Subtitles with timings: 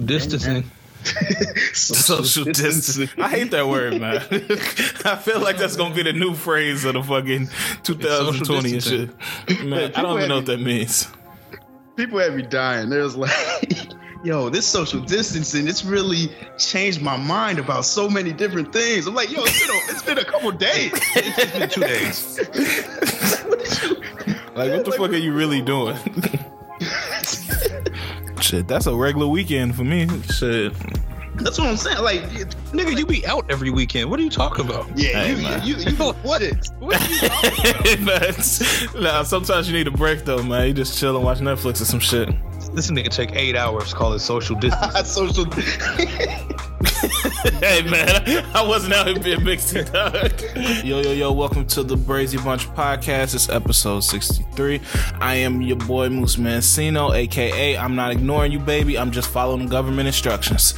[0.00, 0.70] distancing.
[1.72, 3.08] Social distancing.
[3.18, 4.16] I hate that word, man.
[5.04, 7.48] I feel like that's gonna be the new phrase of the fucking
[7.82, 9.64] 2020 and shit.
[9.64, 11.08] Man, I don't even know what that means.
[11.96, 12.90] People had me dying.
[12.90, 13.32] There's like,
[14.24, 19.06] yo, this social distancing, it's really changed my mind about so many different things.
[19.06, 20.92] I'm like, yo, it's been a, it's been a couple days.
[21.16, 22.38] It's been two days.
[24.54, 25.96] Like, what the fuck are you really doing?
[28.50, 30.08] Shit, that's a regular weekend for me.
[30.24, 30.72] Shit.
[31.36, 32.02] That's what I'm saying.
[32.02, 32.22] Like,
[32.72, 34.10] Nigga, you be out every weekend.
[34.10, 34.88] What are you talking about?
[34.98, 35.64] yeah, Hey, you, man.
[35.64, 36.72] you, you, you, what is?
[36.80, 38.94] What are you talking about?
[39.00, 40.66] nah, sometimes you need a break though, man.
[40.66, 42.28] You just chill and watch Netflix or some shit.
[42.74, 43.94] This nigga take eight hours.
[43.94, 45.08] Call it social distance.
[45.12, 45.44] social.
[47.60, 50.42] hey man, I wasn't out here being mixed dog.
[50.84, 53.34] Yo, yo, yo, welcome to the Brazy Bunch podcast.
[53.34, 54.78] It's episode 63.
[55.20, 58.98] I am your boy Moose Mancino, aka I'm not ignoring you, baby.
[58.98, 60.74] I'm just following government instructions.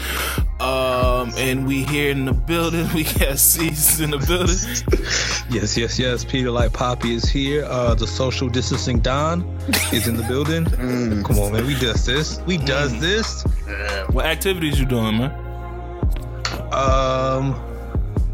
[0.60, 2.88] Um, and we here in the building.
[2.94, 5.02] We got C's in the building.
[5.50, 6.24] yes, yes, yes.
[6.24, 7.64] Peter like Poppy is here.
[7.64, 9.42] Uh, the social distancing Don
[9.92, 10.66] is in the building.
[11.24, 11.66] Come on, man.
[11.66, 12.40] We does this.
[12.42, 13.42] We does this.
[14.10, 15.41] What activities you doing, man?
[16.72, 17.54] Um,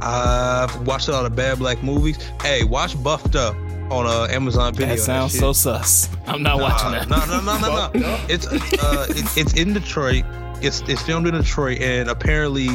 [0.00, 2.18] I've watched a lot of bad black movies.
[2.40, 3.56] Hey, watch Buffed Up
[3.90, 4.94] on uh, Amazon Video.
[4.94, 5.40] That sounds shit.
[5.40, 6.08] so sus.
[6.26, 7.08] I'm not watching that.
[7.08, 8.24] No, no, no, no, no.
[8.28, 10.24] It's uh, it, it's in Detroit.
[10.62, 12.68] It's it's filmed in Detroit, and apparently,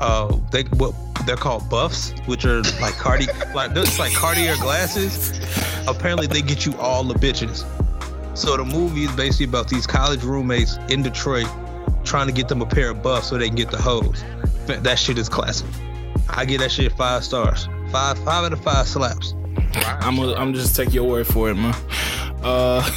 [0.00, 0.94] uh, they what
[1.26, 5.32] they're called buffs, which are like Cardi, like it's like Cartier glasses.
[5.86, 7.64] Apparently, they get you all the bitches.
[8.36, 11.46] So the movie is basically about these college roommates in Detroit
[12.04, 14.22] trying to get them a pair of buffs so they can get the hoes.
[14.66, 15.68] That shit is classic.
[16.28, 17.68] I give that shit five stars.
[17.90, 19.34] Five five out of five slaps.
[19.74, 21.74] I'm gonna, I'm just take your word for it, man.
[22.42, 22.88] Uh,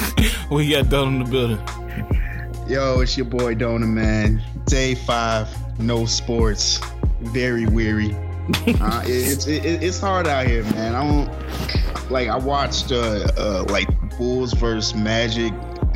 [0.50, 2.68] we got done in the building.
[2.68, 4.42] Yo, it's your boy Dona, man.
[4.64, 6.80] Day five, no sports.
[7.20, 8.12] Very weary.
[8.80, 10.94] uh, it, it's it, it's hard out here, man.
[10.94, 12.28] I don't like.
[12.28, 15.52] I watched uh, uh like Bulls versus Magic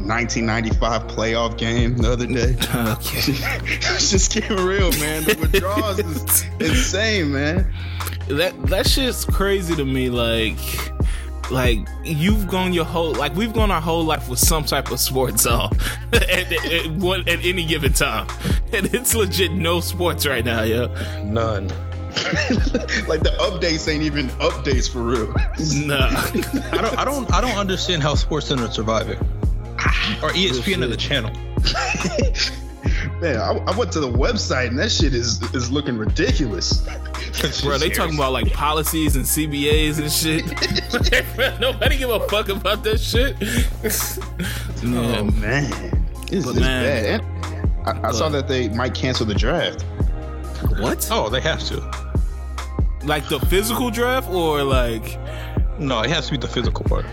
[0.06, 2.56] 1995 playoff game the other day.
[2.70, 3.34] Okay.
[3.96, 5.24] it's just getting real, man.
[5.24, 7.72] The withdrawals is insane, man.
[8.28, 10.08] that that shit's crazy to me.
[10.10, 10.56] Like,
[11.50, 15.00] like you've gone your whole like we've gone our whole life with some type of
[15.00, 15.76] sports on
[16.12, 18.26] at, at, at, one- at any given time,
[18.72, 20.86] and it's legit no sports right now, yo.
[21.24, 21.68] None.
[23.06, 25.32] like the updates ain't even updates for real.
[25.86, 26.08] Nah.
[26.76, 29.18] I don't I don't I don't understand how Sports Center is surviving.
[30.22, 31.30] Or E ESPN or the channel.
[33.20, 36.78] Man, I, I went to the website and that shit is is looking ridiculous.
[37.62, 41.60] Bro, they talking about like policies and CBAs and shit.
[41.60, 43.36] Nobody give a fuck about that shit.
[44.84, 47.20] Oh man, it's, But it's man- bad.
[47.86, 49.82] And I, I saw that they might cancel the draft.
[50.78, 51.06] what?
[51.10, 51.76] Oh, they have to.
[53.04, 55.18] Like the physical draft or like?
[55.78, 57.06] No, it has to be the physical part.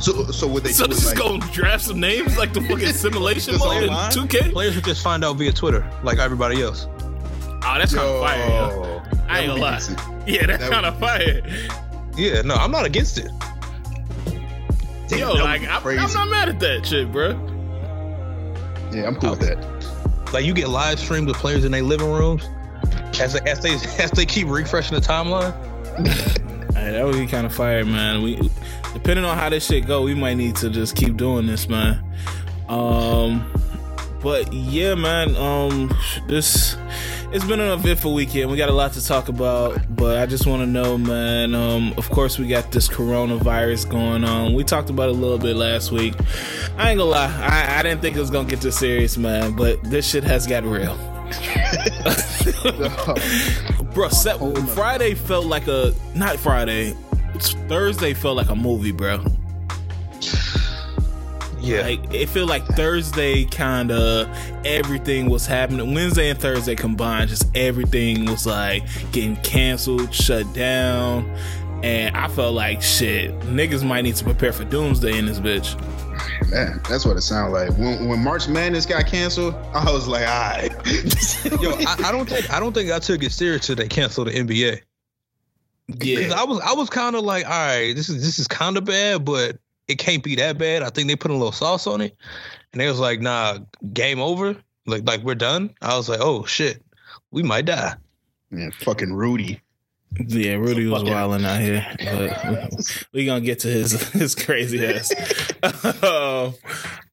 [0.00, 2.52] So so would they So do it this is like, gonna draft some names like
[2.52, 4.52] the fucking simulation mode in 2K?
[4.52, 6.86] Players would just find out via Twitter, like everybody else.
[6.90, 8.82] Oh, that's kind of fire, yo.
[8.82, 9.70] Yo, I ain't gonna lie.
[9.72, 10.28] be decent.
[10.28, 11.42] Yeah, that's That kind of fire.
[12.16, 13.30] Yeah, no, I'm not against it.
[15.08, 17.30] Damn, Yo, like I'm, I'm not mad at that shit, bro.
[18.92, 20.32] Yeah, I'm cool with that.
[20.32, 22.46] Like you get live streams of players in their living rooms
[23.20, 23.72] as they as they
[24.02, 25.54] as they keep refreshing the timeline.
[26.74, 28.22] Hey, that would be kind of fire, man.
[28.22, 28.36] We,
[28.92, 32.02] depending on how this shit go, we might need to just keep doing this, man.
[32.68, 33.50] Um,
[34.20, 35.36] but yeah, man.
[35.36, 35.94] Um,
[36.26, 36.76] this
[37.30, 38.50] it's been an eventful weekend.
[38.50, 41.54] We got a lot to talk about, but I just want to know, man.
[41.54, 44.54] Um, of course, we got this coronavirus going on.
[44.54, 46.14] We talked about it a little bit last week.
[46.76, 49.56] I ain't gonna lie, I, I didn't think it was gonna get this serious, man.
[49.56, 50.96] But this shit has got real.
[53.92, 54.38] Bro, set,
[54.70, 56.96] Friday felt like a not Friday.
[57.38, 59.24] It's Thursday felt like a movie, bro.
[61.60, 64.28] Yeah, Like it felt like Thursday kind of
[64.66, 65.94] everything was happening.
[65.94, 68.82] Wednesday and Thursday combined, just everything was like
[69.12, 71.30] getting canceled, shut down,
[71.84, 73.30] and I felt like shit.
[73.42, 75.80] Niggas might need to prepare for doomsday in this bitch.
[76.50, 77.70] Man, that's what it sounded like.
[77.78, 81.62] When when March Madness got canceled, I was like, all right.
[81.62, 84.26] yo, I, I don't think I don't think I took it serious till they canceled
[84.26, 84.80] the NBA.
[85.88, 88.48] Because Yeah, I was I was kind of like, all right, this is this is
[88.48, 89.58] kind of bad, but
[89.88, 90.82] it can't be that bad.
[90.82, 92.16] I think they put a little sauce on it,
[92.72, 93.58] and they was like, nah,
[93.92, 94.56] game over.
[94.86, 95.74] Like like we're done.
[95.82, 96.82] I was like, oh shit,
[97.30, 97.94] we might die.
[98.50, 99.60] Yeah, fucking Rudy.
[100.18, 100.54] yeah.
[100.54, 105.12] Rudy was wilding out here, but we gonna get to his his crazy ass.
[106.04, 106.54] Um,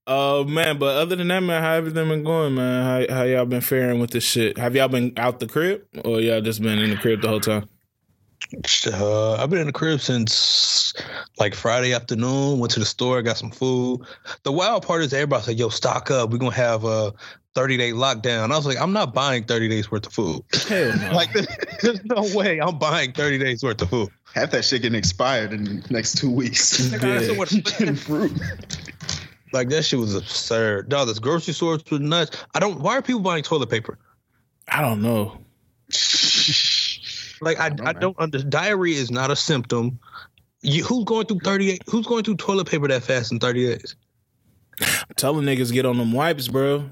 [0.07, 3.07] Uh man, but other than that, man, how everything been going, man?
[3.09, 4.57] How how y'all been faring with this shit?
[4.57, 7.39] Have y'all been out the crib, or y'all just been in the crib the whole
[7.41, 7.69] time?
[8.87, 10.93] Uh, I've been in the crib since
[11.39, 12.59] like Friday afternoon.
[12.59, 14.01] Went to the store, got some food.
[14.43, 16.29] The wild part is everybody said, "Yo, stock up.
[16.31, 17.13] We're gonna have a
[17.55, 20.41] 30 day lockdown." I was like, "I'm not buying 30 days worth of food.
[20.67, 21.11] Hell no.
[21.13, 21.31] like,
[21.81, 25.51] there's no way I'm buying 30 days worth of food." Half that shit getting expired
[25.53, 26.91] in the next two weeks.
[26.91, 27.19] Like, I Yeah.
[27.21, 28.31] said, what- Getting fruit.
[29.53, 30.89] like that shit was absurd.
[30.89, 32.37] Dog, this grocery stores was nuts.
[32.53, 32.79] I don't.
[32.81, 33.97] Why are people buying toilet paper?
[34.67, 35.39] I don't know.
[37.41, 37.95] Like I, I, know, man.
[37.99, 39.99] don't under diarrhea is not a symptom.
[40.61, 41.83] You, who's going through 38?
[41.89, 43.95] Who's going through toilet paper that fast in 30 days?
[45.15, 46.89] Telling niggas get on them wipes, bro.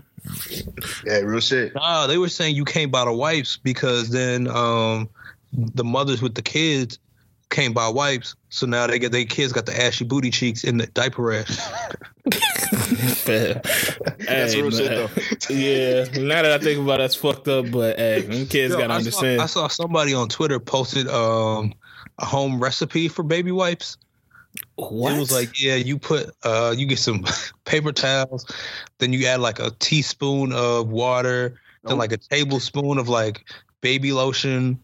[1.06, 1.76] Yeah, real shit.
[1.76, 5.10] Nah, they were saying you can't buy the wipes because then um
[5.52, 6.98] the mothers with the kids
[7.54, 8.36] can't buy wipes.
[8.50, 11.58] So now they get their kids got the ashy booty cheeks in the diaper rash.
[13.26, 15.54] That's Hey, real shit though.
[15.54, 17.72] Yeah, now that I think about it, that's fucked up.
[17.72, 19.40] But hey, them kids Yo, gotta I understand.
[19.40, 21.74] Saw, I saw somebody on Twitter posted um
[22.20, 23.98] a home recipe for baby wipes.
[24.76, 25.14] what?
[25.14, 27.26] It was like, yeah, you put uh you get some
[27.66, 28.46] paper towels,
[29.00, 31.98] then you add like a teaspoon of water, then Oh.
[31.98, 33.46] like a tablespoon of like
[33.82, 34.80] baby lotion.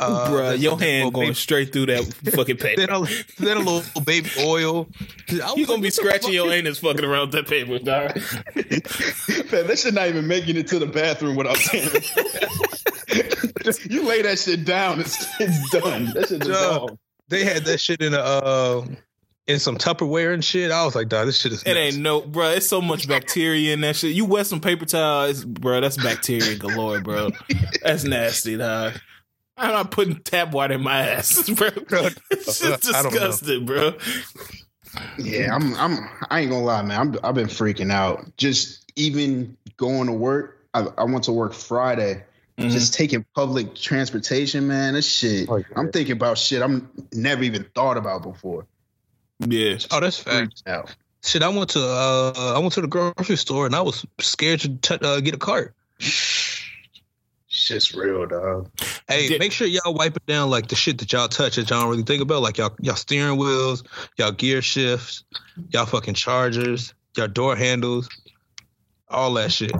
[0.00, 2.04] Uh, Bruh, then your some hand going baby- straight through that
[2.34, 2.80] fucking paper.
[2.86, 3.06] then a,
[3.38, 4.88] then a little baby oil.
[5.28, 8.16] You was gonna be scratching your is- anus fucking around that paper, dog.
[9.52, 11.88] Man, that shit not even making it to the bathroom without saying.
[13.88, 16.06] you lay that shit down, it's, it's done.
[16.14, 16.46] That shit Duh.
[16.48, 16.98] dissolved.
[17.28, 18.86] They had that shit in a uh,
[19.46, 20.70] in some Tupperware and shit.
[20.72, 21.62] I was like, dog, this shit is.
[21.62, 21.78] It nuts.
[21.94, 22.50] ain't no, bro.
[22.50, 24.14] It's so much bacteria in that shit.
[24.14, 25.80] You wet some paper towels, bro.
[25.80, 27.30] That's bacteria galore, bro.
[27.82, 28.94] That's nasty, dog.
[29.60, 31.68] I'm not putting tap water in my ass, bro.
[32.30, 33.20] It's just I don't know.
[33.28, 33.94] disgusting, bro.
[35.18, 35.74] Yeah, I'm.
[35.76, 36.08] I'm.
[36.30, 37.00] I ain't gonna lie, man.
[37.00, 38.36] I'm, I've been freaking out.
[38.36, 40.66] Just even going to work.
[40.74, 42.24] I, I went to work Friday.
[42.58, 42.70] Mhm.
[42.70, 44.94] Just taking public transportation, man.
[44.94, 45.48] This shit.
[45.48, 45.62] Oh.
[45.76, 48.66] I'm thinking about shit I'm never even thought about before.
[49.38, 49.78] Yeah.
[49.90, 50.62] Oh, that's fact.
[50.66, 50.94] Out.
[51.22, 54.60] Shit, I went to uh, I went to the grocery store and I was scared
[54.60, 55.74] to t- uh, get a cart.
[57.60, 58.70] Shit's real, dog.
[59.06, 61.68] Hey, Did- make sure y'all wipe it down like the shit that y'all touch that
[61.68, 63.84] y'all don't really think about, like y'all y'all steering wheels,
[64.16, 65.24] y'all gear shifts,
[65.68, 68.08] y'all fucking chargers, y'all door handles,
[69.08, 69.72] all that shit.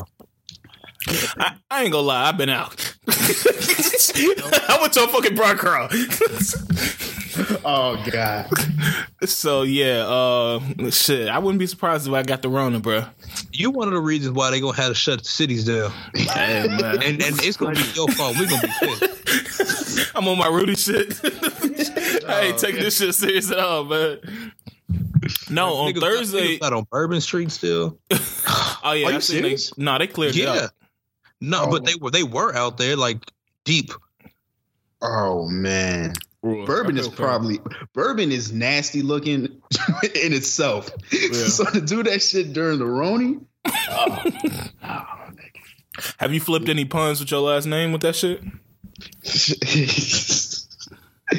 [1.08, 2.74] I, I ain't gonna lie, I've been out.
[3.08, 5.88] I went to a fucking bar crawl.
[7.64, 8.48] Oh god.
[9.24, 11.28] so yeah, uh shit.
[11.28, 13.04] I wouldn't be surprised if I got the Rona, bro.
[13.52, 16.66] You one of the reasons why they gonna have to shut the cities down, Hey
[16.68, 16.80] man.
[17.02, 18.36] and and it's gonna be your fault.
[18.38, 20.12] We gonna be pissed.
[20.16, 21.20] I'm on my Rudy shit.
[22.28, 24.18] I ain't taking this shit serious at all, man.
[25.50, 26.56] No, on Niggas- Thursday.
[26.56, 27.98] niggas not on Bourbon Street still.
[28.10, 29.76] Oh yeah, Are you I seen they, serious?
[29.78, 30.70] no, they cleared it Yeah, up.
[31.40, 31.70] no, Oh.
[31.70, 33.18] but they were they were out there like
[33.64, 33.90] deep.
[35.02, 36.14] Oh man.
[36.42, 37.58] Bourbon is probably
[37.92, 40.90] bourbon is nasty looking in itself.
[41.10, 44.24] So to do that shit during the Roni, oh,
[44.82, 45.04] oh,
[46.18, 48.42] Have you flipped any puns with your last name with that shit?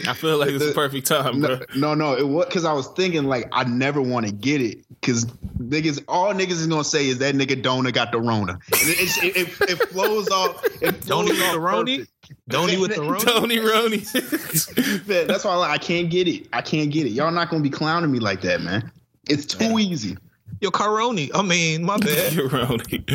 [0.07, 1.59] I feel like it's the perfect time, bro.
[1.75, 4.61] no, no, no, it was because I was thinking like I never want to get
[4.61, 5.25] it because
[5.57, 8.59] niggas, all niggas is gonna say is that nigga Dona got the Rona.
[8.69, 10.63] It, it, it, it flows off.
[10.81, 12.07] It Don't flows eat off the Roni.
[12.47, 12.49] Perfect.
[12.49, 13.23] Don't with the Roni.
[13.23, 13.97] Tony Roney.
[15.27, 16.47] That's why I, like, I can't get it.
[16.53, 17.11] I can't get it.
[17.11, 18.91] Y'all not gonna be clowning me like that, man.
[19.29, 20.17] It's too easy.
[20.59, 21.31] Yo, Caroni.
[21.33, 22.33] I mean, my bad.
[22.33, 23.05] You're Roney.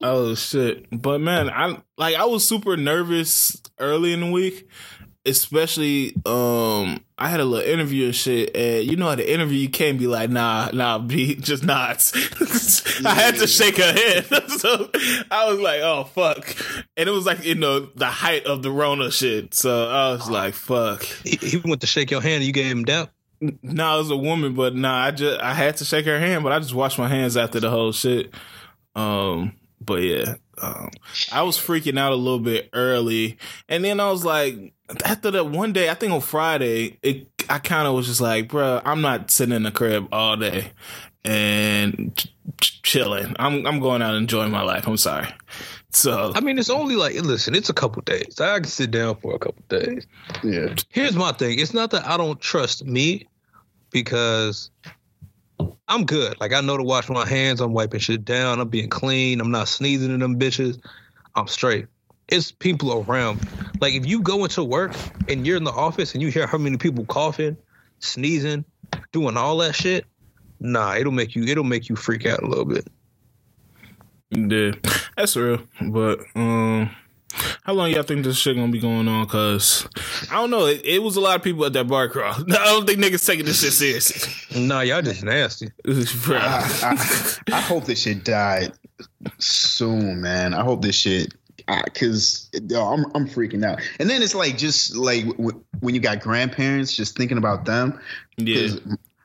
[0.00, 0.86] Oh shit!
[0.90, 4.68] But man, I like I was super nervous early in the week,
[5.24, 9.58] especially um I had a little interview and shit, and you know at the interview
[9.58, 12.12] you can't be like nah nah be just nods.
[13.04, 14.26] I had to shake her hand,
[14.58, 14.90] so
[15.30, 16.56] I was like oh fuck,
[16.96, 20.28] and it was like you know the height of the Rona shit, so I was
[20.28, 21.04] like fuck.
[21.04, 22.36] He, he went to shake your hand.
[22.36, 23.10] and You gave him doubt.
[23.40, 26.42] No, it was a woman, but nah, I just I had to shake her hand,
[26.42, 28.32] but I just washed my hands after the whole shit.
[28.96, 29.52] Um,
[29.84, 30.90] but yeah, um,
[31.32, 33.38] I was freaking out a little bit early,
[33.68, 34.72] and then I was like,
[35.04, 38.48] after that one day, I think on Friday, it I kind of was just like,
[38.48, 40.72] bro, I'm not sitting in the crib all day
[41.24, 42.28] and ch-
[42.60, 43.34] ch- chilling.
[43.38, 44.86] I'm I'm going out and enjoying my life.
[44.86, 45.28] I'm sorry.
[45.90, 47.54] So I mean, it's only like listen.
[47.54, 48.40] It's a couple days.
[48.40, 50.06] I can sit down for a couple days.
[50.42, 50.74] Yeah.
[50.90, 51.58] Here's my thing.
[51.58, 53.26] It's not that I don't trust me
[53.90, 54.70] because
[55.88, 56.40] I'm good.
[56.40, 57.60] Like I know to wash my hands.
[57.60, 58.60] I'm wiping shit down.
[58.60, 59.40] I'm being clean.
[59.40, 60.80] I'm not sneezing in them bitches.
[61.34, 61.86] I'm straight.
[62.28, 63.46] It's people around.
[63.80, 64.92] Like if you go into work
[65.28, 67.56] and you're in the office and you hear how many people coughing,
[67.98, 68.64] sneezing,
[69.12, 70.06] doing all that shit,
[70.60, 72.86] nah, it'll make you it'll make you freak out a little bit.
[74.30, 74.72] Yeah,
[75.16, 75.60] that's real.
[75.82, 76.90] But um,
[77.64, 79.26] how long y'all think this shit gonna be going on?
[79.26, 79.86] Cause
[80.30, 80.66] I don't know.
[80.66, 82.32] It, it was a lot of people at that bar crawl.
[82.50, 84.60] I don't think niggas taking this shit seriously.
[84.66, 85.68] Nah, y'all just nasty.
[85.86, 88.72] I, I, I hope this shit died
[89.38, 90.54] soon, man.
[90.54, 91.34] I hope this shit
[91.84, 93.80] because I'm I'm freaking out.
[93.98, 97.98] And then it's like just like w- when you got grandparents, just thinking about them.
[98.36, 98.80] yeah, 'Cause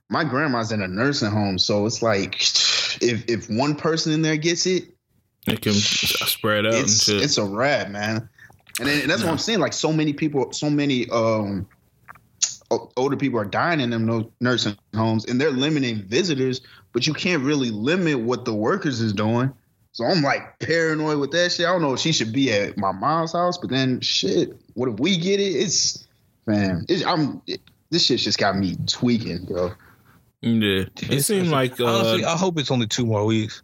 [0.09, 2.39] My grandma's in a nursing home, so it's like
[3.01, 4.85] if if one person in there gets it,
[5.51, 7.21] it can spread out and it's shit.
[7.21, 8.29] it's a wrap, man.
[8.79, 9.59] And, then, and that's what I'm saying.
[9.59, 11.67] Like so many people, so many um
[12.97, 16.61] older people are dying in them no- nursing homes, and they're limiting visitors,
[16.93, 19.51] but you can't really limit what the workers is doing.
[19.91, 21.65] So I'm like paranoid with that shit.
[21.65, 24.87] I don't know if she should be at my mom's house, but then shit, what
[24.89, 25.55] if we get it?
[25.55, 26.07] It's
[26.45, 29.71] man, it's, I'm it, this shit just got me tweaking, bro.
[30.41, 33.63] yeah, it seemed like uh, honestly, I hope it's only two more weeks.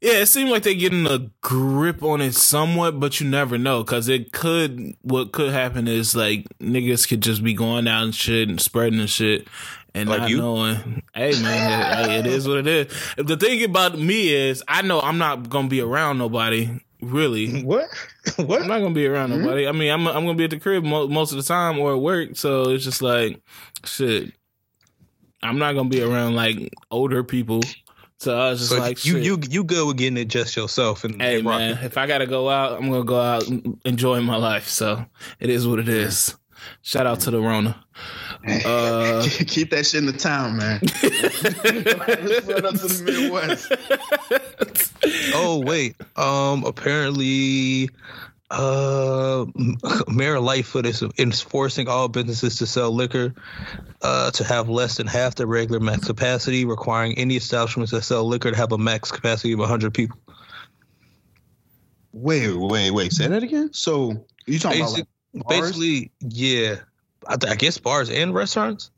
[0.00, 3.82] Yeah, it seemed like they're getting a grip on it somewhat, but you never know
[3.82, 4.94] because it could.
[5.02, 9.00] What could happen is like niggas could just be going out and shit and spreading
[9.00, 9.48] the shit
[9.94, 10.38] and Like not you?
[10.38, 11.02] knowing.
[11.14, 13.14] Hey man, hey, it is what it is.
[13.16, 16.80] The thing about me is, I know I'm not gonna be around nobody.
[17.00, 17.88] Really, What?
[18.36, 18.62] what?
[18.62, 19.42] I'm not gonna be around mm-hmm.
[19.42, 19.66] nobody.
[19.66, 21.94] I mean, I'm I'm gonna be at the crib mo- most of the time or
[21.94, 23.40] at work, so it's just like
[23.84, 24.32] shit.
[25.42, 27.62] I'm not gonna be around like older people.
[28.20, 29.24] So I was just So like, you shit.
[29.24, 32.26] you you good with getting it just yourself and Hey and man, if I gotta
[32.26, 34.68] go out, I'm gonna go out and enjoy my life.
[34.68, 35.04] So
[35.40, 36.36] it is what it is.
[36.82, 37.84] Shout out to the Rona.
[38.64, 40.80] Uh, Keep that shit in the town, man.
[41.02, 43.72] Let's run up to the Midwest.
[45.34, 45.96] Oh wait.
[46.16, 46.64] Um.
[46.64, 47.88] Apparently,
[48.50, 49.46] uh,
[50.08, 53.34] Mayor Lightfoot is enforcing all businesses to sell liquor,
[54.02, 58.24] uh, to have less than half the regular max capacity, requiring any establishments that sell
[58.24, 60.18] liquor to have a max capacity of 100 people.
[62.12, 63.12] Wait, wait, wait.
[63.12, 63.72] Say that again.
[63.72, 66.76] So you talking Basic, about like, basically, yeah.
[67.26, 68.90] I, I guess bars and restaurants.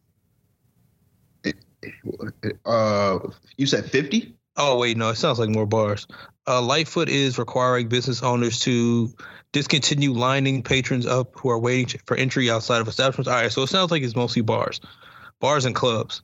[2.64, 3.18] Uh,
[3.56, 4.36] you said fifty?
[4.56, 6.06] Oh wait, no, it sounds like more bars.
[6.46, 9.12] Uh, Lightfoot is requiring business owners to
[9.52, 13.28] discontinue lining patrons up who are waiting for entry outside of establishments.
[13.28, 14.80] All right, so it sounds like it's mostly bars,
[15.40, 16.22] bars and clubs.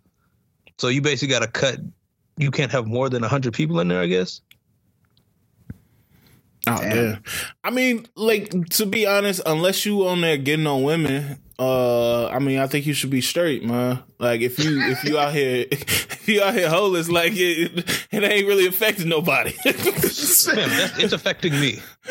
[0.79, 1.81] So you basically got to cut.
[2.37, 4.43] You can't have more than hundred people in there, I guess.
[6.67, 6.97] oh Damn.
[6.97, 7.19] yeah.
[7.65, 12.39] I mean, like to be honest, unless you on there getting on women, uh, I
[12.39, 14.03] mean, I think you should be straight, man.
[14.19, 18.23] Like if you if you out here if you out here homeless, like it, it
[18.23, 19.55] ain't really affecting nobody.
[19.65, 21.81] Man, it's affecting me.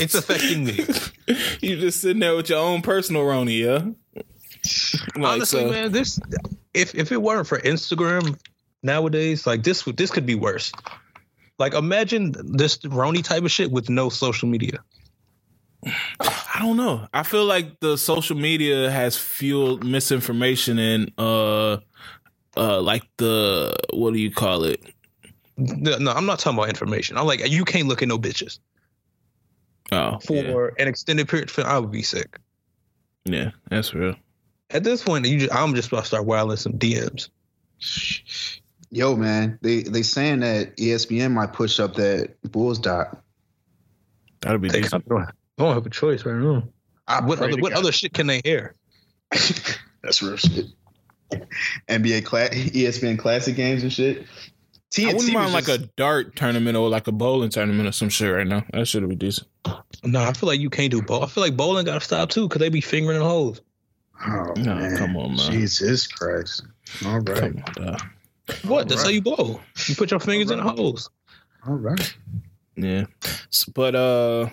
[0.00, 0.86] it's affecting me.
[1.60, 3.92] you just sitting there with your own personal Roni, yeah.
[5.16, 6.20] Like, Honestly, so- man, this
[6.74, 8.38] if if it weren't for Instagram
[8.82, 10.72] nowadays, like this this could be worse.
[11.58, 14.78] Like imagine this Roni type of shit with no social media.
[16.20, 17.08] I don't know.
[17.12, 21.78] I feel like the social media has fueled misinformation and uh
[22.56, 24.80] uh like the what do you call it?
[25.56, 27.18] No, no, I'm not talking about information.
[27.18, 28.58] I'm like, you can't look at no bitches
[29.92, 31.50] Oh, for yeah, an extended period.
[31.50, 32.38] For, I would be sick.
[33.24, 34.16] yeah that's real.
[34.70, 37.28] At this point, you just, I'm just about to start wilding some DMs.
[38.90, 43.22] Yo, man, they they saying that ESPN might push up that Bulls doc.
[44.40, 45.06] That'd be They decent.
[45.08, 45.26] don't,
[45.58, 46.64] don't have a choice right now.
[47.06, 47.78] I What other what God.
[47.80, 48.74] other shit can they air?
[49.30, 50.66] That's real shit.
[51.88, 54.26] NBA cla- ESPN classic games and shit.
[54.92, 57.88] TNT I wouldn't was mind like just- a dart tournament or like a bowling tournament
[57.88, 58.64] or some shit right now.
[58.72, 59.48] That should be decent.
[60.04, 61.22] No, I feel like you can't do both.
[61.22, 63.60] I feel like bowling got to stop too because they be fingering the holes.
[64.24, 64.96] Oh, No, man.
[64.98, 65.50] come on, man.
[65.52, 66.64] Jesus Christ.
[67.06, 67.36] All right.
[67.36, 68.00] Come on, dog.
[68.64, 68.88] What?
[68.88, 69.04] That's Alright.
[69.06, 69.60] how you bowl.
[69.86, 71.08] You put your fingers in the holes.
[71.66, 72.14] All right.
[72.76, 73.06] Yeah.
[73.50, 74.48] S- But uh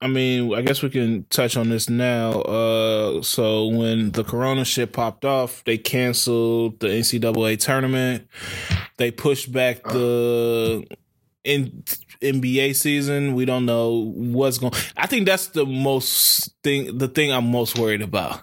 [0.00, 2.32] I mean, I guess we can touch on this now.
[2.42, 8.28] Uh so when the corona shit popped off, they canceled the NCAA tournament.
[9.02, 10.86] They pushed back the
[11.42, 11.82] in
[12.20, 13.34] NBA season.
[13.34, 17.76] We don't know what's going I think that's the most thing the thing I'm most
[17.76, 18.42] worried about.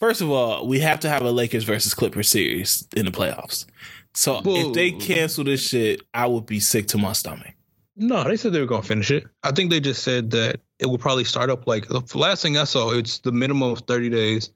[0.00, 3.66] First of all, we have to have a Lakers versus Clippers series in the playoffs.
[4.12, 7.54] So if they cancel this shit, I would be sick to my stomach.
[7.94, 9.28] No, they said they were going to finish it.
[9.44, 12.58] I think they just said that it will probably start up like the last thing
[12.58, 12.90] I saw.
[12.90, 14.50] It's the minimum of thirty days.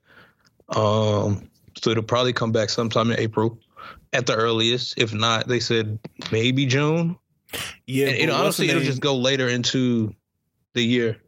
[0.71, 1.49] Um,
[1.81, 3.57] so it'll probably come back sometime in April,
[4.15, 4.95] at the earliest.
[4.97, 5.99] If not, they said
[6.33, 7.17] maybe June.
[7.87, 10.15] Yeah, and but it, honestly, it'll just go later into
[10.73, 11.19] the year.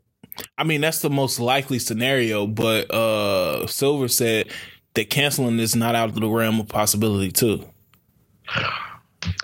[0.59, 2.47] I mean, that's the most likely scenario.
[2.47, 4.51] But uh Silver said
[4.95, 7.65] that canceling is not out of the realm of possibility too.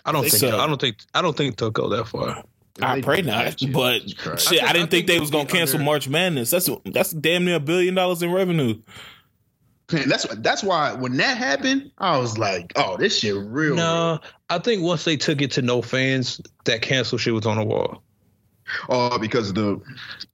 [0.04, 0.34] I don't think.
[0.34, 0.96] So- I don't think.
[1.14, 2.42] I don't think they'll go that far.
[2.80, 4.00] I They- pray not, but
[4.40, 6.50] shit, I I, didn't I think, think they was gonna cancel under- March Madness.
[6.50, 8.80] That's that's damn near a billion dollars in revenue.
[9.92, 14.20] Man, that's that's why when that happened, I was like, "Oh, this shit real." No,
[14.50, 17.64] I think once they took it to no fans, that cancel shit was on the
[17.64, 18.02] wall.
[18.88, 19.80] Oh, because of the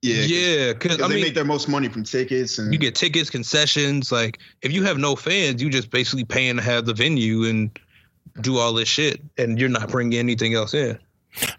[0.02, 2.78] yeah, Yeah, because Because I they mean, make their most money from tickets and you
[2.78, 4.12] get tickets, concessions.
[4.12, 7.76] Like if you have no fans, you just basically paying to have the venue and
[8.40, 10.98] do all this shit, and you're not bringing anything else in.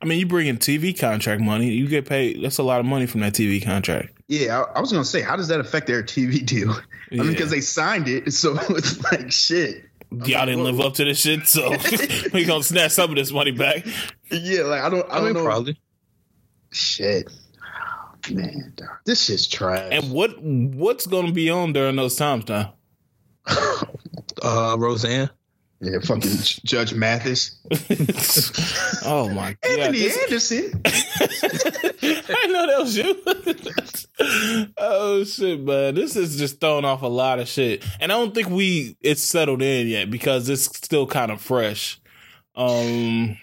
[0.01, 2.41] I mean, you bring in TV contract money, you get paid.
[2.43, 4.09] That's a lot of money from that TV contract.
[4.27, 4.61] yeah.
[4.61, 6.75] I, I was gonna say, how does that affect their TV deal?
[7.11, 9.85] I mean, because they signed it, so it's like shit.
[10.11, 11.69] Y'all didn't live up to this shit, so
[12.33, 13.85] we gonna snatch some of this money back.
[14.31, 15.43] Yeah, like I don't, I, I, don't mean, know.
[15.43, 15.79] probably.
[16.71, 17.31] Shit,
[18.31, 19.89] man, dog, this shit's trash.
[19.91, 22.73] And what what's gonna be on during those times now?
[24.41, 25.29] Uh, Roseanne.
[25.81, 26.31] Yeah, fucking
[26.65, 27.57] Judge Mathis,
[29.05, 29.79] oh my god!
[29.79, 30.81] Anthony this- Anderson.
[32.31, 34.71] I know that was you.
[34.77, 35.95] oh shit, man!
[35.95, 39.23] This is just throwing off a lot of shit, and I don't think we it's
[39.23, 41.99] settled in yet because it's still kind of fresh.
[42.55, 43.37] Um,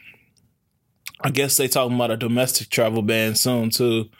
[1.22, 4.10] I guess they talking about a domestic travel ban soon too.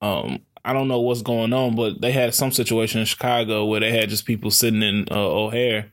[0.00, 3.80] Um, I don't know what's going on, but they had some situation in Chicago where
[3.80, 5.92] they had just people sitting in uh, O'Hare.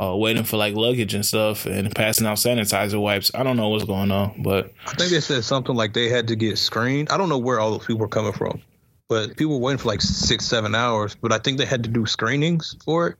[0.00, 3.30] Uh, waiting for like luggage and stuff and passing out sanitizer wipes.
[3.32, 6.26] I don't know what's going on, but I think they said something like they had
[6.28, 7.10] to get screened.
[7.10, 8.60] I don't know where all those people were coming from,
[9.08, 11.14] but people were waiting for like six, seven hours.
[11.14, 13.16] But I think they had to do screenings for it,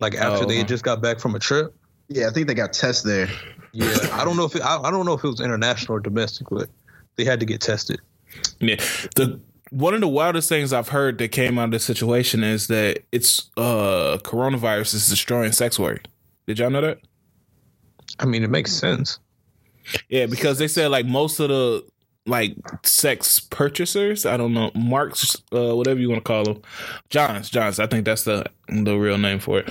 [0.00, 0.46] like after Oh.
[0.46, 1.74] they had just got back from a trip.
[2.08, 3.28] Yeah, I think they got tests there.
[3.72, 6.00] Yeah, I don't know if it, I, I don't know if it was international or
[6.00, 6.68] domestic, but
[7.16, 8.00] they had to get tested.
[8.58, 8.76] Yeah.
[9.16, 12.66] The one of the wildest things I've heard that came out of this situation is
[12.66, 16.04] that it's uh coronavirus is destroying sex work.
[16.46, 16.98] Did y'all know that?
[18.18, 19.18] I mean, it makes sense.
[20.08, 21.84] Yeah, because they said like most of the
[22.26, 26.62] like sex purchasers, I don't know, Marks, uh, whatever you want to call them,
[27.08, 27.78] Johns, Johns.
[27.78, 29.70] I think that's the the real name for it.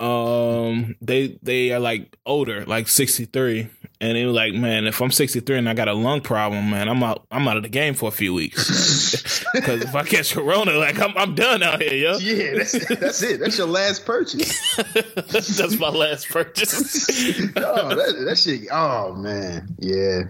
[0.00, 3.68] Um, they they are like older, like sixty three,
[4.04, 6.68] and they was like, man, if I'm sixty three and I got a lung problem,
[6.68, 9.42] man, I'm out, I'm out of the game for a few weeks.
[9.54, 12.16] Because if I catch corona, like I'm I'm done out here, yo.
[12.16, 13.38] Yeah, that's that's it.
[13.38, 14.76] That's your last purchase.
[15.30, 17.08] that's my last purchase.
[17.56, 18.66] oh, that, that shit.
[18.72, 20.22] Oh man, yeah.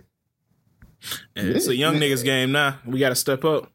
[1.34, 2.78] it's a young niggas game now.
[2.84, 3.72] We got to step up.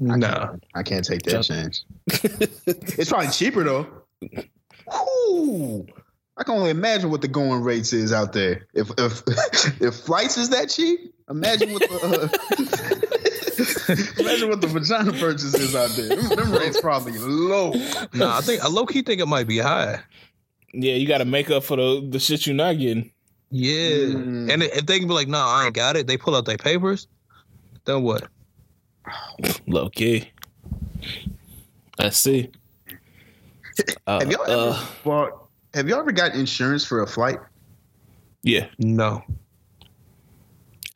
[0.00, 1.44] Nah, I can't take that Jump.
[1.44, 1.84] chance.
[2.08, 3.86] it's probably cheaper though.
[4.90, 5.86] Whew.
[6.36, 8.66] I can only imagine what the going rates is out there.
[8.74, 9.22] If if
[9.82, 12.30] if flights is that cheap, imagine what the
[14.18, 16.16] uh, imagine what the vagina purchase is out there.
[16.16, 17.72] Them, them rates probably low.
[18.14, 18.38] nah.
[18.38, 20.00] I think I low key think it might be high.
[20.72, 23.12] Yeah, you got to make up for the the shit you're not getting.
[23.50, 24.50] Yeah, Mm.
[24.50, 26.56] and if they can be like, "No, I ain't got it," they pull out their
[26.56, 27.06] papers.
[27.84, 28.28] Then what?
[29.66, 30.30] Low key.
[31.98, 32.50] Let's see.
[34.06, 35.41] Uh, Have y'all ever uh, bought?
[35.74, 37.38] Have y'all ever got insurance for a flight?
[38.42, 38.66] yeah.
[38.78, 39.22] No.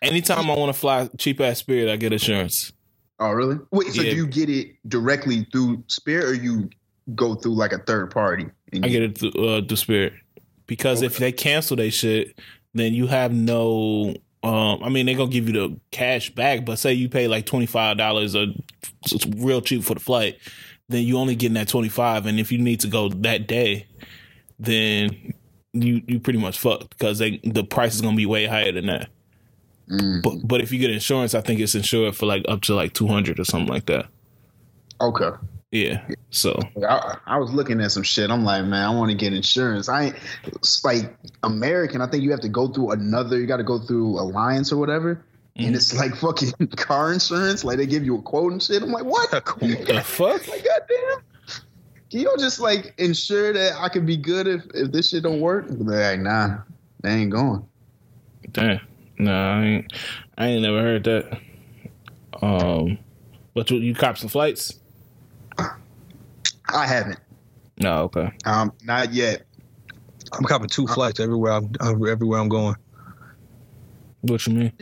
[0.02, 2.72] Anytime I want to fly cheap ass Spirit, I get insurance.
[3.18, 3.56] Oh, really?
[3.72, 4.10] Wait, so Yeah.
[4.10, 6.68] do you get it directly through Spirit, or you
[7.14, 8.46] go through like a third party?
[8.72, 10.12] and I get it through, uh, through Spirit
[10.66, 12.38] because if they cancel they shit,
[12.74, 14.14] then you have no.
[14.42, 17.46] Um, I mean, they're gonna give you the cash back, but say you pay like
[17.46, 18.46] twenty five dollars or
[19.06, 20.36] it's real cheap for the flight,
[20.88, 23.86] then you only getting that twenty five, and if you need to go that day,
[24.58, 25.34] then
[25.72, 28.86] you you pretty much fucked because they the price is gonna be way higher than
[28.86, 29.08] that.
[29.90, 32.74] Mm, But but if you get insurance, I think it's insured for like up to
[32.74, 34.06] like two hundred or something like that.
[35.00, 35.30] okay.
[35.72, 36.06] Yeah.
[36.30, 38.30] So I, I was looking at some shit.
[38.30, 39.88] I'm like, man, I want to get insurance.
[39.88, 40.16] I ain't
[40.46, 42.00] it's like American.
[42.00, 43.38] I think you have to go through another.
[43.38, 45.16] You got to go through Allianz or whatever,
[45.58, 45.66] Mhm.
[45.66, 47.64] and it's like fucking car insurance.
[47.64, 48.80] Like they give you a quote and shit.
[48.82, 49.30] I'm like, what?
[49.32, 50.48] the fuck?
[50.48, 51.18] Like, goddamn.
[52.16, 55.38] Can you just like ensure that I can be good if, if this shit don't
[55.38, 55.66] work?
[55.68, 56.60] Like, nah,
[57.02, 57.68] they ain't going.
[58.52, 58.80] Damn.
[59.18, 59.92] Nah, I ain't.
[60.38, 61.38] I ain't never heard that.
[62.40, 62.96] Um,
[63.52, 64.80] but you, you cop some flights?
[65.58, 67.20] I haven't.
[67.76, 68.04] No.
[68.04, 68.32] Okay.
[68.46, 69.42] Um, not yet.
[70.32, 71.52] I'm copping two flights everywhere.
[71.52, 72.76] I'm uh, everywhere I'm going.
[74.22, 74.72] What you mean?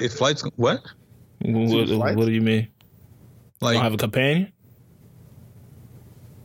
[0.00, 0.80] If flights, what?
[1.40, 2.16] What, flights?
[2.16, 2.68] what do you mean?
[3.60, 4.53] Like, Don't have a companion?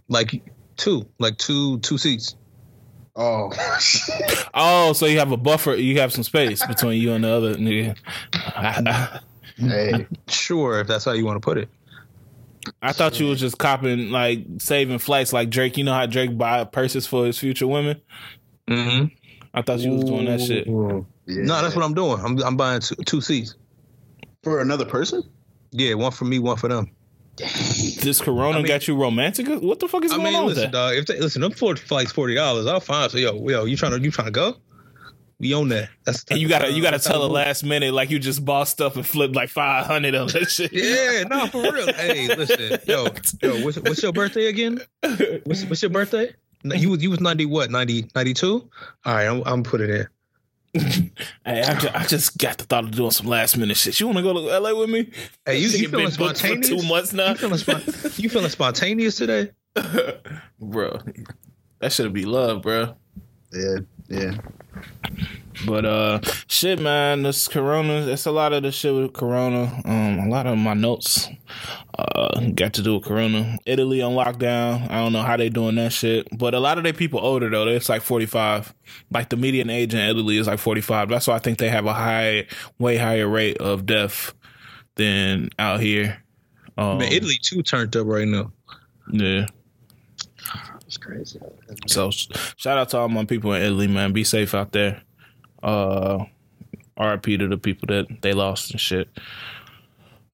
[0.10, 0.42] Like
[0.78, 2.36] two, like two, two seats.
[3.16, 3.52] Oh,
[4.54, 5.76] Oh, so you have a buffer.
[5.76, 7.98] You have some space between you and the other nigga.
[9.58, 11.70] hey, Sure, if that's how you want to put it.
[12.82, 15.78] I thought you was just copping like saving flights like Drake.
[15.78, 18.00] You know how Drake buy purses for his future women.
[18.70, 19.06] Mm-hmm.
[19.54, 20.68] I thought you was doing that shit.
[20.68, 21.02] Yeah.
[21.44, 22.20] No, that's what I'm doing.
[22.24, 23.56] I'm I'm buying two, two seats.
[24.44, 25.24] for another person.
[25.72, 26.92] Yeah, one for me, one for them.
[27.40, 29.48] This Corona I mean- got you romantic?
[29.48, 30.78] What the fuck is I going mean, on with listen, that?
[30.78, 30.96] dog.
[30.96, 33.12] If they, listen, them four flights forty dollars, I'll find.
[33.12, 34.56] So yo, yo, you trying to you trying to go?
[35.40, 35.90] We own that.
[36.04, 38.98] That's And you gotta you gotta tell the last minute like you just bought stuff
[38.98, 40.74] and flipped like five hundred of that shit.
[40.74, 41.88] Yeah, no, for real.
[41.94, 43.08] Hey, listen, yo,
[43.42, 44.82] yo, what's, what's your birthday again?
[45.46, 46.34] What's, what's your birthday?
[46.66, 48.70] You was you was ninety what 90, 92?
[49.06, 50.08] All right, I'm I'm put it in.
[51.46, 54.00] Hey, I just, I just got the thought of doing some last minute shit.
[54.00, 55.10] You want to go to LA with me?
[55.46, 56.70] Hey, you, you been feeling spontaneous?
[56.70, 57.82] two months now, You feeling, spon-
[58.18, 59.52] you feeling spontaneous today?
[60.60, 61.00] bro.
[61.80, 62.96] That should be love, bro.
[63.52, 63.78] Yeah,
[64.10, 64.38] yeah.
[65.66, 68.08] But uh, shit, man, this Corona.
[68.08, 69.82] It's a lot of the shit with Corona.
[69.84, 71.28] Um, a lot of my notes
[71.98, 73.58] uh got to do with Corona.
[73.66, 74.90] Italy on lockdown.
[74.90, 77.50] I don't know how they doing that shit, but a lot of their people older
[77.50, 77.68] though.
[77.68, 78.74] It's like forty five.
[79.12, 81.10] Like the median age in Italy is like forty five.
[81.10, 84.34] That's why I think they have a high, way higher rate of death
[84.96, 86.24] than out here.
[86.78, 88.54] Um, Man, Italy too turned up right now.
[89.12, 89.48] yeah.
[90.90, 91.40] It's crazy.
[91.86, 94.12] So shout out to all my people in Italy, man.
[94.12, 95.04] Be safe out there.
[95.62, 96.26] Uh
[97.00, 99.08] RIP to the people that they lost and shit.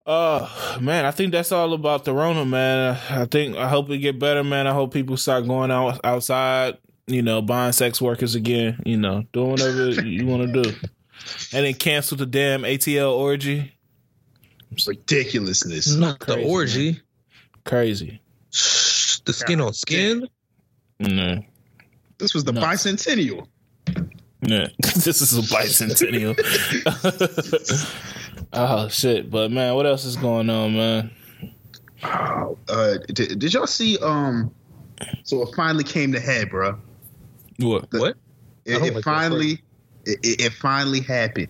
[0.06, 0.48] Uh
[0.80, 2.98] man, I think that's all about the Rona, man.
[3.10, 4.66] I think I hope it get better, man.
[4.66, 9.26] I hope people start going out outside, you know, buying sex workers again, you know,
[9.34, 10.70] doing whatever you want to do.
[11.52, 13.74] And then cancel the damn ATL orgy.
[14.88, 15.94] Ridiculousness.
[15.98, 17.02] Not Crazy, the orgy.
[17.66, 18.22] Crazy.
[18.52, 20.30] The skin on skin.
[21.00, 21.44] No.
[22.18, 22.62] This was the No.
[22.62, 23.48] bicentennial.
[24.42, 26.36] Yeah, this is a bicentennial.
[28.54, 29.30] oh shit!
[29.32, 31.12] But man, what else is going on, man?
[32.04, 33.98] Uh, did, did y'all see?
[33.98, 34.54] Um,
[35.24, 36.78] so it finally came to head, bro.
[37.58, 37.88] What?
[37.92, 38.18] What?
[38.66, 39.64] It, it like finally,
[40.06, 41.50] it, it, it finally happened.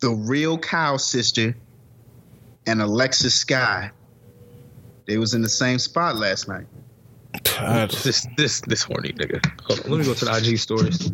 [0.00, 1.56] The real Kylie sister
[2.66, 3.90] and Alexis Sky,
[5.06, 6.66] they was in the same spot last night.
[7.44, 7.90] God.
[7.90, 9.44] This this this horny nigga.
[9.66, 11.12] Hold on, let me go to the IG stories.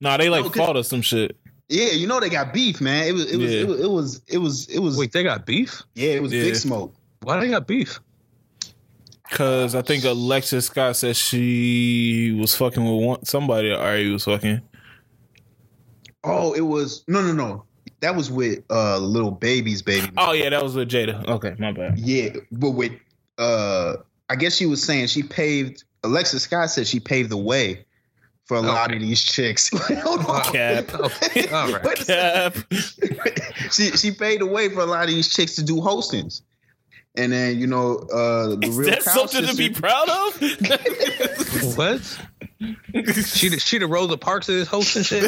[0.00, 0.58] Nah, they like Okay.
[0.60, 1.36] fought or some shit.
[1.68, 3.06] Yeah, you know they got beef, man.
[3.08, 3.60] It was, it was, Yeah.
[3.60, 4.96] it was, it was, it was, it was.
[4.98, 5.82] Wait, they got beef?
[5.94, 6.44] yeah, it was Yeah.
[6.44, 6.94] big smoke.
[7.22, 7.98] Why they got beef?
[9.30, 14.24] Cause I think Alexis Sky said she was fucking with one, somebody that Ari was
[14.24, 14.60] fucking.
[16.22, 17.64] Oh, it was no, no, no.
[18.00, 20.08] That was with uh Lil Baby's baby.
[20.16, 21.26] Oh yeah, that was with Jada.
[21.26, 21.98] Okay, my bad.
[21.98, 22.92] Yeah, but with
[23.38, 23.94] uh,
[24.28, 25.84] I guess she was saying she paved.
[26.02, 27.84] Alexis Sky said she paved the way
[28.44, 29.70] for a lot of these chicks.
[30.02, 30.42] Hold on.
[30.52, 30.92] Cap.
[30.94, 31.82] Okay, all right.
[31.84, 32.54] Wait a second.
[32.70, 33.52] Cap.
[33.72, 36.42] she she paved the way for a lot of these chicks to do hostings.
[37.18, 41.76] And then you know uh, the Is real that Kyle something to be proud of?
[41.76, 42.00] What?
[43.26, 45.22] She the- she the Rosa Parks of this host and shit.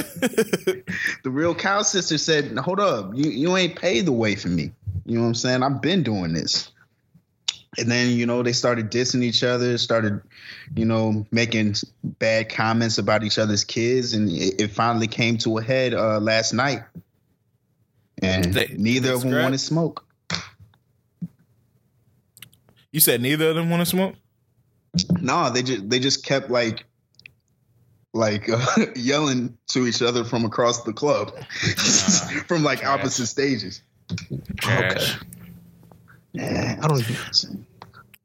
[1.25, 4.71] the real cow sister said, "Hold up, you you ain't paid the way for me.
[5.07, 5.63] You know what I'm saying?
[5.63, 6.71] I've been doing this."
[7.79, 10.21] And then you know they started dissing each other, started
[10.75, 15.59] you know making bad comments about each other's kids, and it, it finally came to
[15.59, 16.83] a head uh, last night.
[18.21, 19.45] And They- neither of them scrapped?
[19.45, 20.05] wanted smoke.
[22.91, 24.15] You said neither of them want to smoke.
[25.21, 26.85] No, they just they just kept like
[28.15, 28.65] like uh,
[28.97, 31.33] yelling to each other from across the club,
[32.49, 32.99] from like trash.
[32.99, 33.83] opposite stages.
[34.57, 35.19] Trash.
[36.33, 37.05] Yeah, I don't.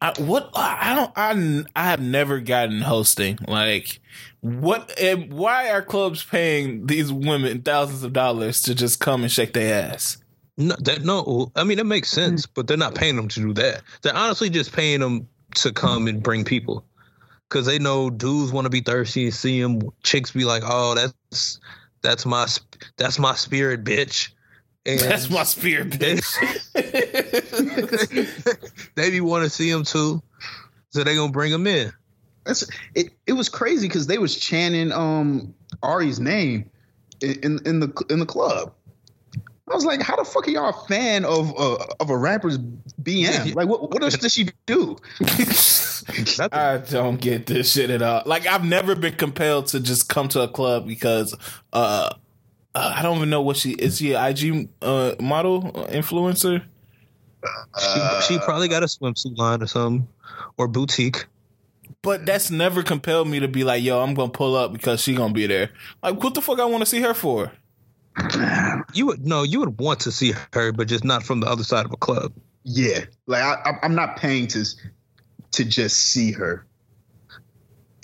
[0.03, 4.01] I, what I don't I I have never gotten hosting like
[4.41, 9.31] what and why are clubs paying these women thousands of dollars to just come and
[9.31, 10.17] shake their ass?
[10.57, 11.53] No, that no.
[11.55, 12.49] I mean, that makes sense, mm.
[12.53, 13.81] but they're not paying them to do that.
[14.01, 16.83] They're honestly just paying them to come and bring people,
[17.47, 19.81] because they know dudes want to be thirsty and see them.
[20.03, 21.59] Chicks be like, "Oh, that's
[22.01, 22.45] that's my
[22.97, 24.31] that's my spirit, bitch."
[24.85, 26.25] And That's my spear, bitch.
[28.95, 30.21] they be want to see him too,
[30.89, 31.93] so they gonna bring him in.
[32.45, 33.13] That's it.
[33.25, 36.69] It was crazy because they was chanting um Ari's name
[37.21, 38.73] in, in in the in the club.
[39.71, 42.57] I was like, how the fuck are y'all a fan of uh, of a rapper's
[42.57, 43.55] BM?
[43.55, 44.97] Like, what what else does she do?
[46.51, 48.23] I don't get this shit at all.
[48.25, 51.33] Like I've never been compelled to just come to a club because
[51.71, 52.13] uh,
[52.75, 53.97] uh I don't even know what she is.
[53.97, 56.63] She an IG uh, model uh, influencer?
[57.79, 60.07] she, she probably got a swimsuit line or something,
[60.57, 61.25] or boutique.
[62.01, 65.13] But that's never compelled me to be like, yo, I'm gonna pull up because she
[65.15, 65.69] gonna be there.
[66.01, 67.51] Like, what the fuck I want to see her for?
[68.93, 71.63] You would no, you would want to see her, but just not from the other
[71.63, 72.31] side of a club.
[72.63, 74.65] Yeah, like I, I- I'm not paying to
[75.51, 76.65] to just see her.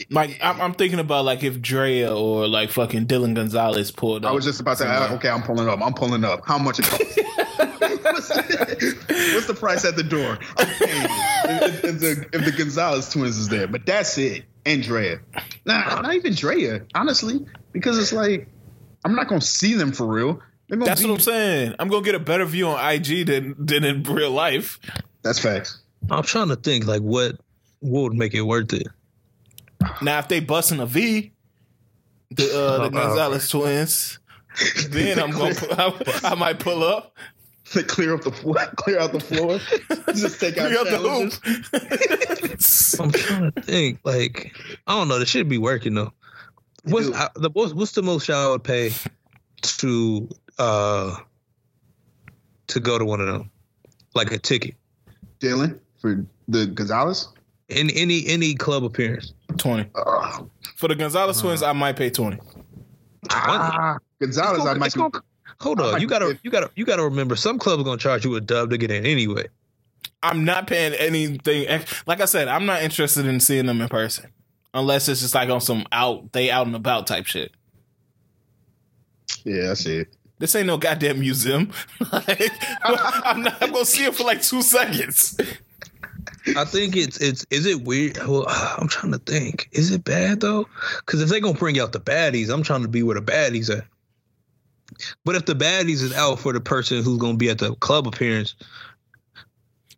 [0.09, 4.31] Like I'm, I'm thinking about like if Drea or like fucking Dylan Gonzalez pulled up.
[4.31, 5.11] I was just about to ask.
[5.13, 5.81] Okay, I'm pulling up.
[5.81, 6.45] I'm pulling up.
[6.45, 7.17] How much it costs?
[8.03, 10.37] what's, the, what's the price at the door?
[10.57, 11.11] I'm paying it.
[11.49, 14.45] If, if the, if the Gonzalez twins is there, but that's it.
[14.65, 15.19] And Drea.
[15.65, 18.47] Nah, not even Drea, honestly, because it's like
[19.05, 20.41] I'm not gonna see them for real.
[20.69, 21.75] That's be, what I'm saying.
[21.79, 24.79] I'm gonna get a better view on IG than than in real life.
[25.23, 25.81] That's facts.
[26.11, 27.39] I'm trying to think like what
[27.79, 28.87] what would make it worth it.
[30.01, 31.31] Now, if they busting a V,
[32.31, 34.19] the uh, the Oh, Gonzalez twins,
[34.89, 37.15] then I'm gonna I, I might pull up,
[37.73, 39.59] They clear up the floor, clear out the floor,
[40.15, 41.39] just take out clear up challenges.
[41.39, 42.99] the hoop.
[42.99, 45.19] I'm trying to think like I don't know.
[45.19, 46.13] This should be working though.
[46.83, 48.91] What's I, the what's, what's the most y'all would pay
[49.61, 51.15] to uh
[52.67, 53.49] to go to one of them
[54.13, 54.75] like a ticket
[55.39, 57.29] Dylan for the Gonzalez.
[57.69, 59.33] In any any club appearance?
[59.57, 60.43] Twenty Uh,
[60.77, 61.63] for the Gonzalez twins.
[61.63, 62.39] I might pay twenty.
[63.31, 65.21] ah, Gonzalez, I gonna- might gonna-
[65.59, 67.97] hold on, might you gotta if- you gotta you gotta remember some clubs are gonna
[67.97, 69.47] charge you a dub to get in anyway.
[70.23, 71.67] I'm not paying anything.
[71.67, 74.29] ex- Like I said, I'm not interested in seeing them in person
[74.73, 77.51] unless it's just like on some out they out and about type shit.
[79.45, 80.15] Yeah, that's it.
[80.39, 81.71] This ain't no goddamn museum.
[82.11, 82.51] like,
[82.83, 85.37] I'm not I'm gonna see it for like two seconds.
[86.57, 88.17] I think it's it's is it weird?
[88.17, 88.45] Well,
[88.77, 89.69] I'm trying to think.
[89.71, 90.67] Is it bad though?
[91.05, 93.75] Because if they're gonna bring out the baddies, I'm trying to be where the baddies
[93.75, 93.85] at.
[95.23, 98.07] But if the baddies is out for the person who's gonna be at the club
[98.07, 98.55] appearance,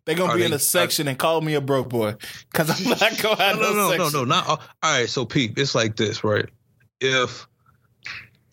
[0.04, 2.14] They're gonna Are be in a section and call me a broke boy
[2.50, 4.12] because I'm not going no, out no, no, no, section.
[4.20, 5.08] no, not all, all right.
[5.08, 6.46] So, Pete, it's like this, right?
[7.00, 7.46] If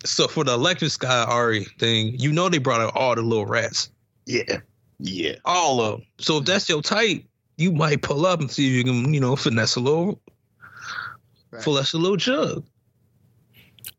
[0.05, 3.45] so, for the Alexis Sky Ari thing, you know they brought out all the little
[3.45, 3.89] rats,
[4.25, 4.59] Yeah,
[4.99, 5.33] yeah.
[5.43, 6.07] all of them.
[6.19, 7.23] So if that's your type,
[7.59, 10.19] you might pull up and see if you can, you know, finesse a little,
[11.51, 11.63] Right.
[11.63, 12.63] finesse a little jug.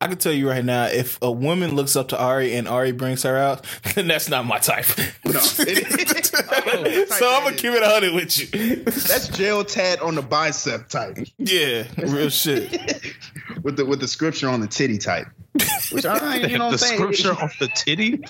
[0.02, 2.92] I can tell you right now, if a woman looks up to Ari and Ari
[2.92, 4.86] brings her out, then that's not my type.
[5.26, 5.32] No.
[5.40, 8.76] so I'm gonna keep it hundred with you.
[8.84, 12.70] That's jail tat on the bicep type, Yeah, real shit.
[13.62, 15.26] with the with the scripture on the titty type.
[15.92, 18.22] Which I, you know what I'm the scripture on the titty.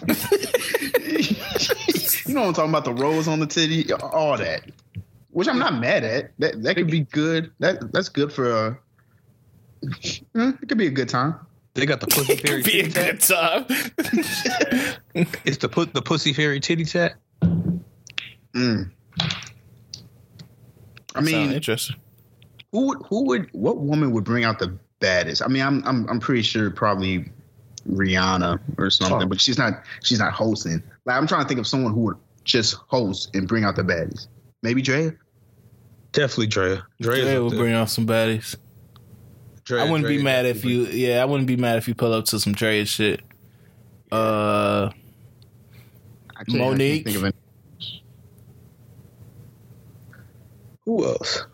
[2.27, 2.85] you know what I'm talking about?
[2.85, 4.63] The rose on the titty, all that.
[5.33, 6.33] Which I'm not mad at.
[6.39, 7.53] That that could be good.
[7.61, 8.51] That that's good for.
[8.53, 8.75] Uh,
[10.37, 11.35] eh, it could be a good time.
[11.75, 13.67] They got the pussy fairy Be a titty good time.
[15.45, 17.15] It's the put the pussy fairy titty chat.
[18.55, 18.91] Mm.
[21.15, 21.97] I mean, interesting.
[22.73, 25.43] who would who would what woman would bring out the baddest?
[25.43, 27.31] I mean, I'm I'm I'm pretty sure probably
[27.89, 29.27] Rihanna or something, Oh.
[29.27, 30.83] but she's not she's not hosting.
[31.05, 33.83] Like I'm trying to think of someone who would just host and bring out the
[33.83, 34.27] baddies.
[34.63, 35.15] Maybe Drea.
[36.13, 36.87] Definitely Drea.
[37.01, 38.57] Drea's They up will bring out some baddies.
[39.65, 41.07] Drea- I wouldn't be mad if definitely you.
[41.09, 43.21] Yeah, I wouldn't be mad if you pull up to some Dre shit.
[44.11, 44.91] Uh,
[46.37, 46.93] I can't, Monique.
[46.93, 48.03] I can't think of any.
[50.85, 51.45] Who else?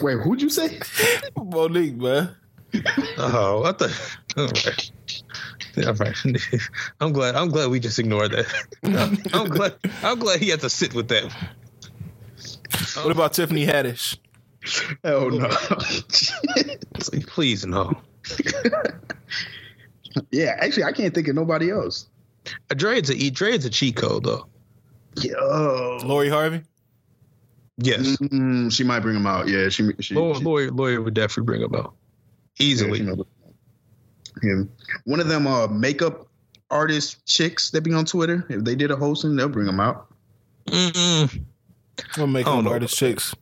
[0.00, 0.80] Wait, who'd you say?
[1.36, 2.34] Monique, man.
[3.18, 4.16] Oh, I thought.
[4.38, 4.90] All right.
[5.78, 6.14] All right.
[7.00, 7.34] I'm glad.
[7.34, 9.30] I'm glad we just ignored that.
[9.32, 9.76] I'm glad.
[10.02, 11.32] I'm glad he had to sit with that.
[13.02, 14.18] What about Tiffany Haddish?
[15.04, 15.48] Oh no.
[17.12, 18.00] Like, please no.
[20.30, 22.06] yeah, actually, I can't think of nobody else.
[22.68, 24.46] Dre's a Dre's a cheat code though.
[25.16, 25.98] Yo.
[26.04, 26.62] Lori Harvey.
[27.78, 28.16] Yes.
[28.18, 29.48] Mm, she might bring him out.
[29.48, 29.90] Yeah, she.
[30.00, 31.94] she, Lawyer, she lawyer, lawyer would definitely bring him out
[32.60, 33.02] easily.
[33.02, 33.14] Yeah,
[34.42, 34.66] she know.
[34.88, 34.94] Yeah.
[35.04, 36.26] One of them uh, makeup
[36.70, 38.44] artist chicks that be on Twitter.
[38.48, 40.08] If they did a hosting, they'll bring them out.
[40.66, 41.42] Mm-mm.
[42.16, 43.34] We'll make I don't them artist chicks.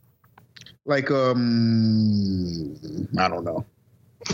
[0.85, 2.75] Like, um,
[3.17, 3.65] I don't know.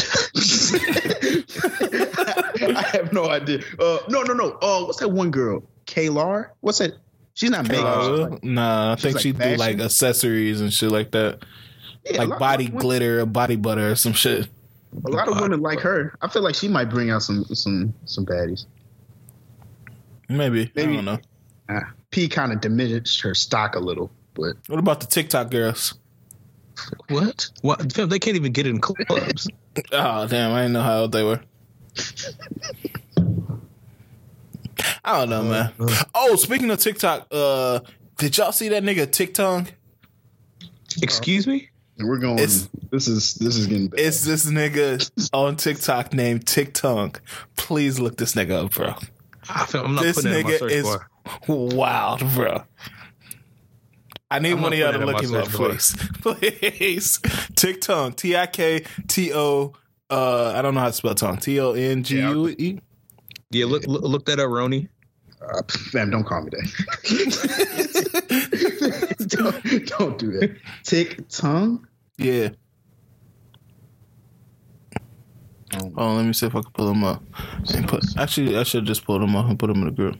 [2.75, 3.59] I have no idea.
[3.79, 4.51] Uh, no, no, no.
[4.61, 5.63] Uh, what's that one girl?
[5.85, 6.49] Kaylar?
[6.61, 6.93] What's that?
[7.33, 7.85] She's not makeup.
[7.85, 11.11] Uh, she's like- nah, I she's think like she do like accessories and shit like
[11.11, 11.43] that,
[12.09, 14.47] yeah, like body glitter or body butter or some shit.
[15.05, 16.15] A lot of women like her.
[16.21, 18.65] I feel like she might bring out some some some baddies.
[20.29, 20.63] Maybe.
[20.63, 20.95] I Maybe.
[20.95, 21.19] don't know.
[21.69, 25.95] Uh, P kind of diminished her stock a little, but What about the TikTok girls?
[27.09, 27.49] What?
[27.61, 27.91] What?
[27.93, 29.47] Fam, They can't even get in clubs.
[29.91, 31.41] Oh damn, I didn't know how old they were.
[35.03, 35.73] I don't know, man.
[36.13, 37.79] Oh, speaking of TikTok, uh,
[38.17, 39.71] did y'all see that nigga TikTok?
[41.01, 41.69] Excuse me.
[41.99, 42.39] We're going.
[42.39, 43.99] It's- this is this is getting bad.
[43.99, 47.21] It's this nigga on TikTok named TikTok.
[47.55, 48.93] Please look this nigga up, bro.
[49.49, 51.09] I feel, I'm not This putting it in my nigga search is bar.
[51.47, 52.63] wild, bro.
[54.29, 55.95] I need I'm one of y'all to that in look my him up, search please.
[56.21, 57.19] Please.
[57.55, 58.11] Tick tongue.
[58.13, 59.73] T I K T O.
[60.09, 61.37] Uh, I don't know how to spell tongue.
[61.37, 62.79] T O N G U E.
[63.51, 64.89] Yeah, look, look look that up, Roni.
[65.41, 66.67] Uh, fam, don't call me that.
[69.27, 70.57] don't, don't do that.
[70.83, 71.86] Tick tongue.
[72.17, 72.49] Yeah.
[75.73, 77.23] Um, Oh, let me see if I can pull them up.
[77.73, 80.17] And put, actually, I should just pull them up and put them in the group.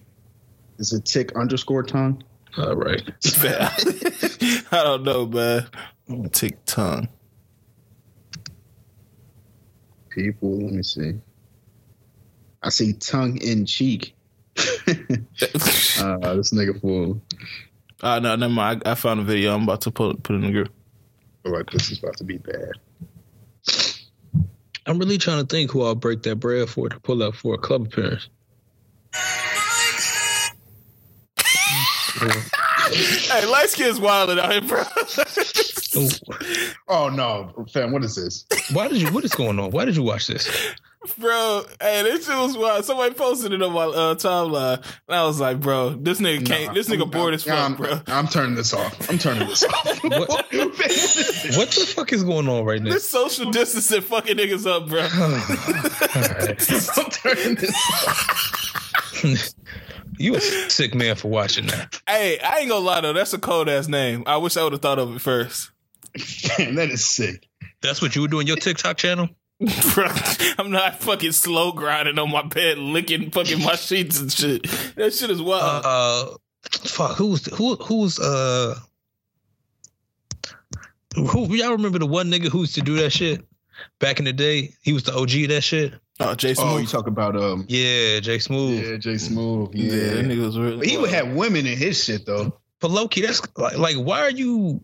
[0.78, 2.24] Is it tick underscore tongue?
[2.58, 3.02] All right.
[4.72, 5.68] I don't know, man.
[6.32, 7.08] Tick tongue.
[10.10, 11.14] People, let me see.
[12.64, 14.16] I see tongue in cheek.
[14.58, 17.22] uh, this nigga fool.
[18.02, 18.84] Uh, no, never mind.
[18.86, 19.56] I, I found a video.
[19.56, 20.74] I'm about to put put in the group.
[21.46, 22.72] All right, this is about to be bad.
[24.86, 27.56] I'm really trying to think who I'll break that bread for to pull up for
[27.56, 28.30] a club appearance.
[32.20, 34.84] Hey, light skin's wilding out here, bro.
[36.90, 38.46] Oh no, fam, what is this?
[38.72, 39.10] Why did you?
[39.12, 39.72] What is going on?
[39.72, 40.48] Why did you watch this?
[41.18, 42.86] bro, hey, this shit was wild.
[42.86, 46.68] Somebody posted it on my uh, timeline, and I was like, bro, this nigga can't.
[46.68, 48.14] Nah, this nigga I'm- bored as I'm, fuck, bro.
[48.14, 49.10] I'm turning this off.
[49.10, 50.04] I'm turning this off.
[50.08, 50.30] What?
[50.30, 51.58] what is this?
[51.58, 52.92] What the fuck is going on right now?
[52.94, 55.02] This social distancing fucking niggas up, bro.
[57.04, 57.76] I'm turning this
[58.08, 59.54] off.
[60.18, 62.02] you a sick man for watching that.
[62.08, 64.24] hey, I ain't gonna lie though, that's a cold ass name.
[64.26, 65.72] I wish I would have thought of it first.
[66.58, 67.48] Damn, that is sick.
[67.82, 69.30] That's what you were doing your TikTok channel.
[69.94, 70.08] Bro,
[70.60, 74.64] I'm not fucking slow grinding on my bed, licking fucking my sheets and shit.
[74.96, 75.84] That shit is wild.
[75.86, 76.38] Uh,
[76.72, 77.18] fuck.
[77.18, 77.76] Who's who?
[77.76, 78.76] Who's uh?
[81.16, 83.44] Who y'all remember the one nigga who used to do that shit
[84.00, 84.74] back in the day?
[84.84, 85.94] He was the OG of that shit.
[86.20, 86.66] oh, Jason.
[86.68, 88.84] Oh, you talk about um, Yeah, Jay Smooth.
[88.86, 89.74] yeah, Jay Smooth.
[89.74, 90.78] yeah, Yeah, that nigga was really.
[90.78, 92.60] But he would have women in his shit though.
[92.80, 94.82] But Loki, that's like, like, why are you?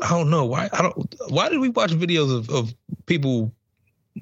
[0.00, 0.68] I don't know why.
[0.72, 1.14] I don't.
[1.28, 2.74] Why did we watch videos of, of
[3.06, 3.52] people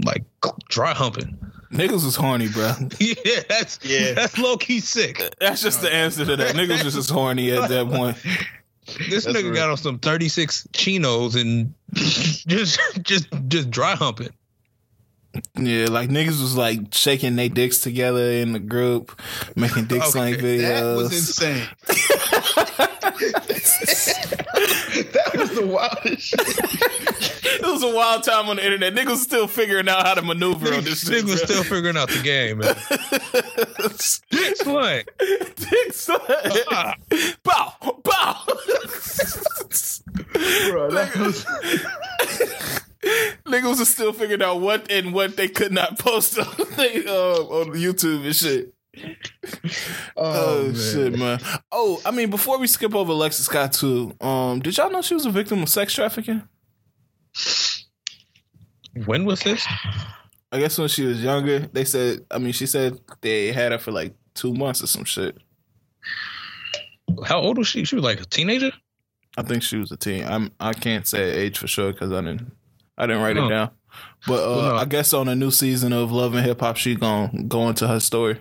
[0.05, 0.25] like
[0.69, 1.39] dry humping?
[1.73, 2.73] Niggas was horny, bro.
[3.01, 4.12] yeah, that's Yeah.
[4.15, 5.21] that's low key sick.
[5.41, 6.55] That's just the answer to that.
[6.55, 8.17] Niggas was just horny at that point.
[9.11, 9.55] This That's nigga real.
[9.55, 14.31] got on some thirty six chinos and just just just dry humping.
[15.59, 19.21] Yeah, like niggas was like shaking their dicks together in the group,
[19.57, 20.62] making dick Okay, slang videos.
[20.62, 21.69] That was insane.
[22.57, 23.12] That
[25.37, 26.40] was the wildest shit.
[26.40, 28.95] it was a wild time on the internet.
[28.95, 31.25] Niggas still figuring out how to maneuver on this shit.
[31.25, 31.47] Nigga was bro.
[31.47, 32.75] still figuring out the game, man.
[34.31, 35.05] Dick slang.
[35.57, 36.95] dick slang.
[37.42, 38.45] Bow, bow.
[40.71, 41.45] Bro, that was,
[43.47, 47.42] Niggas was still figuring out what and what they could not post on, they, uh,
[47.42, 48.73] on YouTube and shit.
[50.16, 50.74] oh, Oh, man.
[50.74, 51.40] shit, man.
[51.72, 55.14] Oh, I mean, before we skip over Alexis Sky too, um, did y'all know she
[55.14, 56.42] was a victim of sex trafficking?
[59.04, 59.66] When was this?
[60.52, 62.24] I guess when she was younger, they said.
[62.30, 65.37] I mean, she said they had her for like two months or some shit.
[67.26, 67.85] How old was she?
[67.85, 68.72] She was like a teenager.
[69.37, 70.24] I think she was a teen.
[70.24, 70.50] I'm.
[70.59, 72.52] I can't say age for sure because I didn't.
[72.96, 73.46] I didn't write Oh.
[73.46, 73.70] it down.
[74.26, 74.76] But uh, Well, no.
[74.76, 77.87] I guess on a new season of Love and Hip Hop, she gonna go into
[77.87, 78.38] her story.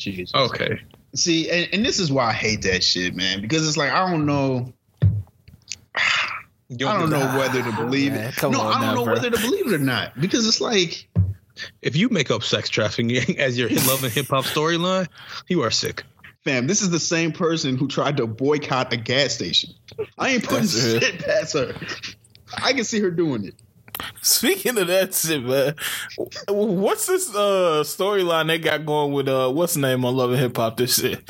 [0.00, 0.34] Jesus.
[0.34, 0.80] Okay.
[1.14, 3.40] See, and, and this is why I hate that shit, man.
[3.40, 4.72] Because it's like I don't know.
[6.72, 8.36] I don't know whether to believe Man, it.
[8.36, 9.14] come no, on I don't now, know bro.
[9.14, 10.18] whether to believe it or not.
[10.20, 11.08] Because it's like,
[11.82, 15.08] If you make up sex trafficking as your love and hip hop storyline,
[15.48, 16.04] you are sick.
[16.44, 19.70] fam, this is the same person who tried to boycott a gas station.
[20.16, 21.02] I ain't putting That's it.
[21.02, 21.74] shit past her.
[22.62, 23.54] I can see her doing it.
[24.22, 25.74] Speaking of that shit, man,
[26.48, 30.40] what's this uh storyline they got going with uh what's the name on Love and
[30.40, 30.76] Hip Hop?
[30.76, 31.28] This shit,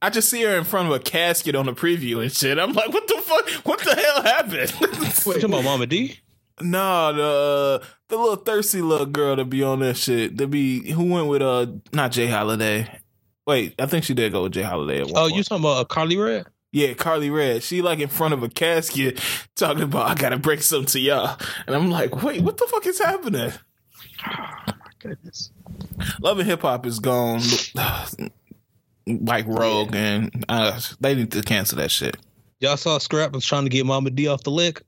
[0.00, 2.58] I just see her in front of a casket on the preview and shit.
[2.58, 3.48] I'm like, what the fuck?
[3.66, 4.72] What the hell happened?
[5.26, 6.18] You talking about Mama Dee?
[6.60, 10.36] no, the uh, the little thirsty little girl to be on that shit.
[10.38, 12.88] To be who went with uh not Jay Holiday.
[13.46, 15.00] Wait, I think she did go with Jay Holiday.
[15.00, 15.34] At one Oh, point.
[15.36, 16.46] you talking about uh, Karlie Redd?
[16.72, 17.62] Yeah, Karlie Redd.
[17.62, 19.20] She like in front of a casket
[19.54, 21.38] talking about I gotta break something to y'all.
[21.66, 23.52] And I'm like, wait, what the fuck is happening?
[24.26, 25.50] Oh my goodness.
[26.20, 27.42] Love and hip hop is gone
[29.06, 32.16] like rogue and uh, they need to cancel that shit.
[32.60, 34.82] Y'all saw Scrap was trying to get Mama Dee off the lick.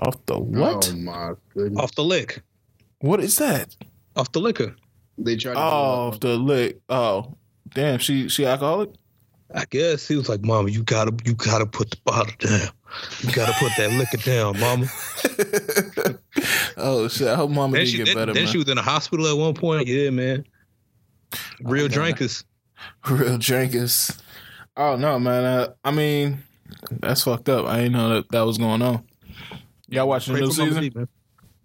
[0.00, 0.90] Off the what?
[0.92, 1.82] Oh my goodness.
[1.82, 2.42] Off the lick.
[3.00, 3.76] What is that?
[4.16, 4.74] Off the liquor.
[5.18, 5.62] They tried to Oh,
[6.08, 6.80] off the lick.
[6.88, 7.36] Oh.
[7.74, 8.90] Damn, she she alcoholic?
[9.54, 12.68] I guess he was like, "Mama, you gotta, you gotta put the bottle down.
[13.20, 14.86] You gotta put that liquor down, Mama."
[16.76, 17.28] oh shit.
[17.28, 18.52] I hope mama Then, did she, get then, better, then man.
[18.52, 19.86] she was in the hospital at one point.
[19.86, 20.44] Yeah, man.
[21.62, 22.44] Real Oh, drinkers.
[23.08, 24.16] Real drinkers.
[24.76, 25.44] Oh no, man.
[25.44, 26.42] Uh, I mean,
[26.90, 27.66] that's fucked up.
[27.66, 29.04] I didn't know that that was going on.
[29.88, 30.82] Y'all watching the new season?
[30.82, 30.92] D.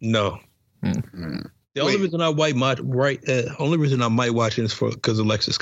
[0.01, 0.39] No.
[0.83, 1.49] Mm.
[1.73, 2.03] The only Wait.
[2.03, 5.19] reason I might might right uh, only reason I might watch it is for because
[5.19, 5.57] of Lexus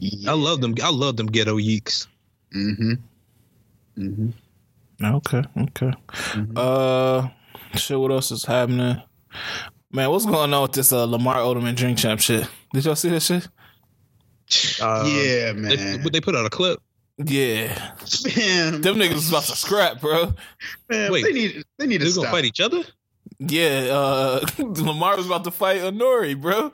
[0.00, 0.30] Sky.
[0.30, 0.74] I love them.
[0.82, 2.06] I love them ghetto yeeks.
[2.54, 2.92] Mm-hmm.
[3.98, 4.30] Mm-hmm.
[5.04, 5.92] Okay, okay.
[6.34, 6.52] Mhm.
[6.56, 7.28] Uh,
[7.76, 7.98] shit.
[8.00, 9.02] What else is happening?
[9.92, 12.48] Man, what's going on with this uh, Lamar Odom and Drink Champ shit?
[12.74, 13.48] Did y'all see that shit?
[14.80, 16.02] Uh, yeah, man.
[16.02, 16.80] but they put out a clip.
[17.18, 17.68] Yeah,
[18.36, 20.34] man, them niggas was about to scrap, bro.
[20.90, 21.24] man Wait.
[21.24, 22.82] they need they need to They're gonna fight each other.
[23.38, 26.72] Yeah, uh, Lamar was about to fight Honori, bro.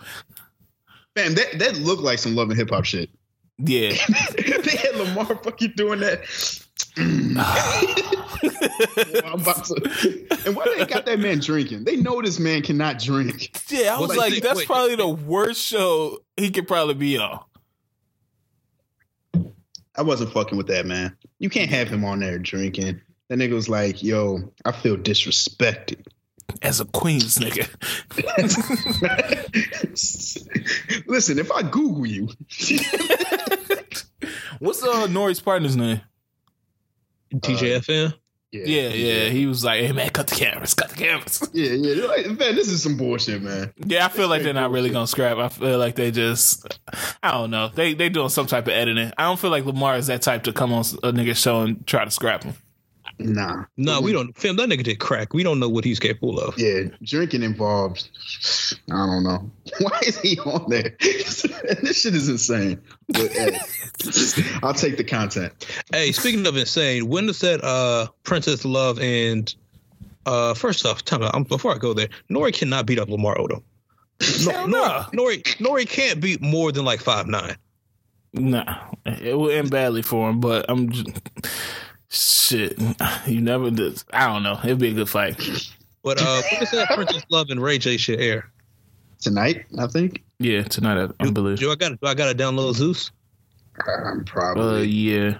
[1.16, 3.10] Man, that that looked like some love and hip hop shit.
[3.58, 3.90] Yeah,
[4.36, 6.22] they had Lamar fucking doing that.
[6.96, 7.36] Mm.
[9.24, 10.26] I'm about to.
[10.46, 11.84] And why they got that man drinking?
[11.84, 13.50] They know this man cannot drink.
[13.70, 13.94] yeah.
[13.94, 14.66] I was Wait, like, wait, that's wait.
[14.66, 17.40] probably the worst show he could probably be on.
[19.96, 21.14] I wasn't fucking with that man.
[21.38, 23.00] You can't have him on there drinking.
[23.28, 26.06] That nigga was like, "Yo, I feel disrespected."
[26.60, 27.68] As a Queens nigga,
[31.06, 32.28] Listen, if I Google you,
[34.58, 36.00] what's uh Nori's partner's name?
[37.34, 38.14] DJ EFN.
[38.52, 39.28] Yeah, yeah.
[39.30, 42.04] He was like, "Hey man, cut the cameras, cut the cameras." yeah, yeah.
[42.04, 43.72] Like, man, this is some bullshit, man.
[43.86, 45.38] Yeah, I feel like they're not really gonna scrap.
[45.38, 46.78] I feel like they just,
[47.22, 47.68] I don't know.
[47.68, 49.10] They they doing some type of editing.
[49.16, 51.86] I don't feel like Lamar is that type to come on a nigga show and
[51.86, 52.54] try to scrap him.
[53.18, 54.36] Nah, No, we don't.
[54.36, 55.32] Fam, that nigga did crack.
[55.34, 56.58] We don't know what he's capable of.
[56.58, 58.10] Yeah, drinking involves.
[58.90, 59.50] I don't know.
[59.80, 60.96] Why is he on there?
[61.00, 62.80] this shit is insane.
[63.08, 63.58] But, hey,
[64.62, 65.52] I'll take the content.
[65.92, 69.54] Hey, speaking of insane, when does that uh Princess Love and
[70.26, 73.62] uh first off, time out, before I go there, Nori cannot beat up Lamar Odom.
[74.20, 75.04] Hell no.
[75.12, 77.56] Nori Nori can't beat more than like five nine.
[78.34, 80.40] Nah, it will end badly for him.
[80.40, 81.10] But I'm just,
[82.12, 82.78] shit.
[83.26, 84.02] You never did.
[84.12, 84.58] I don't know.
[84.62, 85.36] It'd be a good fight.
[86.04, 88.50] But uh when does that Princess Love and Ray J shit air?
[89.20, 90.22] Tonight, I think.
[90.40, 91.58] Yeah, tonight I, I believe.
[91.58, 93.10] Do I got do I gotta download Zeus?
[93.86, 94.86] I'm Uh, probably.
[94.88, 95.38] yeah.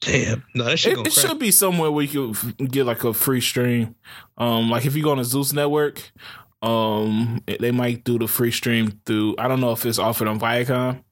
[0.00, 0.44] Damn.
[0.54, 3.12] No, that shit It, gonna it should be somewhere where you can get like a
[3.14, 3.94] free stream.
[4.36, 6.12] Um, like if you go on the Zeus network,
[6.62, 9.34] um, they might do the free stream through.
[9.38, 11.02] I don't know if it's offered on Viacom,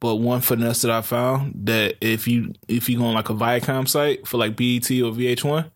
[0.00, 3.34] but one finesse that I found that if you if you go on like a
[3.34, 5.70] Viacom site for like BET or VH1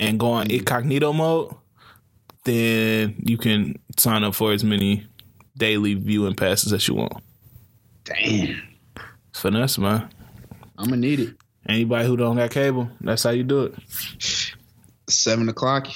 [0.00, 1.54] and go on incognito mode,
[2.44, 5.06] then you can sign up for as many
[5.56, 7.12] daily viewing passes as you want.
[8.04, 8.62] Damn.
[9.30, 10.08] It's finesse, man.
[10.78, 11.34] I'm gonna need it.
[11.68, 13.74] Anybody who don't got cable, that's how you do it.
[15.08, 15.88] Seven o'clock.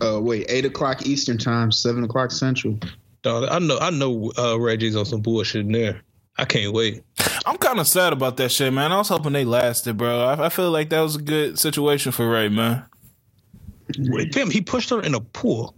[0.00, 2.78] Uh, wait, eight o'clock Eastern time, seven o'clock Central.
[3.22, 6.00] Dog, I know I know uh Ray J's on some bullshit in there.
[6.40, 7.04] I can't wait.
[7.46, 8.92] I'm kind of sad about that shit, man.
[8.92, 10.20] I was hoping they lasted, bro.
[10.24, 12.84] I, I feel like that was a good situation for Ray, man.
[13.98, 15.74] Wait, Fam, he pushed her in a pool.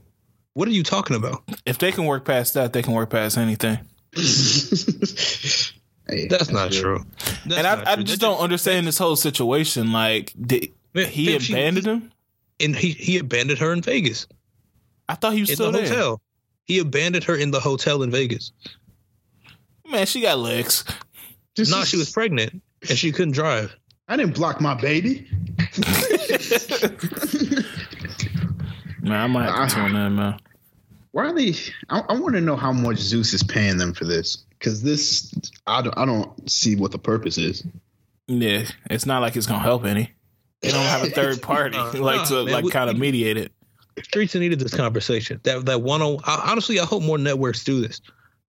[0.55, 1.43] What are you talking about?
[1.67, 3.79] If they can work past that, they can work past anything.
[6.09, 6.99] Hey, That's not true.
[7.47, 9.93] That's and not I, I just don't understand this whole situation.
[9.93, 12.13] Like, did Man, he fam, she- abandoned him?
[12.61, 14.27] and he he abandoned her in Vegas
[15.09, 15.97] I thought he was still in still the there.
[15.97, 16.21] hotel.
[16.65, 18.53] He abandoned her in the hotel in Vegas.
[19.93, 20.85] Man, she got legs.
[21.55, 23.77] This No, is- she was pregnant and she couldn't drive.
[24.09, 25.29] I didn't block my baby.
[29.03, 30.39] Man, I might have to tune in, man.
[31.11, 31.55] Why are they?
[31.91, 34.45] I, I want to know how much Zeus is paying them for this.
[34.59, 35.35] Because this,
[35.67, 37.65] I don't, I don't see what the purpose is.
[38.29, 40.11] Yeah, it's not like it's gonna help any.
[40.61, 43.53] They don't have a third party Nah, like to man, like kind of mediate it.
[44.03, 45.41] Streets needed this conversation.
[45.43, 48.01] That that one oh, on honestly, I hope more networks do this.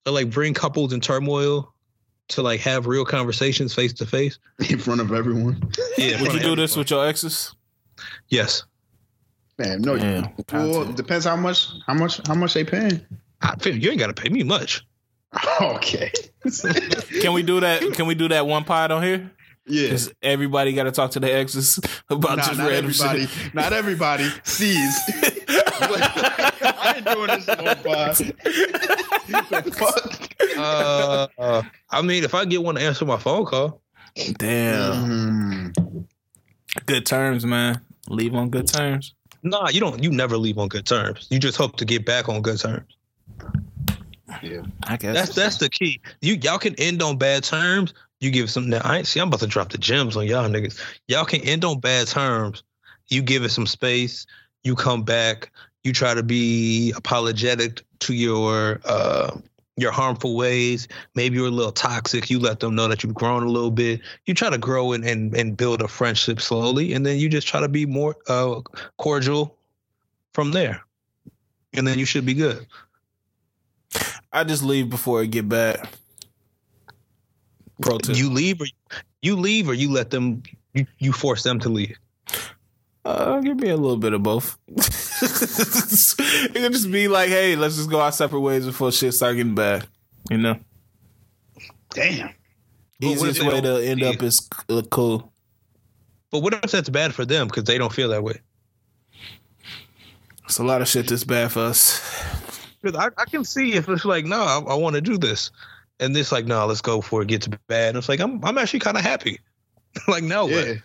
[0.06, 1.74] To like bring couples in turmoil
[2.30, 4.38] to like have real conversations face to face.
[4.70, 5.72] in front of everyone.
[5.97, 7.56] Yeah, Would you do this with your exes?
[8.30, 8.64] Yes.
[9.58, 9.95] Man, no.
[9.95, 13.06] Yeah, well, depends how much, how much, how much they paying.
[13.41, 14.86] I, fam, you ain't got to pay me much.
[15.62, 16.12] Okay.
[17.22, 17.82] Can we do that?
[17.95, 19.32] Can we do that one pod on here?
[19.66, 19.86] yeah.
[19.88, 21.80] Because everybody got to talk to the exes
[22.10, 23.26] about Nah, just not random everybody.
[23.26, 23.54] shit.
[23.54, 24.95] Not everybody sees.
[26.24, 28.15] I ain't doing this on pod.
[29.28, 30.57] The fuck?
[30.57, 33.82] Uh, uh, I mean, if I get one to answer my phone call,
[34.38, 35.74] Damn.
[35.74, 36.07] Mm.
[36.86, 37.82] Good terms, man.
[38.09, 39.13] Leave on good terms.
[39.43, 40.03] nah, you don't.
[40.03, 41.28] You never leave on good terms.
[41.30, 42.95] You just hope to get back on good terms.
[44.41, 44.61] Yeah.
[44.84, 45.15] I guess.
[45.15, 46.01] That's that's the key.
[46.21, 47.93] You y'all can end on bad terms.
[48.19, 48.69] You give some.
[48.69, 49.19] Now, I ain't see.
[49.19, 50.80] I'm about to drop the gems on y'all niggas.
[51.07, 52.63] Y'all can end on bad terms.
[53.07, 54.26] You give it some space.
[54.63, 55.51] You come back.
[55.84, 59.38] You try to be apologetic to your uh
[59.75, 60.88] your harmful ways.
[61.15, 62.29] Maybe you're a little toxic.
[62.29, 64.01] You let them know that you've grown a little bit.
[64.25, 67.47] You try to grow and and, and build a friendship slowly, and then you just
[67.47, 68.61] try to be more uh,
[68.97, 69.57] cordial
[70.34, 70.84] from there,
[71.73, 72.65] and then you should be good.
[74.31, 75.88] I just leave before I get back.
[78.17, 78.67] You leave or
[79.21, 81.97] you leave or you let them you, you force them to leave.
[83.05, 84.57] Uh, give me a little bit of both.
[85.22, 89.36] it could just be like, hey, let's just go our separate ways before shit start
[89.36, 89.88] getting bad.
[90.30, 90.59] You know,
[91.89, 92.30] Damn.
[92.99, 94.16] But what easiest they way to end leave?
[94.16, 95.32] up is uh, cool.
[96.32, 98.39] But what if that's bad for them because they don't feel that way?
[100.45, 102.01] It's a lot of shit that's bad for us.
[102.82, 105.51] Because I, I can see if it's like, no, I, I want to do this,
[105.99, 107.89] and it's like, no, let's go before it gets bad.
[107.89, 109.39] And it's like, I'm I'm actually kind of happy.
[110.07, 110.76] like, no, Yeah.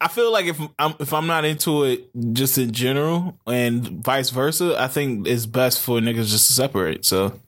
[0.00, 4.30] I feel like if I'm if I'm not into it just in general and vice
[4.30, 7.04] versa, I think it's best for niggas just to separate.
[7.04, 7.38] So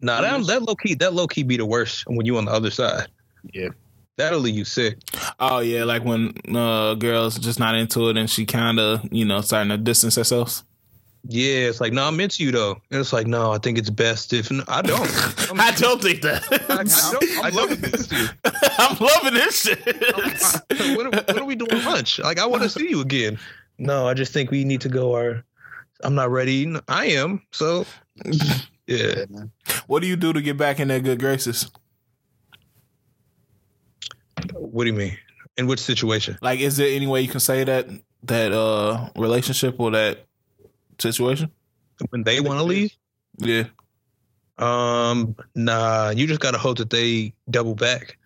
[0.00, 2.52] nah, that that low key that low key be the worst when you on the
[2.52, 3.08] other side.
[3.52, 3.68] Yeah.
[4.16, 4.98] That'll leave you sick.
[5.38, 9.24] Oh yeah, like when uh girls just not into it and she kind of you
[9.24, 10.62] know starting to distance herself.
[11.28, 13.90] Yeah, it's like, no, I'm into you though, and it's like, no, I think it's
[13.90, 15.50] best if I don't.
[15.50, 16.42] I'm, I don't think that.
[16.70, 17.44] I, I don't.
[17.44, 18.30] I don't this dude.
[18.78, 19.84] I'm loving this shit.
[20.96, 22.18] when, are- when are we doing lunch?
[22.20, 23.38] Like, I want to see you again.
[23.78, 25.14] No, I just think we need to go.
[25.14, 25.44] Our,
[26.02, 26.74] I'm not ready.
[26.88, 27.42] I am.
[27.52, 27.84] So,
[28.24, 28.54] yeah.
[28.86, 29.24] Yeah,
[29.86, 31.70] what do you do to get back in their good graces?
[34.54, 35.16] What do you mean?
[35.56, 36.38] In which situation?
[36.40, 37.86] Like, is there any way you can say that
[38.24, 40.26] that uh relationship or that
[41.00, 41.50] situation?
[42.10, 42.92] When they want to leave?
[43.38, 43.64] Yeah.
[44.58, 46.10] Um, nah.
[46.10, 48.18] You just gotta hope that they double back.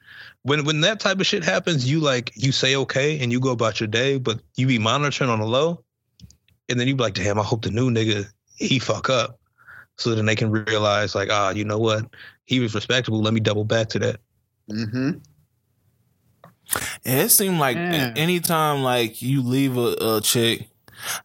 [0.42, 3.50] When when that type of shit happens, you like you say okay and you go
[3.50, 5.82] about your day, but you be monitoring on the low,
[6.68, 9.38] and then you be like, damn, I hope the new nigga he fuck up,
[9.96, 12.04] so then they can realize like, ah, you know what,
[12.44, 13.22] he was respectable.
[13.22, 14.20] Let me double back to that.
[14.70, 15.10] Mm-hmm.
[17.04, 18.12] Yeah, it seemed like Yeah.
[18.16, 20.68] anytime like you leave a, a chick,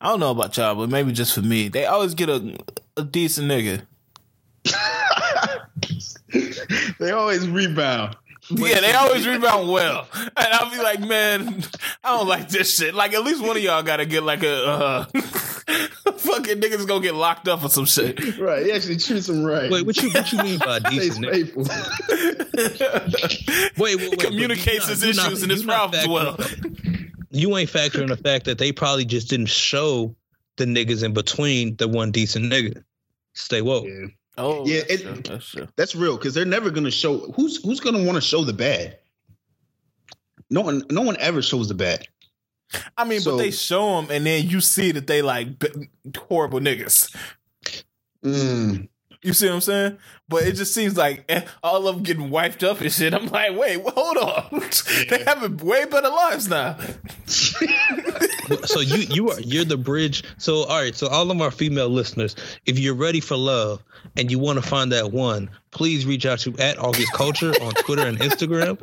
[0.01, 2.57] I don't know about y'all, but maybe just for me, they always get a
[2.97, 3.81] a decent nigga.
[6.99, 8.15] they always rebound.
[8.49, 11.63] yeah, they always rebound well, and I'll be like, man,
[12.03, 12.93] I don't like this shit.
[12.95, 15.05] Like, at least one of y'all gotta get like a uh,
[16.17, 18.37] fucking niggas gonna get locked up or some shit.
[18.39, 18.65] Right.
[18.65, 19.69] He actually treats them right.
[19.71, 21.25] Wait, what you what you mean by Stays decent?
[21.25, 21.31] nigga?
[21.31, 21.63] faithful.
[23.83, 24.17] Wait, wait, wait.
[24.17, 26.37] but Communicates his not- issues not- and his problems well.
[27.31, 30.15] Factoring- You ain't factoring the fact that they probably just didn't show
[30.57, 32.83] the niggas in between the one decent nigga.
[33.33, 33.85] Stay woke.
[33.87, 34.07] yeah.
[34.37, 35.67] Oh, Yeah, that's it- true, that's true.
[35.75, 38.97] That's real because they're never gonna show who's who's gonna want to show the bad.
[40.49, 42.07] No one, no one ever shows the bad.
[42.97, 45.89] I mean, So- but they show them, and then you see that they like b-
[46.29, 47.13] horrible niggas.
[48.23, 48.87] Mm.
[49.21, 49.97] You see what I'm saying?
[50.29, 53.13] But it just seems like eh, all of them getting wiped up and shit.
[53.13, 54.61] I'm like, wait, hold on.
[55.09, 56.77] they having way better lives now.
[58.65, 60.23] so you you are you're the bridge.
[60.37, 60.95] So all right.
[60.95, 63.83] So all of our female listeners, if you're ready for love
[64.17, 67.73] and you want to find that one, please reach out to at August Culture on
[67.73, 68.77] Twitter and Instagram.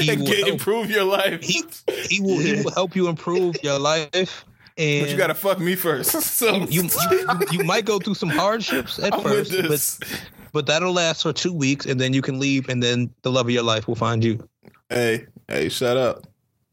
[0.00, 1.42] He and will get, improve your life.
[1.42, 1.64] He
[2.08, 4.44] he will he will help you improve your life.
[4.78, 6.14] And but you gotta fuck me first.
[6.40, 10.18] So you, you you might go through some hardships at I'm first, but
[10.52, 13.46] but that'll last for two weeks, and then you can leave, and then the love
[13.46, 14.48] of your life will find you.
[14.88, 16.26] Hey, hey, shut up.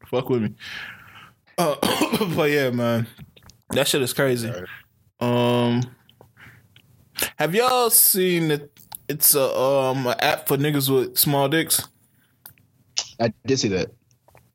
[0.06, 0.54] Fuck with me.
[1.58, 1.74] Uh,
[2.36, 3.06] but yeah, man.
[3.70, 4.52] That shit is crazy.
[5.20, 5.82] Um
[7.36, 8.72] Have y'all seen it?
[9.08, 11.86] It's a um an app for niggas with small dicks.
[13.20, 13.90] I did see that.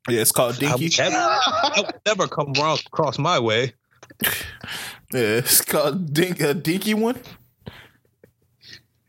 [0.09, 0.85] Yeah, it's called Dinky.
[0.85, 3.73] would never, I would never come across cross my way.
[5.13, 7.19] Yeah, it's called Dink a Dinky one.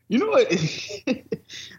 [0.07, 0.53] You know what?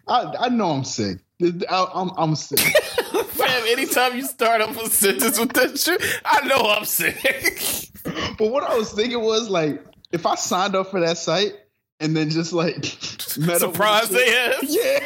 [0.08, 1.18] I I know I'm sick.
[1.42, 2.58] I, I'm I'm sick.
[3.26, 7.90] Fam, anytime you start up a sentence with that shit, I know I'm sick.
[8.38, 11.52] but what I was thinking was like, if I signed up for that site
[12.00, 12.76] and then just like
[13.38, 14.62] met Surprise they ass.
[14.62, 15.00] Yeah.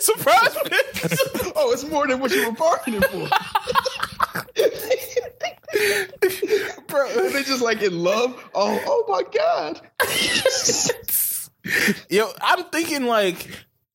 [0.00, 0.56] Surprise
[1.56, 3.28] oh, it's more than what you were bargaining for.
[6.86, 8.42] Bro, they just like in love.
[8.54, 9.80] Oh, oh my god.
[12.08, 13.48] Yo, I'm thinking like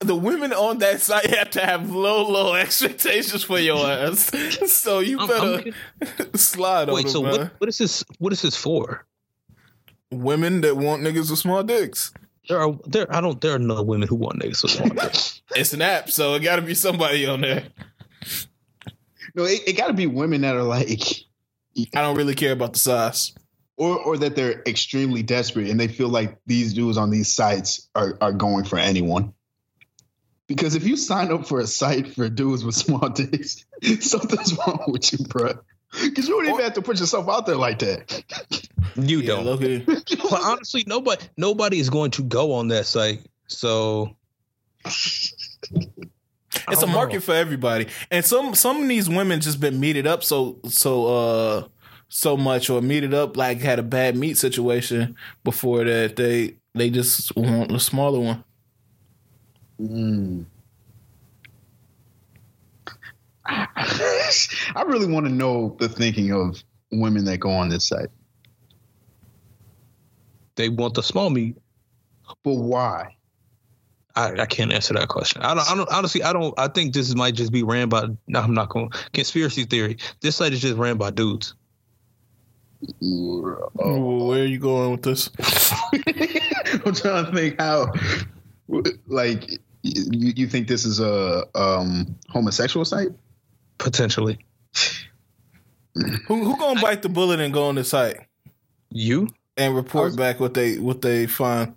[0.03, 4.31] the women on that site have to have low, low expectations for your ass.
[4.71, 7.51] So you I'm- better slide on Wait, so what?
[7.59, 8.03] What is this?
[8.19, 9.05] What is this for?
[10.11, 12.13] Women that want niggas with small dicks.
[12.49, 13.07] There are there.
[13.13, 13.39] I don't.
[13.41, 15.41] There are no women who want niggas with small dicks.
[15.55, 17.63] It's an app, so it got to be somebody on there.
[19.35, 21.01] No, it, it got to be women that are like,
[21.95, 23.33] I don't really care about the size.
[23.77, 27.89] or or that they're extremely desperate and they feel like these dudes on these sites
[27.95, 29.33] are are going for anyone.
[30.55, 33.65] Because if you sign up for a site for dudes with small dicks,
[33.99, 35.53] something's wrong with you, bro.
[36.01, 38.23] Because you don't even have to put yourself out there like that.
[38.95, 39.45] You Yeah, don't.
[39.45, 43.25] look at But honestly, nobody nobody is going to go on that site.
[43.47, 44.15] So
[44.85, 45.33] it's
[46.67, 46.93] a don't know.
[46.93, 51.05] market for everybody and some some of these women just been meted up so so
[51.07, 51.67] uh
[52.09, 56.89] so much or meted up like had a bad meat situation before that they they
[56.89, 58.43] just want a smaller one
[59.81, 60.45] Mm.
[63.45, 68.09] I really want to know the thinking of women that go on this site.
[70.55, 71.57] they want the small meat.
[72.43, 73.17] But why?
[74.15, 75.41] I, I can't answer that question.
[75.41, 76.23] I don't, I don't honestly.
[76.23, 76.53] I don't.
[76.57, 78.05] I think this might just be ran by.
[78.27, 78.91] No, I'm not going.
[79.11, 79.97] Conspiracy theory.
[80.21, 81.55] This site is just ran by dudes.
[83.01, 84.27] Oh.
[84.27, 85.29] where are you going with this
[86.85, 87.93] I'm trying to think how,
[89.07, 89.51] like,
[89.83, 93.09] you, you think this is a um, homosexual site?
[93.77, 94.39] Potentially,
[95.95, 98.17] who, who gonna bite the bullet and go on the site
[98.89, 99.27] you.
[99.57, 101.75] and report was- back what they what they find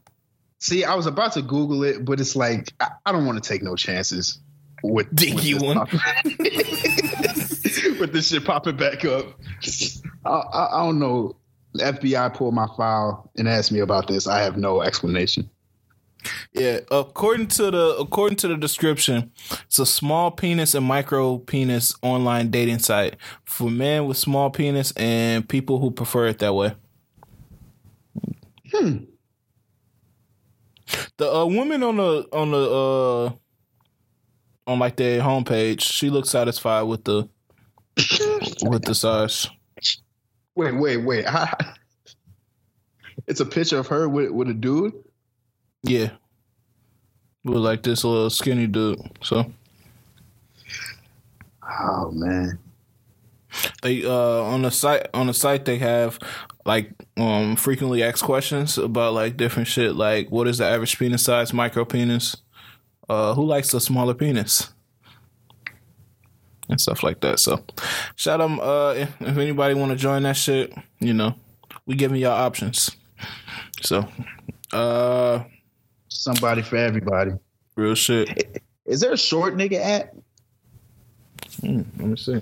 [0.59, 3.47] See, I was about to Google it, but it's like I, I don't want to
[3.47, 4.39] take no chances
[4.83, 5.79] with Dinky with one.
[8.01, 9.39] with this shit popping back up.
[10.25, 11.37] I, I, I don't know.
[11.75, 14.27] The FBI pulled my file and asked me about this.
[14.27, 15.51] I have no explanation.
[16.53, 19.33] Yeah, according to the according to the description,
[19.67, 24.93] it's a small penis and micro penis online dating site for men with small penis
[24.93, 26.75] and people who prefer it that way.
[28.73, 28.97] Hmm.
[31.17, 33.31] The uh, woman on the on the uh
[34.67, 37.29] on like their homepage, she looks satisfied with the
[38.63, 39.49] with the size.
[40.55, 41.25] Wait, wait, wait.
[43.27, 44.95] it's a picture of her with, with a dude.
[45.83, 46.11] Yeah,
[47.45, 48.99] with like this little skinny dude.
[49.23, 49.53] So.
[51.81, 52.59] Oh man.
[53.83, 56.19] they uh on the site on the site they have
[56.65, 61.25] like um frequently asked questions about like different shit like what is the average penis
[61.25, 62.37] size micro penis?
[63.09, 64.73] Uh who likes a smaller penis?
[66.69, 67.65] And stuff like that so.
[68.17, 71.35] Shout them uh if, if anybody want to join that shit you know
[71.87, 72.97] we giving y'all options.
[73.83, 74.09] So
[74.73, 75.45] uh
[76.17, 77.33] Somebody for everybody.
[77.77, 80.15] real shit Is there a short nigga at?
[81.61, 82.41] Hmm, let me see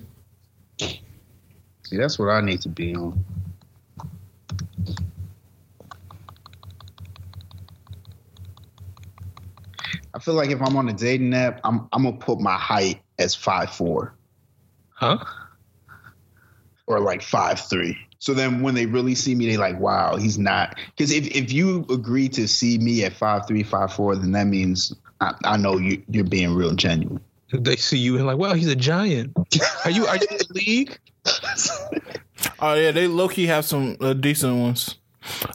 [1.87, 3.23] See, that's what I need to be on.
[10.15, 13.03] I feel like if I'm on a dating app, I'm I'm gonna put my height
[13.19, 14.15] as five four
[14.91, 15.19] Huh?
[16.87, 17.99] or like five three.
[18.25, 20.77] So then when they really see me, they like, wow, he's not.
[20.97, 24.47] Because if, if you agree to see me at five three, five four, then that
[24.47, 27.21] means I, I know you you're being real genuine.
[27.53, 29.35] They see you and like, wow, he's a giant.
[29.85, 30.99] Are you are you in the league?
[32.61, 34.97] Oh yeah, they low key have some uh, decent ones.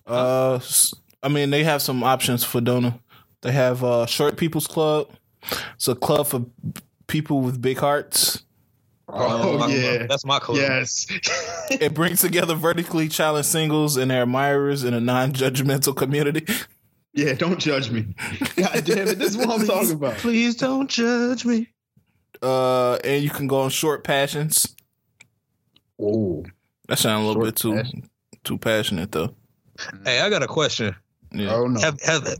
[0.08, 0.94] Uh, s-
[1.24, 3.00] I mean, they have some options for donor.
[3.42, 5.10] They have uh, Short People's Club.
[5.76, 6.46] It's a club for
[7.08, 8.44] people with big hearts.
[9.12, 10.06] Oh, I- yeah.
[10.08, 10.58] that's my club.
[10.58, 11.08] Yes.
[11.72, 16.46] It brings together vertically challenged singles and their admirers in a non-judgmental community.
[17.14, 18.08] yeah, don't judge me.
[18.56, 20.16] God damn it, this is what I'm talking about.
[20.16, 21.68] Please don't judge me.
[22.42, 24.76] Uh, and you can go on Short Passions.
[26.02, 26.44] Oh.
[26.88, 28.10] That sounds a little Short bit too Passion.
[28.44, 29.36] too passionate though.
[30.06, 30.96] Hey, I got a question.
[31.32, 31.54] Yeah.
[31.54, 31.80] Oh no.
[31.82, 32.24] Have have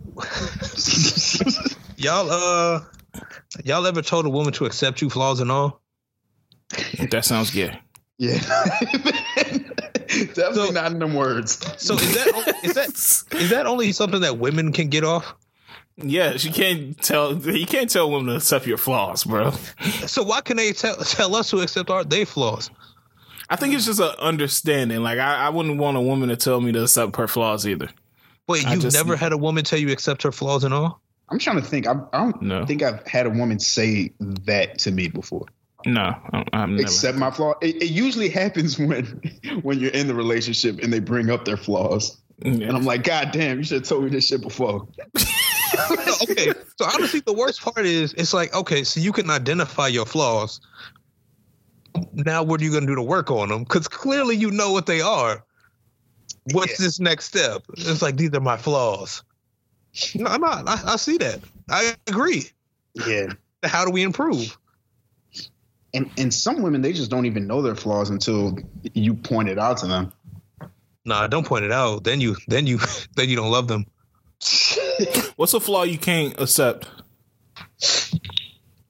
[1.98, 2.82] y'all uh
[3.64, 5.82] y'all ever told a woman to accept you flaws and all?
[7.12, 7.80] That sounds gay.
[8.18, 8.38] Yeah.
[9.36, 11.60] Definitely So- not in them words.
[11.82, 12.90] So is that is that
[13.42, 15.36] is that only something that women can get off?
[15.98, 19.52] Yeah, you can't tell you can't tell women to accept your flaws, bro.
[20.08, 22.70] So why can they tell tell us to accept our they flaws?
[23.50, 25.02] I think it's just an understanding.
[25.02, 27.90] Like I, I wouldn't want a woman to tell me to accept her flaws either.
[28.48, 31.02] Wait, you've just- never had a woman tell you accept her flaws and all?
[31.30, 31.86] I'm trying to think.
[31.86, 32.66] I, I don't No.
[32.66, 35.46] think I've had a woman say that to me before.
[35.86, 36.02] No,
[36.34, 36.82] I- I've never.
[36.82, 37.54] Accept my flaw.
[37.62, 39.06] It, it usually happens when
[39.62, 43.32] when you're in the relationship and they bring up their flaws, and I'm like, God
[43.32, 44.88] damn, you should have told me this shit before.
[46.24, 46.54] okay.
[46.78, 50.60] So honestly, the worst part is it's like, okay, so you can identify your flaws.
[52.14, 53.64] Now, what are you going to do to work on them?
[53.64, 55.44] Because clearly you know what they are.
[56.54, 57.64] What's this next step?
[57.78, 59.24] It's like, these are my flaws.
[60.16, 60.68] No, I'm not.
[60.68, 61.40] I, I see that.
[61.70, 62.44] I agree.
[63.08, 63.34] Yeah.
[63.64, 64.58] How do we improve?
[65.94, 68.58] And and some women they just don't even know their flaws until
[68.94, 70.14] you point it out to them.
[71.06, 72.04] Nah, don't point it out.
[72.04, 72.80] Then you, then you,
[73.16, 73.86] then you don't love them.
[75.38, 76.88] What's a flaw you can't accept?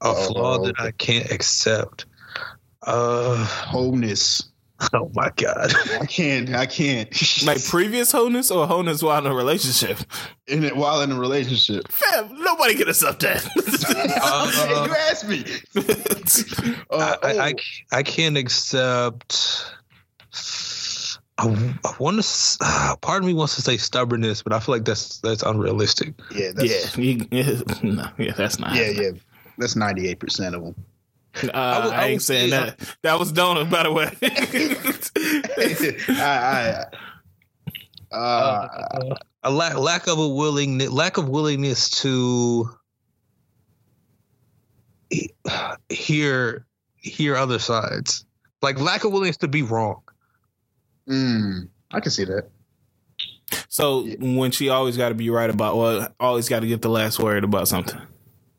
[0.02, 0.66] A flaw Oh.
[0.66, 2.06] that I can't accept.
[2.84, 4.49] Uh, Wholeness.
[4.94, 5.74] oh my god.
[6.00, 6.54] I can't.
[6.54, 7.10] I can't.
[7.46, 10.00] Like previous wholeness or wholeness while in a relationship?
[10.48, 11.88] in it while in a relationship.
[11.92, 13.46] Fam, nobody can accept that.
[14.22, 15.46] Uh, you asked me.
[16.92, 19.66] Uh, I, I, I, oh, I can't accept.
[21.38, 22.58] I, I want to.
[22.62, 26.14] Uh, part of me wants to say stubbornness, but I feel like that's that's unrealistic.
[26.36, 28.76] yeah, yeah, you, yeah, no, yeah, that's not.
[28.76, 29.12] yeah, yeah.
[29.58, 30.76] That's ninety eight percent of them.
[31.44, 32.96] Uh, I, I would- I ain't would saying say, uh, that.
[33.04, 34.16] That was Donut, by the way.
[36.22, 36.86] I,
[38.12, 42.70] I, uh, a lack lack of a willingness lack of willingness to
[45.90, 46.66] hear
[46.98, 48.26] hear other sides
[48.62, 50.02] like lack of willingness to be wrong
[51.08, 52.50] mm, I can see that.
[53.68, 56.90] so when she always got to be right about, well, always got to get the
[56.90, 58.00] last word about something.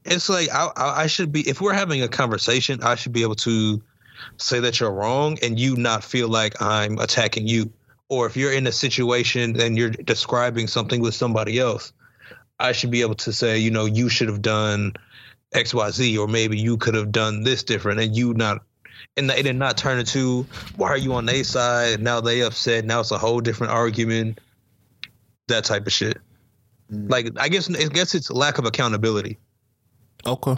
[0.05, 3.23] It's like I, I I should be if we're having a conversation i should be
[3.23, 3.83] able to
[4.37, 7.73] say that you're wrong and you not feel like i'm attacking you.
[8.09, 11.93] Or if you're in a situation and you're describing something with somebody else
[12.59, 14.95] i should be able to say you know you should have done
[15.55, 18.63] xyz or maybe you could have done this different and you not
[19.17, 20.45] and it did not turn into
[20.77, 22.01] why are you on their side?
[22.01, 22.85] Now they upset.
[22.85, 24.39] Now it's a whole different argument.
[25.49, 26.19] That type of shit.
[26.91, 27.09] Mm.
[27.11, 29.39] like i guess i guess it's lack of accountability
[30.27, 30.57] Okay.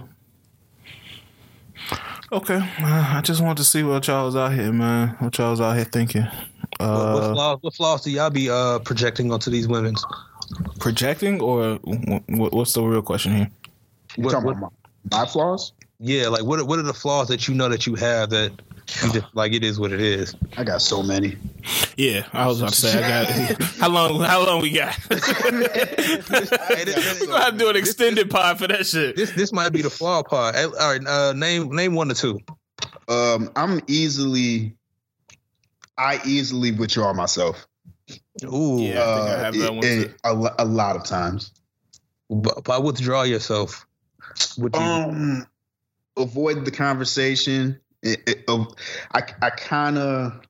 [2.32, 2.56] Okay.
[2.56, 5.08] Uh, I just wanted to see what y'all was out here, man.
[5.18, 6.22] What y'all was out here thinking.
[6.22, 9.94] What, what, Uh, flaws, what flaws do y'all be uh, projecting onto these women?
[10.80, 13.50] projecting or wh- wh- what's the real question here?
[14.16, 14.72] You What- talking what- about
[15.10, 15.72] my, my flaws?
[16.00, 18.50] Yeah, like what are- what are the flaws that you know that you have that
[18.50, 18.56] you
[19.12, 20.34] just like it is what it is?
[20.56, 21.36] I got so many.
[21.96, 24.96] Yeah, I was about to say I got how long how long we got?
[25.10, 29.16] We're gonna have to do an extended pod for that shit.
[29.16, 30.54] This this might be the flaw part.
[30.56, 32.40] Eh, All right, uh, name name one or two.
[33.08, 34.74] Um, I'm easily,
[35.98, 37.66] I easily withdraw myself.
[38.44, 39.02] Ooh, Yeah.
[39.02, 41.52] I think I have that Uh, one it- a, a lot of times.
[42.30, 43.86] but by withdraw yourself.
[44.58, 44.80] Would you?
[44.80, 45.46] Um,
[46.16, 47.78] avoid the conversation.
[48.02, 48.64] It, it, uh,
[49.14, 50.40] I I kind of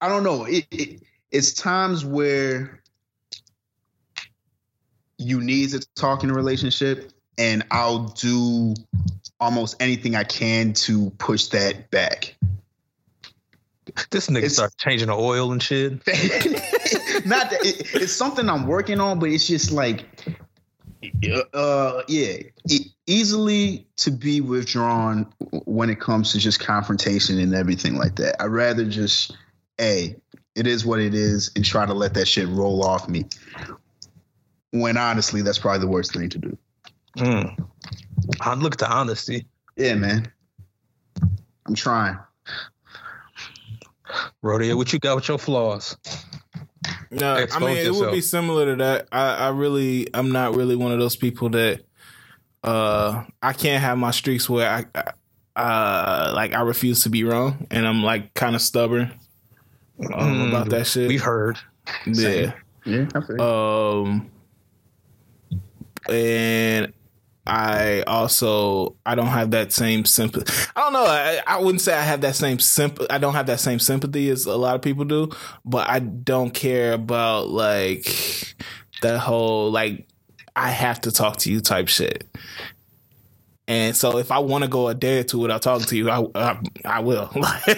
[0.00, 0.44] I don't know.
[0.44, 2.80] It, it it's times where
[5.18, 8.74] you need to talk in a relationship, and I'll do
[9.38, 12.36] almost anything I can to push that back.
[14.10, 15.92] this nigga it's- start changing the oil and shit.
[17.26, 20.04] Not that it, it's something I'm working on, but it's just like,
[21.54, 22.36] uh, yeah,
[22.68, 25.32] e- easily to be withdrawn
[25.64, 28.40] when it comes to just confrontation and everything like that.
[28.42, 29.36] I'd rather just,
[29.80, 30.14] a,
[30.54, 33.24] it is what it is, and try to let that shit roll off me.
[34.72, 36.58] When honestly, that's probably the worst thing to do.
[37.16, 37.68] Mm.
[38.40, 39.46] I look the honesty.
[39.76, 40.30] Yeah, man.
[41.66, 42.18] I'm trying.
[44.42, 45.96] Rodeo, what you got with your flaws?
[47.10, 49.08] No, I Expose mean it would be similar to that.
[49.12, 51.82] I, I really, I'm not really one of those people that
[52.62, 55.12] uh I can't have my streaks where I, I
[55.60, 59.12] uh like I refuse to be wrong, and I'm like kind of stubborn
[60.14, 61.08] um, Mm, about that shit.
[61.08, 61.58] We heard.
[62.06, 62.52] yeah.
[62.86, 63.38] Yeah, I.
[63.38, 64.30] Um,
[66.08, 66.92] and
[67.46, 70.52] I also I don't have that same sympathy.
[70.76, 71.04] I don't know.
[71.04, 73.08] I, I wouldn't say I have that same sympathy.
[73.10, 75.30] I don't have that same sympathy as a lot of people do,
[75.64, 78.06] but I don't care about like
[79.02, 80.06] that whole like
[80.54, 82.26] I have to talk to you type shit.
[83.70, 86.10] And so if I want to go a day or two without talking to you,
[86.10, 87.30] I I, I will.
[87.36, 87.66] Like,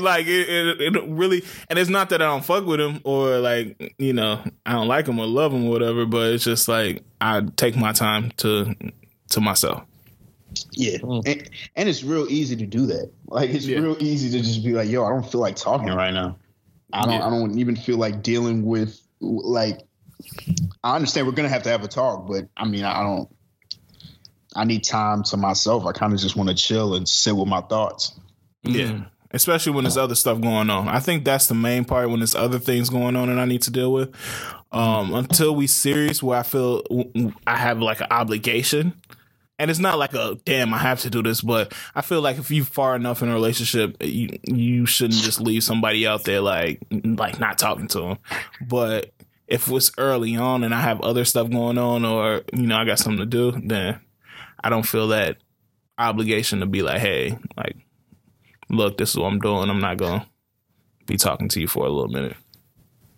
[0.00, 3.38] like it, it, it really, and it's not that I don't fuck with him or
[3.38, 6.68] like you know I don't like him or love him or whatever, but it's just
[6.68, 8.74] like I take my time to
[9.30, 9.82] to myself.
[10.72, 11.26] Yeah, Mm.
[11.26, 13.10] and, and it's real easy to do that.
[13.26, 13.80] Like it's Yeah.
[13.80, 16.36] real easy to just be like, "Yo, I don't feel like talking right now.
[16.92, 17.12] I don't.
[17.14, 17.26] Yeah.
[17.26, 19.80] I don't even feel like dealing with like."
[20.82, 23.28] I understand we're gonna have to have a talk, but I mean, I don't.
[24.54, 25.84] I need time to myself.
[25.84, 28.18] I kind of just want to chill and sit with my thoughts.
[28.62, 29.04] Yeah.
[29.32, 30.88] Especially when there's other stuff going on.
[30.88, 33.62] I think that's the main part when there's other things going on that I need
[33.62, 34.14] to deal with.
[34.72, 36.82] Um, until we serious where I feel
[37.46, 38.94] I have like an obligation.
[39.58, 42.38] And it's not like a damn I have to do this, but I feel like
[42.38, 46.42] if you far enough in a relationship, you you shouldn't just leave somebody out there
[46.42, 48.18] like like not talking to them.
[48.60, 49.12] But
[49.48, 52.84] if it's early on and I have other stuff going on or you know I
[52.84, 54.00] got something to do, then
[54.62, 55.36] I don't feel that
[55.98, 57.76] obligation to be like, hey, like
[58.68, 59.70] look, this is what I'm doing.
[59.70, 60.26] I'm not gonna
[61.06, 62.36] be talking to you for a little minute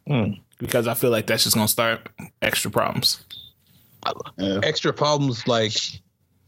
[0.08, 0.40] Mm.
[0.58, 2.08] because I feel like that's just gonna start
[2.40, 3.24] extra problems.
[4.38, 4.60] Yeah.
[4.62, 5.72] extra problems like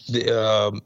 [0.09, 0.81] the um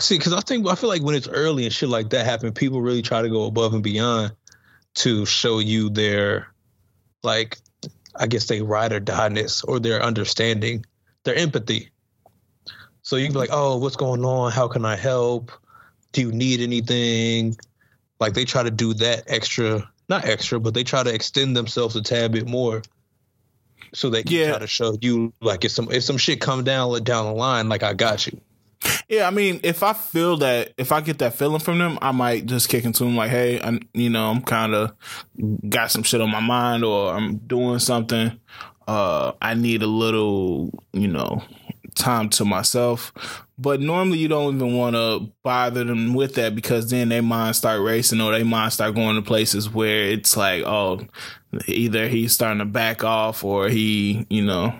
[0.00, 2.50] see because i think i feel like when it's early and shit like that happen
[2.52, 4.32] people really try to go above and beyond
[4.94, 6.48] to show you their
[7.22, 7.58] like
[8.20, 10.84] i guess they ride or die-ness or their understanding
[11.24, 11.90] their empathy
[13.02, 15.52] so you can be like oh what's going on how can i help
[16.12, 17.56] do you need anything
[18.20, 21.96] like they try to do that extra not extra but they try to extend themselves
[21.96, 22.82] a tad bit more
[23.94, 24.50] so they can Yeah.
[24.50, 27.68] try to show you like if some if some shit come down down the line,
[27.68, 28.40] like I got you.
[29.08, 32.12] Yeah, I mean, if I feel that, if I get that feeling from them, I
[32.12, 34.94] might just kick into them like, hey, I, you know, I'm kind of
[35.68, 38.38] got some shit on my mind or I'm doing something.
[38.88, 41.42] Uh, I need a little, you know,
[41.94, 43.12] time to myself.
[43.58, 47.56] But normally you don't even want to bother them with that because then their mind
[47.56, 51.00] start racing or their mind start going to places where it's like, oh,
[51.66, 54.74] either he's starting to back off or he, you know,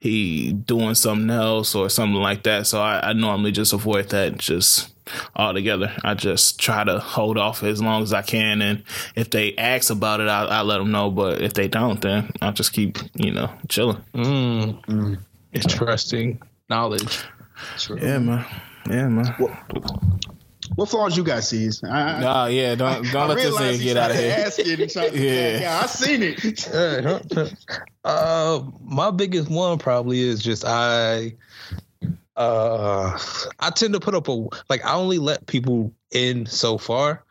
[0.00, 2.66] he doing something else or something like that.
[2.66, 4.92] So I, I normally just avoid that just
[5.36, 5.94] altogether.
[6.04, 8.82] I just try to hold off as long as I can, and
[9.14, 11.10] if they ask about it, I, I let them know.
[11.10, 14.02] But if they don't, then I'll just keep you know chilling.
[14.14, 15.18] Mm, Mm.
[15.52, 17.20] interesting knowledge.
[17.78, 17.98] True.
[18.00, 18.44] Yeah, man.
[18.88, 19.26] Yeah, man.
[19.38, 19.52] What
[20.84, 21.82] flaws you got, C's?
[21.82, 22.74] I, I, Nah, yeah.
[22.74, 24.36] Don't don't I let this realized nigga he get out of here.
[24.38, 25.60] Ask it and tried to Yeah.
[25.60, 25.80] yeah.
[25.82, 26.68] I seen it.
[28.04, 31.34] uh, my biggest one probably is just I.
[32.36, 33.18] Uh,
[33.60, 37.24] I tend to put up a like I only let people in so far,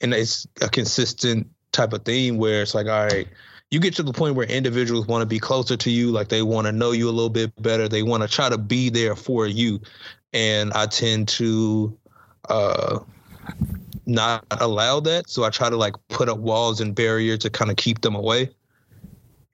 [0.00, 3.26] and it's a consistent type of theme where it's like, all right,
[3.70, 6.42] you get to the point where individuals want to be closer to you, like they
[6.42, 9.16] want to know you a little bit better, they want to try to be there
[9.16, 9.80] for you,
[10.32, 11.98] and I tend to
[12.48, 13.00] uh
[14.08, 15.28] not allow that.
[15.28, 18.14] So I try to like put up walls and barriers to kind of keep them
[18.14, 18.50] away.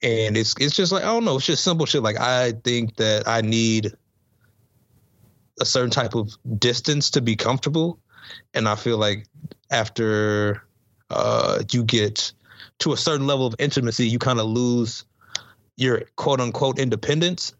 [0.02, 2.02] And it's it's just like I don't know, it's just simple shit.
[2.02, 3.92] Like I think that I need
[5.60, 7.98] a certain type of distance to be comfortable.
[8.54, 9.26] And I feel like
[9.70, 10.62] after
[11.10, 12.32] uh you get
[12.80, 15.04] to a certain level of intimacy, you kind of lose
[15.76, 17.54] your quote unquote independence.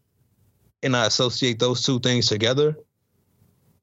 [0.83, 2.77] And I associate those two things together.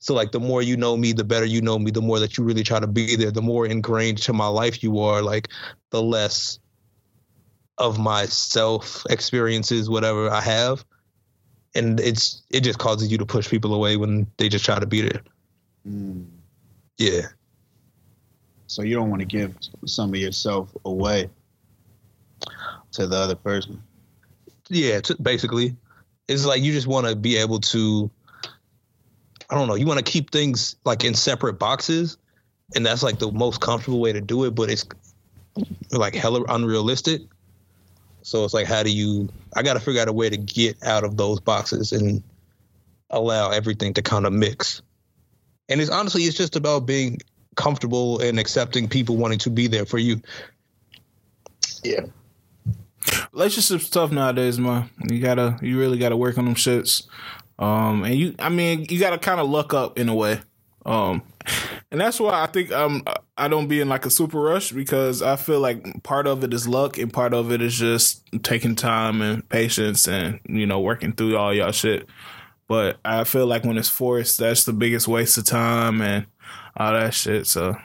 [0.02, 2.36] So like the more you know me, the better you know me, the more that
[2.36, 5.50] you really try to be there, the more ingrained to my life you are, like
[5.92, 6.58] the less
[7.78, 10.84] of my self experiences, whatever I have.
[11.76, 14.88] And it's it just causes you to push people away when they just try to
[14.88, 15.22] be there.
[15.88, 16.26] Mm.
[16.98, 17.28] Yeah.
[18.66, 21.30] So you don't want to give some of yourself away
[22.94, 23.84] to the other person.
[24.68, 25.76] Yeah, t- basically.
[26.28, 28.10] It's like you just want to be able to
[29.52, 32.18] I don't know, you want to keep things like in separate boxes
[32.76, 34.86] and that's like the most comfortable way to do it, but it's
[35.92, 37.22] like hella unrealistic.
[38.24, 40.82] So it's like how do you I got to figure out a way to get
[40.84, 42.24] out of those boxes and
[43.10, 44.82] allow everything to kind of mix.
[45.68, 47.18] And it's honestly it's just about being
[47.56, 50.22] comfortable and accepting people wanting to be there for you.
[51.84, 52.06] Yeah.
[53.34, 54.90] relationships tough nowadays, man.
[55.10, 57.08] You gotta, you really gotta work on them shits.
[57.62, 60.42] Um, and you, I mean, you gotta kind of luck up in a way.
[60.84, 61.22] Um,
[61.92, 63.04] and that's why I think um
[63.38, 66.54] I don't be in like a super rush because I feel like part of it
[66.54, 70.80] is luck and part of it is just taking time and patience and you know
[70.80, 72.08] working through all y'all shit.
[72.68, 76.26] But I feel like when it's forced, that's the biggest waste of time and
[76.78, 77.46] all that shit.
[77.46, 77.76] So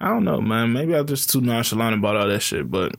[0.00, 0.72] I don't know, man.
[0.72, 2.96] Maybe I'm just too nonchalant about all that shit, but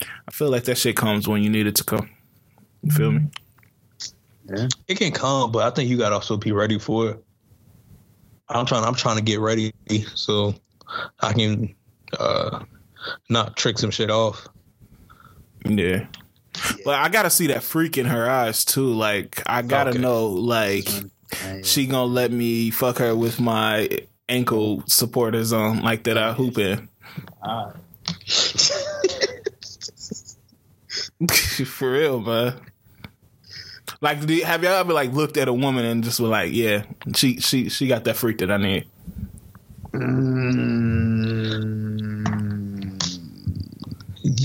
[0.00, 2.08] I feel like that shit comes when you need it to come.
[2.82, 3.26] You feel me?
[4.88, 7.24] It can come, but I think you got to also be ready for it.
[8.48, 8.84] I'm trying.
[8.84, 9.72] I'm trying to get ready
[10.14, 10.54] so
[11.20, 11.74] I can
[12.18, 12.64] uh,
[13.28, 14.46] not trick some shit off.
[15.64, 16.06] Yeah.
[16.84, 18.92] But I gotta see that freak in her eyes too.
[18.94, 19.98] Like I gotta Okay.
[19.98, 20.88] know, like
[21.62, 23.88] she gonna let me fuck her with my
[24.30, 26.88] ankle supporters on, like that I hoop in.
[31.66, 32.60] For real, man.
[34.00, 36.84] Like, do, have y'all ever like looked at a woman and just were like, yeah,
[37.14, 38.86] she she she got that freak that I need.
[39.92, 41.28] Mm.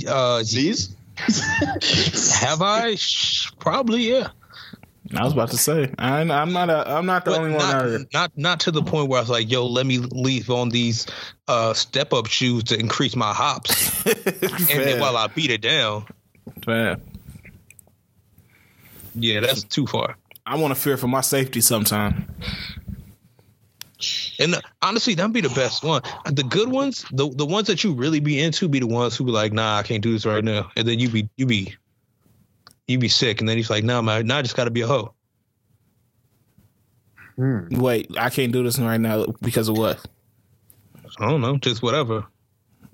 [0.07, 0.95] Uh, C's?
[2.39, 2.97] have I?
[3.59, 4.29] Probably, yeah.
[5.15, 7.59] I was about to say, I, I'm not a, I'm not the But only one
[7.59, 7.99] not, out here.
[8.13, 11.05] not not to the point where I was like, "Yo, let me leave on these
[11.47, 16.05] uh, step up shoes to increase my hops," and then while I beat it down.
[16.65, 16.97] Fair.
[19.15, 20.17] Yeah, that's too far.
[20.45, 22.27] I want to fear for my safety sometime.
[24.39, 26.01] And uh, honestly, that'd be the best one.
[26.25, 29.23] The good ones, the the ones that you really be into, be the ones who
[29.23, 31.75] be like, "Nah, I can't do this right now," and then you be you be
[32.87, 34.81] you be sick, and then he's like, "Nah, man, now I just got to be
[34.81, 35.13] a hoe."
[37.35, 37.67] Hmm.
[37.71, 40.05] Wait, I can't do this right now because of what?
[41.19, 42.25] I don't know, just whatever.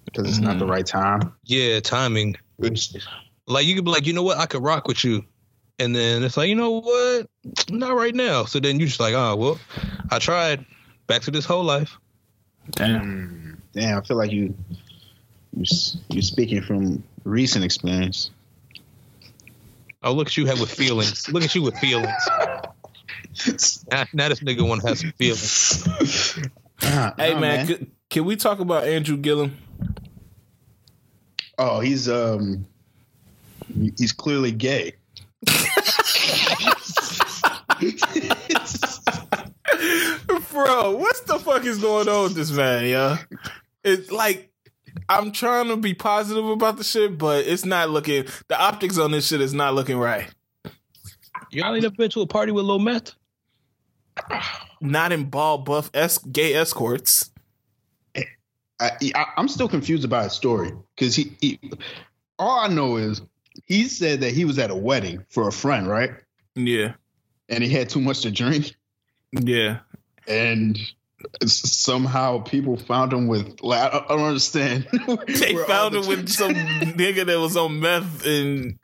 [0.06, 1.34] Because it's not the right time.
[1.46, 2.36] Yeah, timing.
[3.48, 5.24] Like you could be like, you know what, I could rock with you,
[5.80, 7.28] and then it's like, you know what,
[7.70, 8.46] not right now.
[8.46, 9.60] So then you're just like, oh well,
[10.12, 10.66] I tried.
[11.08, 11.98] Back to this whole life.
[12.72, 13.02] Damn.
[13.02, 13.54] Hmm.
[13.74, 14.54] Damn, I feel like you
[15.56, 18.30] you s- you're speaking from recent experience.
[20.04, 21.28] Oh, look at you have with feelings.
[21.30, 22.14] Look at you with feelings.
[23.92, 25.86] Now, now this nigga want to have some feelings.
[26.82, 29.56] Ah, Hey nah, man, Can, can we talk about Andrew Gillum?
[31.58, 32.66] Oh, he's um
[33.98, 34.94] he's clearly gay.
[40.52, 43.18] Bro, what the fuck is going on with this man, yeah?
[43.84, 44.52] It's like
[45.08, 49.12] I'm trying to be positive about the shit, but it's not looking the optics on
[49.12, 50.28] this shit is not looking right.
[51.52, 53.14] Y'all ain't never been to a party with Lil Meth?
[54.82, 57.32] Not in ball buff es- gay escorts.
[58.80, 61.60] I, I I'm still confused about his story because he, he
[62.38, 63.22] all I know is
[63.66, 66.12] he said that he was at a wedding for a friend, right?
[66.56, 66.94] Yeah.
[67.50, 68.76] And he had too much to drink,
[69.32, 69.80] Yeah.
[70.28, 70.78] and
[71.46, 74.88] somehow people found him with like I don't, understand.
[75.28, 78.80] They found the- him with some nigga that was on meth and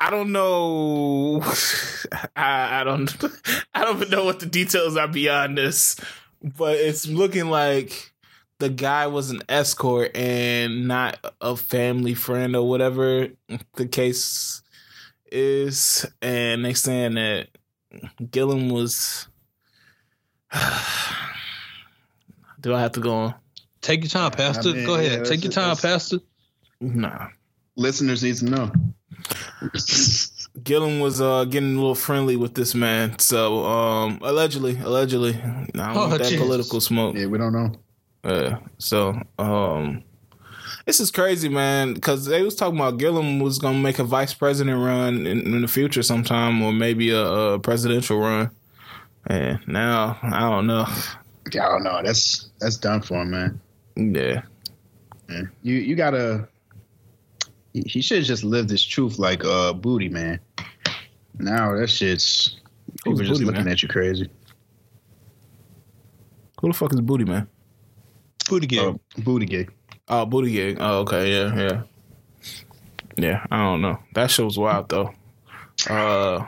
[0.00, 1.42] I don't know.
[2.36, 3.14] I, I don't.
[3.74, 5.96] I don't even know what the details are beyond this,
[6.42, 8.12] but it's looking like
[8.64, 13.28] the guy was an escort and not a family friend or whatever
[13.74, 14.62] the case
[15.30, 17.48] is, and they saying that
[18.30, 19.28] Gillum was.
[22.60, 23.34] Do I have to go on?
[23.82, 24.72] Take your time, Yeah, I Pastor.
[24.72, 25.18] mean, Go ahead.
[25.18, 26.18] yeah, Take your that's- time, Pastor.
[26.80, 27.28] Nah.
[27.76, 28.72] listeners need to know.
[30.62, 33.18] Gillum was uh getting a little friendly with this man.
[33.18, 35.34] So um allegedly, allegedly.
[35.34, 36.40] I don't Oh, want that Jesus.
[36.40, 37.16] political smoke.
[37.16, 37.72] Yeah, we don't know.
[38.24, 40.02] Uh, so um
[40.86, 44.34] this is crazy, man, because they was talking about Gillum was gonna make a vice
[44.34, 48.50] president run in, in the future sometime, or maybe a, a presidential run.
[49.26, 50.84] And now I don't know.
[50.86, 52.00] I don't know.
[52.02, 53.60] That's that's done for him, man.
[53.96, 54.42] Yeah,
[55.30, 55.42] Yeah.
[55.62, 56.48] You you gotta.
[57.72, 60.38] He should just lived his truth like uh booty man.
[61.38, 62.56] Now that shit's
[63.02, 63.72] people just Booty looking Man?
[63.72, 64.28] at you crazy.
[66.60, 67.48] who the fuck is Booty Man?
[68.48, 69.00] Booty game.
[69.16, 69.66] Uh, booty gay.
[70.08, 70.76] Oh, Booty Gang.
[70.80, 71.82] Oh, okay, yeah, yeah,
[73.16, 73.46] yeah.
[73.50, 73.98] I don't know.
[74.14, 75.14] That shit was wild though.
[75.88, 76.46] Uh,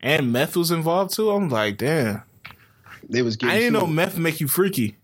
[0.00, 1.30] and meth was involved too.
[1.30, 2.22] I'm like, damn.
[3.08, 3.54] They was getting.
[3.54, 4.96] I didn't too- know meth make you freaky.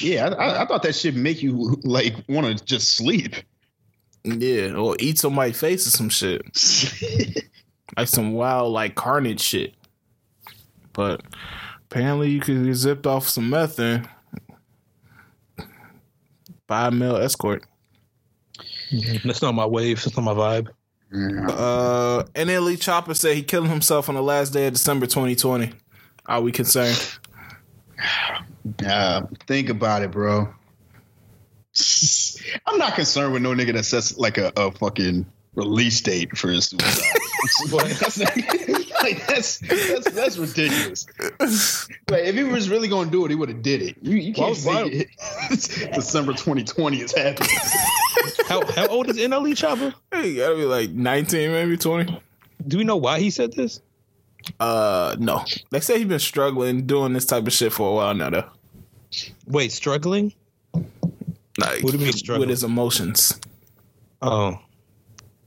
[0.00, 3.34] Yeah, I, I, I thought that shit make you like want to just sleep.
[4.24, 6.42] Yeah, or eat somebody's face or some shit,
[7.96, 9.74] like some wild like carnage shit.
[10.92, 11.20] But
[11.84, 14.08] apparently, you could get zipped off some meth and
[16.66, 17.64] buy a male escort.
[19.24, 20.02] That's not my wave.
[20.02, 20.68] That's not my vibe.
[21.12, 21.46] Yeah.
[21.48, 25.72] Uh, NLE Chopper said he killed himself on the last day of December 2020.
[26.26, 27.18] Are we concerned?
[28.84, 30.52] Uh, think about it, bro.
[32.66, 36.48] I'm not concerned with no nigga that sets like a, a fucking release date for
[36.48, 37.20] his suicide.
[38.00, 38.32] that's, not,
[39.12, 41.06] like, that's, that's that's ridiculous.
[42.10, 43.96] Like if he was really gonna do it, he would have did it.
[44.02, 45.06] You, you can't Why- say
[45.50, 47.48] it- December 2020 is happening.
[48.48, 49.94] How how old is NLE Chopper?
[50.12, 52.20] Hey, you gotta be like 19, maybe 20.
[52.66, 53.80] Do we know why he said this?
[54.60, 55.44] Uh, no.
[55.70, 58.44] They say he's been struggling doing this type of shit for a while now, though.
[59.46, 60.32] Wait, struggling?
[60.74, 63.38] Like, What do you mean with his emotions.
[64.22, 64.58] Oh,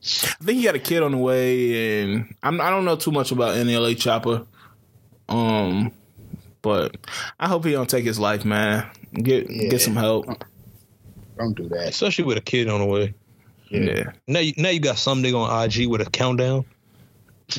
[0.01, 3.11] I think he had a kid on the way, and I'm, I don't know too
[3.11, 4.45] much about NLA Chopper.
[5.27, 5.91] Um,
[6.61, 6.95] but
[7.39, 8.89] I hope he don't take his life, man.
[9.13, 9.69] Get Yeah.
[9.69, 10.25] get some help.
[11.37, 11.89] Don't do that.
[11.89, 13.13] especially with a kid on the way.
[13.69, 14.11] Yeah.
[14.27, 16.65] Now you now you got some nigga on IG with a countdown.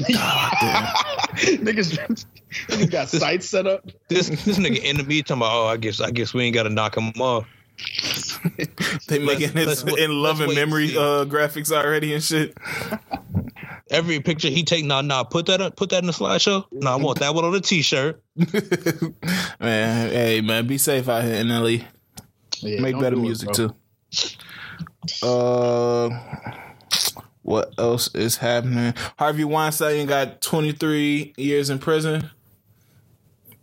[1.41, 2.25] Niggas,
[2.69, 3.87] niggas got sights set up.
[4.09, 6.55] This this nigga in the me talking about, oh, I guess I guess we ain't
[6.55, 7.47] got to knock him off.
[9.09, 12.23] They making let's his in love let's and wait and memory uh graphics already and
[12.23, 12.57] shit.
[13.91, 16.65] Every picture he take, nah, nah, put that up, put that in the slideshow.
[16.71, 18.23] Nah, I want that one on a t-shirt.
[19.61, 21.85] man, hey man, be safe out here, NLE.
[22.59, 23.75] Yeah, Make better do it, music too.
[25.23, 26.11] Uh,
[27.43, 28.95] what else is happening?
[29.19, 32.31] Harvey Weinstein got 23 years in prison.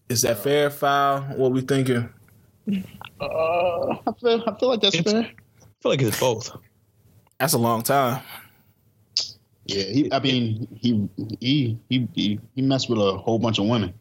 [0.10, 1.22] Is that fair, foul?
[1.22, 2.10] What we thinking?
[3.20, 5.24] Uh, I feel I feel like that's It's- fair.
[5.24, 6.56] I feel like it's both.
[7.40, 8.22] That's a long time.
[9.66, 11.08] Yeah, he, I mean, he,
[11.42, 13.94] he he he he messed with a whole bunch of women.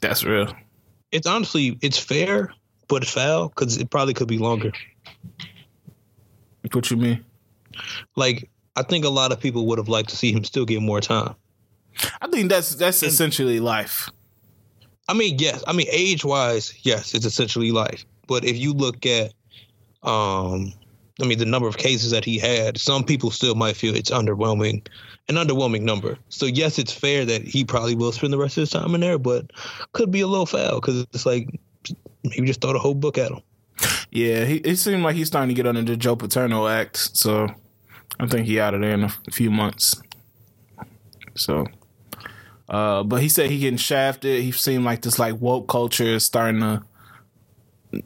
[0.00, 0.52] That's real.
[1.12, 2.52] It's honestly it's fair,
[2.88, 4.72] but it's foul because it probably could be longer.
[6.72, 7.24] What you mean?
[8.16, 10.80] Like I think a lot of people would have liked to see him still get
[10.82, 11.34] more time.
[12.20, 14.08] I think that's that's essentially life.
[15.06, 15.62] I mean, yes.
[15.66, 18.04] I mean, age wise, yes, it's essentially life.
[18.26, 19.32] But if you look at,
[20.02, 20.72] um,
[21.20, 24.10] I mean, the number of cases that he had, some people still might feel it's
[24.10, 24.86] underwhelming,
[25.28, 26.18] an underwhelming number.
[26.28, 29.00] So yes, it's fair that he probably will spend the rest of his time in
[29.00, 29.50] there, but
[29.92, 31.48] could be a little foul because it's like
[32.24, 33.40] maybe just throw the whole book at him.
[34.10, 37.16] Yeah, he, it seemed like he's starting to get under the Joe Paterno act.
[37.16, 37.48] So
[38.18, 40.00] I think he out of there in a few months.
[41.34, 41.66] So,
[42.68, 44.42] uh, but he said he getting shafted.
[44.42, 46.82] He seemed like this like woke culture is starting to,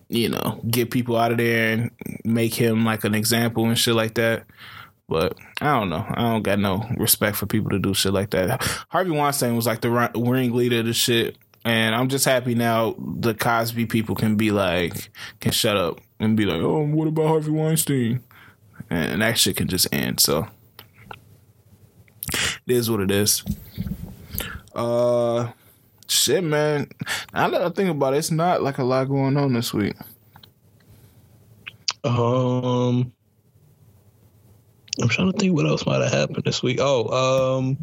[0.08, 1.90] you know, get people out of there and
[2.24, 4.44] make him like an example and shit like that.
[5.08, 6.04] But I don't know.
[6.06, 8.62] I don't got no respect for people to do shit like that.
[8.90, 11.38] Harvey Weinstein was like the ri- ringleader of the shit.
[11.64, 15.10] And I'm just happy now the Cosby people can be like,
[15.40, 18.22] can shut up and be like, oh, what about Harvey Weinstein?
[18.90, 20.20] And that shit can just end.
[20.20, 20.46] So
[22.66, 23.42] it is what it is.
[24.74, 25.50] Uh,
[26.08, 26.88] shit, man.
[27.32, 29.94] Now that I think about it, it's not like a lot going on this week.
[32.04, 33.12] Um,
[35.02, 36.78] I'm trying to think what else might have happened this week.
[36.80, 37.76] Oh, um,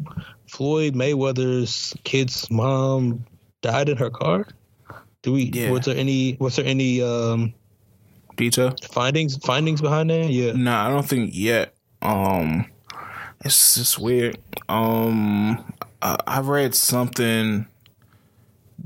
[0.48, 3.26] Floyd Mayweather's kid's mom
[3.62, 4.48] died in her car.
[5.22, 5.44] Do we?
[5.44, 5.72] Yeah.
[5.72, 6.38] Was there any?
[6.40, 7.54] Was there any um
[8.36, 8.76] Detail?
[8.92, 9.38] findings?
[9.38, 10.30] Findings behind that?
[10.30, 10.54] Yeah.
[10.54, 11.74] No, I don't think yet.
[12.02, 12.66] Um,
[13.44, 14.38] it's just weird.
[14.70, 17.66] Um, I, I read something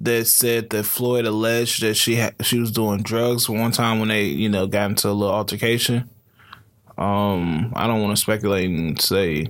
[0.03, 4.09] that said that Floyd alleged that she had she was doing drugs one time when
[4.09, 6.09] they you know got into a little altercation.
[6.97, 9.47] Um, I don't want to speculate and say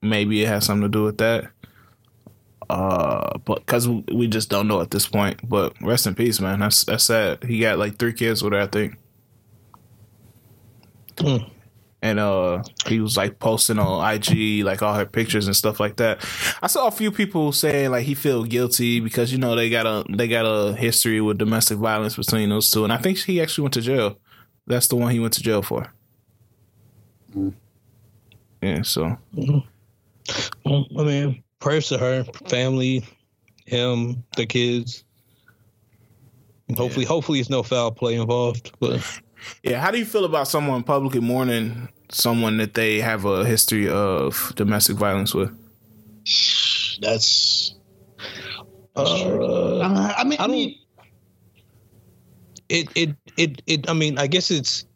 [0.00, 1.50] maybe it has something to do with that.
[2.68, 5.46] Uh, but because we just don't know at this point.
[5.48, 6.60] But rest in peace, man.
[6.60, 7.44] That's that's sad.
[7.44, 8.96] He got like three kids with her, I think
[11.18, 11.36] Hmm.
[12.02, 15.96] And uh he was like posting on IG like all her pictures and stuff like
[15.96, 16.24] that.
[16.60, 19.86] I saw a few people saying like he feel guilty because you know they got
[19.86, 23.40] a they got a history with domestic violence between those two, and I think he
[23.40, 24.18] actually went to jail.
[24.66, 25.92] That's the one he went to jail for.
[27.36, 27.54] Mm.
[28.60, 29.16] Yeah, so
[30.64, 33.04] Well, I mean, prayers to her family,
[33.66, 35.04] him, the kids.
[36.76, 38.72] Hopefully, hopefully, it's no foul play involved.
[38.78, 39.00] But
[39.62, 39.80] yeah.
[39.80, 44.52] How do you feel about someone publicly mourning someone that they have a history of
[44.56, 45.50] domestic violence with?
[47.00, 47.74] That's.
[48.96, 50.78] uh, I mean, I I don't- mean,
[52.68, 54.86] it it it it i mean i guess it's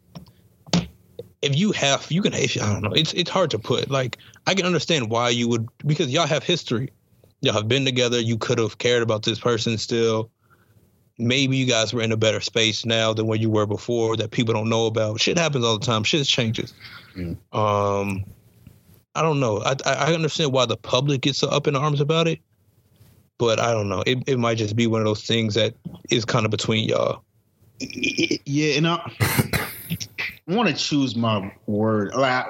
[1.43, 4.17] if you have you can if, i don't know it's it's hard to put like
[4.47, 6.89] i can understand why you would because y'all have history
[7.41, 10.31] y'all have been together you could have cared about this person still
[11.17, 14.31] maybe you guys were in a better space now than where you were before that
[14.31, 16.73] people don't know about shit happens all the time shit changes
[17.15, 17.35] Mm.
[17.51, 18.23] um
[19.15, 21.99] i don't know I, I i understand why the public gets so up in arms
[21.99, 22.39] about it
[23.39, 25.73] but i don't know it, it might just be one of those things that
[26.11, 27.23] is kind of between y'all
[27.79, 29.67] yeah, and I, I
[30.47, 32.15] want to choose my word.
[32.15, 32.47] Like,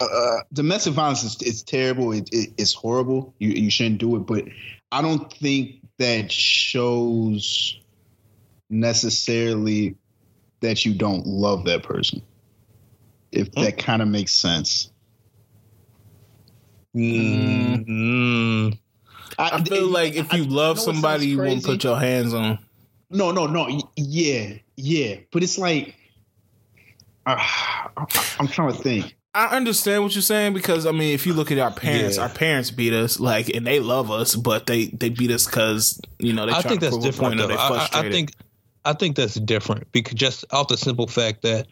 [0.00, 2.12] uh, domestic violence is it's terrible.
[2.12, 3.34] It, it, it's horrible.
[3.38, 4.20] You you shouldn't do it.
[4.20, 4.44] But
[4.90, 7.78] I don't think that shows
[8.70, 9.96] necessarily
[10.60, 12.22] that you don't love that person.
[13.30, 14.90] If that kind of makes sense.
[16.96, 18.78] Mm.
[19.38, 22.58] I feel like if you love know somebody, you won't put your hands on.
[23.10, 23.68] No, no, no.
[23.96, 25.16] Yeah, yeah.
[25.30, 25.94] But it's like,
[27.26, 27.36] uh,
[28.40, 29.17] I'm trying to think.
[29.46, 32.24] I understand what you're saying because I mean, if you look at our parents, Yeah.
[32.24, 36.00] our parents beat us like, and they love us, but they they beat us because
[36.18, 36.52] you know they.
[36.52, 37.38] I try think to that's different.
[37.38, 37.62] point or Though.
[37.62, 38.32] I, I- think
[38.84, 41.66] I think that's different because just off the simple fact that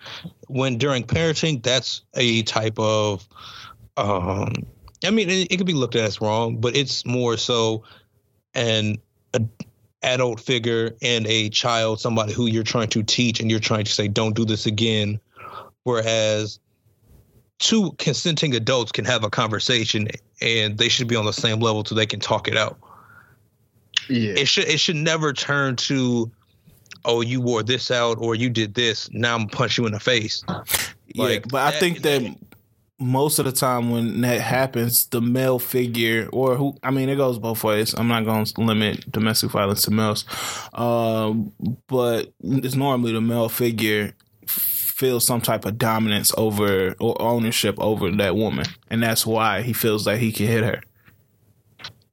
[0.48, 3.26] when during parenting, that's a type of.
[3.96, 4.52] Um,
[5.04, 7.82] I mean, it, it could be looked at as wrong, but it's more so
[8.54, 8.96] an
[9.34, 9.40] a
[10.02, 13.92] adult figure and a child, somebody who you're trying to teach and you're trying to
[13.92, 15.18] say, "Don't do this again."
[15.84, 16.58] Whereas
[17.58, 20.08] two consenting adults can have a conversation
[20.40, 22.78] and they should be on the same level so they can talk it out.
[24.08, 26.30] Yeah, it should it should never turn to
[27.04, 29.10] oh you wore this out or you did this.
[29.12, 30.44] Now i'm gonna punch you in the face.
[30.48, 32.36] Yeah, like, but I that- think that
[32.98, 37.16] most of the time when that happens, the male figure, or who, I mean, it
[37.16, 37.92] goes both ways.
[37.94, 40.24] I'm not going to limit domestic violence to males,
[40.72, 41.52] um,
[41.88, 44.14] but it's normally the male figure
[44.96, 49.74] feels some type of dominance over or ownership over that woman, and that's why he
[49.74, 50.80] feels like he can hit her.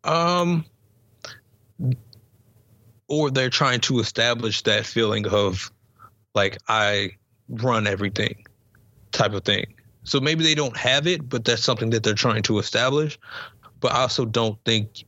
[0.04, 0.66] Um,
[3.08, 5.72] or they're trying to establish that feeling of
[6.36, 7.12] like I
[7.48, 8.44] run everything
[9.14, 9.74] type of thing.
[10.04, 13.18] So maybe they don't have it, but that's something that they're trying to establish.
[13.80, 15.06] But I also don't think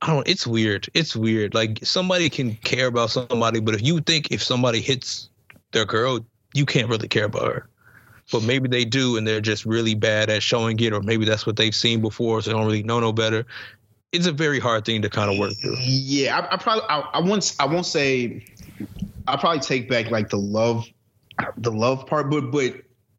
[0.00, 0.88] I don't it's weird.
[0.94, 1.52] It's weird.
[1.52, 5.28] Like somebody can care about somebody, but if you think if somebody hits
[5.72, 6.24] their girl,
[6.54, 7.68] you can't really care about her.
[8.32, 11.46] But maybe they do and they're just really bad at showing it, or maybe that's
[11.46, 13.46] what they've seen before, so they don't really know no better.
[14.12, 15.76] It's a very hard thing to kind of work through.
[15.80, 18.44] Yeah, I, I probably I, I won't I won't say
[19.26, 20.86] I'll probably take back like the love
[21.56, 22.74] the love part, but but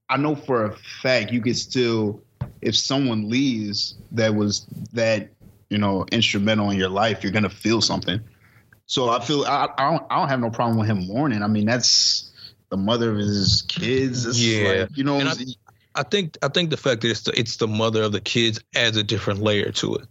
[0.09, 2.21] I know for a fact you could still,
[2.61, 5.29] if someone leaves that was that
[5.69, 8.19] you know instrumental in your life, you're gonna feel something.
[8.85, 11.43] So I feel I, I don't I don't have no problem with him mourning.
[11.43, 12.30] I mean that's
[12.71, 14.25] the mother of his kids.
[14.25, 14.81] It's Yeah.
[14.81, 15.19] like, you know.
[15.19, 15.35] I,
[15.93, 18.59] I think I think the fact that it's the, it's the mother of the kids
[18.75, 20.07] adds a different layer to it.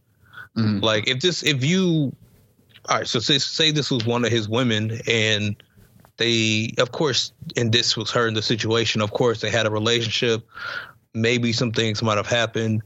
[0.56, 0.82] Mhm.
[0.82, 2.14] Like if this if you
[2.88, 5.56] all right, so say say this was one of his women and
[6.18, 9.70] they of course and this was her in the situation, of course they had a
[9.70, 10.46] relationship.
[11.14, 12.82] Maybe some things might have happened.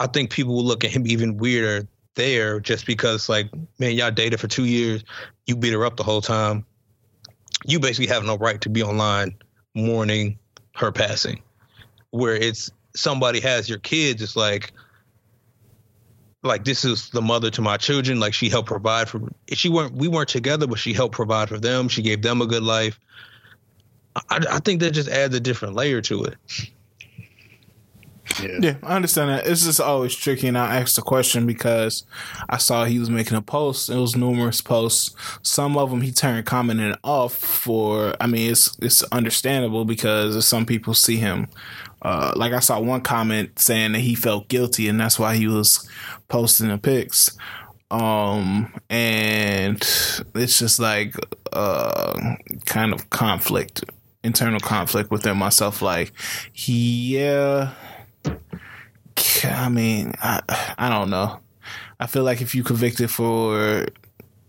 [0.00, 4.10] I think people will look at him even weirder there just because like, man, y'all
[4.10, 5.04] dated for two years,
[5.46, 6.64] you beat her up the whole time.
[7.64, 9.34] You basically have no right to be online
[9.74, 10.38] mourning
[10.74, 11.42] her passing.
[12.10, 14.72] Where it's somebody has your kids, it's like
[16.42, 18.20] like this is the mother to my children.
[18.20, 19.20] Like she helped provide for.
[19.52, 19.94] She weren't.
[19.94, 21.88] We weren't together, but she helped provide for them.
[21.88, 22.98] She gave them a good life.
[24.28, 26.36] I, I think that just adds a different layer to it.
[28.40, 28.58] Yeah.
[28.60, 29.46] Yeah, I understand that.
[29.46, 32.04] It's just always tricky, and I asked the question because
[32.48, 33.90] I saw he was making a post.
[33.90, 35.14] It was numerous posts.
[35.42, 38.14] Some of them he turned commenting off for.
[38.20, 41.48] I mean, it's it's understandable because some people see him.
[42.02, 45.46] Uh, like I saw one comment saying that he felt guilty, and that's why he
[45.46, 45.88] was
[46.28, 47.36] posting the pics.
[47.92, 49.76] Um, and
[50.34, 51.14] it's just like
[51.52, 53.84] uh, kind of conflict,
[54.24, 55.82] internal conflict within myself.
[55.82, 56.12] Like,
[56.54, 57.72] yeah.
[59.44, 60.40] I mean, I
[60.78, 61.40] I don't know.
[62.00, 63.86] I feel like if you convicted for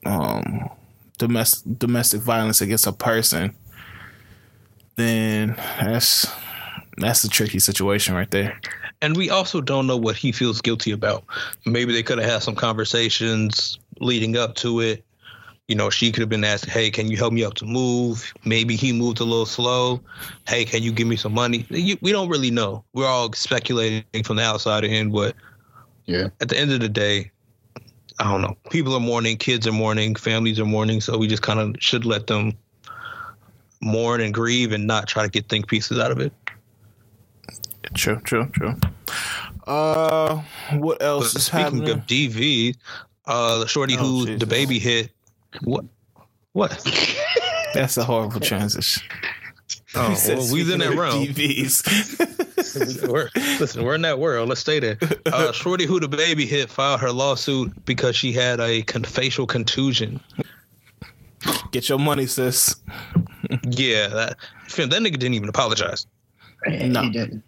[0.05, 0.69] um
[1.17, 3.55] domestic domestic violence against a person,
[4.95, 6.25] then that's
[6.97, 8.59] that's a tricky situation right there.
[9.01, 11.23] And we also don't know what he feels guilty about.
[11.65, 15.03] Maybe they could have had some conversations leading up to it.
[15.69, 18.33] You know, she could have been asked, "Hey, can you help me out to move?"
[18.43, 20.01] Maybe he moved a little slow.
[20.47, 21.65] Hey, can you give me some money?
[21.69, 22.83] You, we don't really know.
[22.93, 25.35] We're all speculating from the outside in, but
[26.05, 26.27] Yeah.
[26.41, 27.31] at the end of the day,
[28.19, 28.57] I don't know.
[28.71, 32.03] People are mourning, kids are mourning, families are mourning, so we just kind of should
[32.03, 32.53] let them
[33.81, 36.33] mourn and grieve and not try to get think pieces out of it.
[37.93, 38.75] True, true, true.
[39.65, 40.41] Uh,
[40.73, 41.89] what But else is speaking happening?
[41.89, 42.75] of DV,
[43.27, 44.43] uh, the shorty Oh, who Jesus.
[44.49, 45.09] DaBaby hit,
[45.61, 45.85] what?
[46.53, 46.71] What?
[47.73, 49.03] That's a horrible transition.
[49.95, 51.25] Oh, He said, well, we're in that realm.
[51.25, 53.07] DVs.
[53.11, 54.49] we're, listen, we're in that world.
[54.49, 54.97] Let's stay there.
[55.25, 60.19] Uh, shorty who DaBaby hit filed her lawsuit because she had a con- facial contusion.
[61.71, 62.75] Get your money, sis.
[63.63, 64.37] Yeah, that,
[64.75, 66.07] that nigga didn't even apologize.
[66.65, 67.01] No.
[67.01, 67.43] He didn't.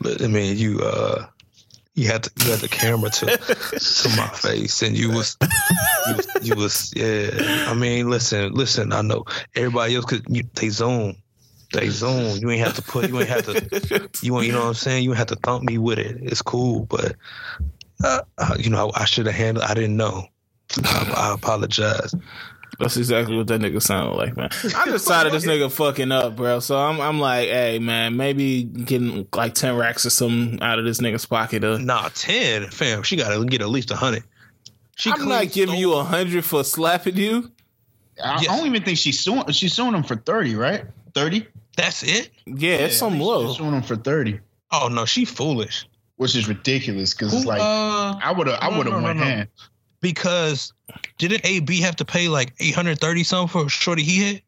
[0.00, 1.26] But I mean, you uh,
[1.94, 5.36] you had to, you had the camera to to my face, and you was
[6.08, 7.66] you was, you was yeah.
[7.68, 8.92] I mean, listen, listen.
[8.92, 11.16] I know everybody else could you, they zoom,
[11.72, 12.36] they zoom.
[12.38, 13.08] You ain't have to put.
[13.08, 14.08] You ain't have to.
[14.22, 14.46] You ain't.
[14.46, 15.04] You know what I'm saying?
[15.04, 16.18] You ain't have to thump me with it.
[16.20, 17.14] It's cool, but
[18.02, 19.66] uh, uh, you know, I, I should have handled.
[19.66, 20.26] I didn't know.
[20.84, 22.14] I, I apologize.
[22.78, 24.48] That's exactly what that nigga sounded like, man.
[24.76, 26.60] I just tired of this nigga fucking up, bro.
[26.60, 30.84] So I'm, I'm like, hey, man, maybe getting like ten racks or something out of
[30.84, 31.62] this nigga's pocket.
[31.64, 33.02] Uh, Nah, ten, fam.
[33.02, 34.24] She got to get at least a hundred.
[34.96, 37.50] She I'm not giving stole- you a hundred for slapping you.
[38.22, 38.48] I, Yes.
[38.48, 39.44] I don't even think she's suing.
[39.50, 40.84] She's suing him for thirty, right?
[41.14, 41.46] Thirty.
[41.76, 42.30] That's it.
[42.46, 43.48] Yeah, it's some low.
[43.48, 44.38] She's suing him for thirty.
[44.70, 45.86] Oh no, she foolish.
[46.16, 48.58] which is ridiculous because it's like uh, I would have.
[48.62, 49.44] I no, would have no, no, went no.
[50.04, 50.14] Hand.
[50.14, 50.72] because
[51.18, 54.42] didn't AB have to pay like eight hundred thirty something for shorty he hit?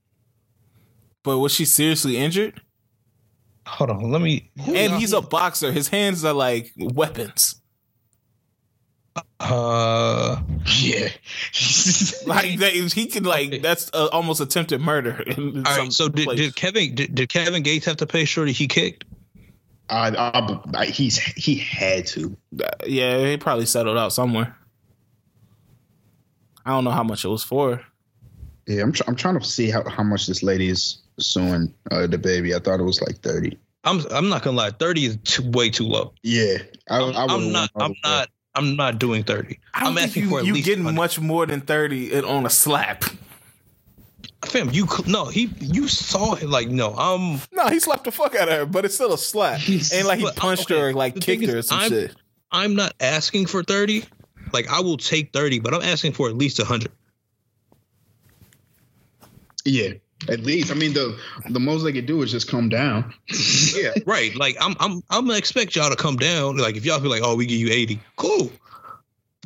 [1.22, 2.60] But was she seriously injured?
[3.66, 4.50] Hold on, let me.
[4.64, 5.72] And he's a boxer.
[5.72, 7.60] His hands are like weapons.
[9.40, 10.40] uh,
[10.82, 11.08] Yeah.
[12.26, 15.22] Like they, he can like that's uh, almost attempted murder.
[15.22, 15.92] In all some right.
[15.92, 16.38] So did, place.
[16.38, 19.04] did Kevin did, did Kevin Gates have to pay shorty he kicked?
[19.88, 22.36] I, I, I, he's he had to.
[22.84, 24.56] Yeah, he probably settled out somewhere.
[26.66, 27.80] I don't know how much it was for.
[28.66, 32.06] Yeah, I'm tr- I'm trying to see how, how much this lady is suing uh,
[32.08, 32.54] DaBaby.
[32.54, 33.56] I thought it was like thirty.
[33.84, 36.12] I'm I'm not gonna lie, thirty is too, way too low.
[36.24, 36.58] Yeah,
[36.90, 37.70] I, I'm, I I'm not.
[37.76, 38.28] I'm over not.
[38.56, 39.60] I'm not doing thirty.
[39.72, 40.96] I don't I'm asking you, for at you least getting 100.
[41.00, 43.04] much more than thirty in- on a slap.
[44.44, 45.26] Fam, you cou- no.
[45.26, 46.94] He you saw him like no.
[46.96, 49.60] Um, No, he slapped the fuck out of her, but it's still a slap.
[49.68, 51.90] And like he punched okay, her, or like the thing kicked her or some I'm-
[51.90, 52.14] shit.
[52.50, 54.04] I'm not asking for thirty.
[54.52, 56.92] Like I will take thirty, but I'm asking for at least hundred.
[59.64, 59.94] Yeah,
[60.28, 60.70] at least.
[60.70, 61.18] I mean, the
[61.50, 63.12] the most they could do is just come down.
[63.76, 64.34] Yeah, right.
[64.34, 66.56] Like I'm I'm I'm gonna expect y'all to come down.
[66.56, 68.50] Like if y'all feel like, oh, we give you eighty, cool.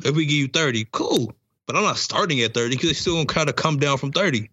[0.03, 1.33] If we give you thirty, cool.
[1.65, 4.11] But I'm not starting at thirty because it's still gonna kind of come down from
[4.11, 4.49] thirty.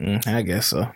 [0.00, 0.90] Mm, I guess so.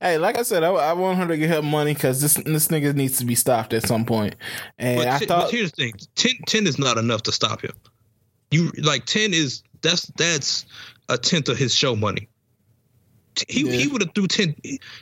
[0.00, 2.68] Hey, like I said, I, I want her to get her money because this this
[2.68, 4.36] nigga needs to be stopped at some point.
[4.78, 7.32] And But, I t- thought, but here's the thing: 10, 10 is not enough to
[7.32, 7.72] stop him.
[8.50, 10.64] You like ten is that's that's
[11.08, 12.28] a tenth of his show money.
[13.48, 13.72] He Yeah.
[13.72, 14.54] he would have threw ten.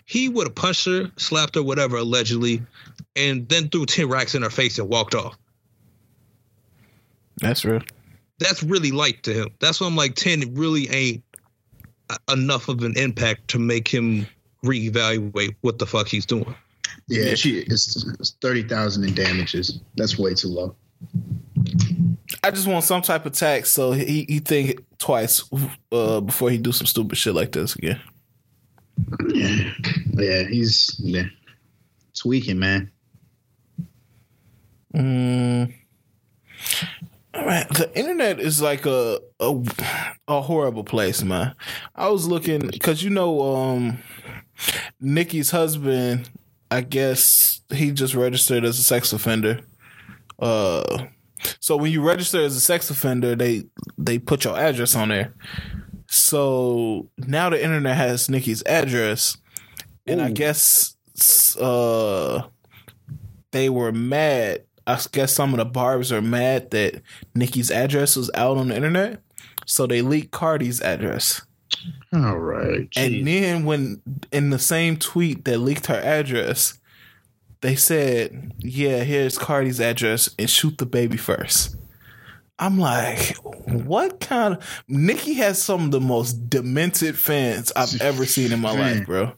[0.07, 2.63] He would have punched her, slapped her, whatever, allegedly,
[3.15, 5.37] and then threw ten racks in her face and walked off.
[7.37, 7.83] that's real.
[8.39, 9.49] That's really light to him.
[9.61, 11.23] That's why I'm like ten really ain't
[12.09, 14.27] uh, enough of an impact to make him
[14.65, 16.55] reevaluate what the fuck he's doing.
[17.09, 19.81] Yeah, she it's, it's thirty thousand in damages.
[19.97, 20.77] That's way too low.
[22.43, 25.45] I just want some type of tax so he he think twice
[25.91, 28.01] uh, before he do some stupid shit like this again.
[29.29, 29.73] Yeah,
[30.15, 31.25] yeah, he's yeah,
[32.15, 32.91] tweaking, man.
[34.95, 35.75] Mm.
[37.35, 39.63] All right, the internet is like a a,
[40.29, 41.55] a horrible place, man.
[41.95, 43.99] I was looking because you know, um,
[45.01, 46.31] Nikki's husband.
[46.71, 49.61] I guess he just registered as a sex offender.
[50.39, 51.07] Uh,
[51.61, 53.65] so when you register as a sex offender, they
[53.99, 55.35] they put your address on there.
[56.09, 59.37] So now the internet has Nikki's address,
[60.07, 60.97] and I guess
[61.57, 62.43] uh
[63.51, 64.65] they were mad.
[64.87, 67.03] I guess some of the barbs are mad that
[67.35, 69.23] Nikki's address was out on the internet,
[69.67, 71.43] so they leaked Cardi's address.
[72.13, 74.01] All right, And then when
[74.31, 76.79] in the same tweet that leaked her address,
[77.61, 81.77] they said, "Yeah, here's Cardi's address and shoot the baby first.
[82.59, 83.37] I'm like,
[83.67, 88.61] what kind of Nikki has some of the most demented fans I've ever seen in
[88.61, 89.33] my life, bro.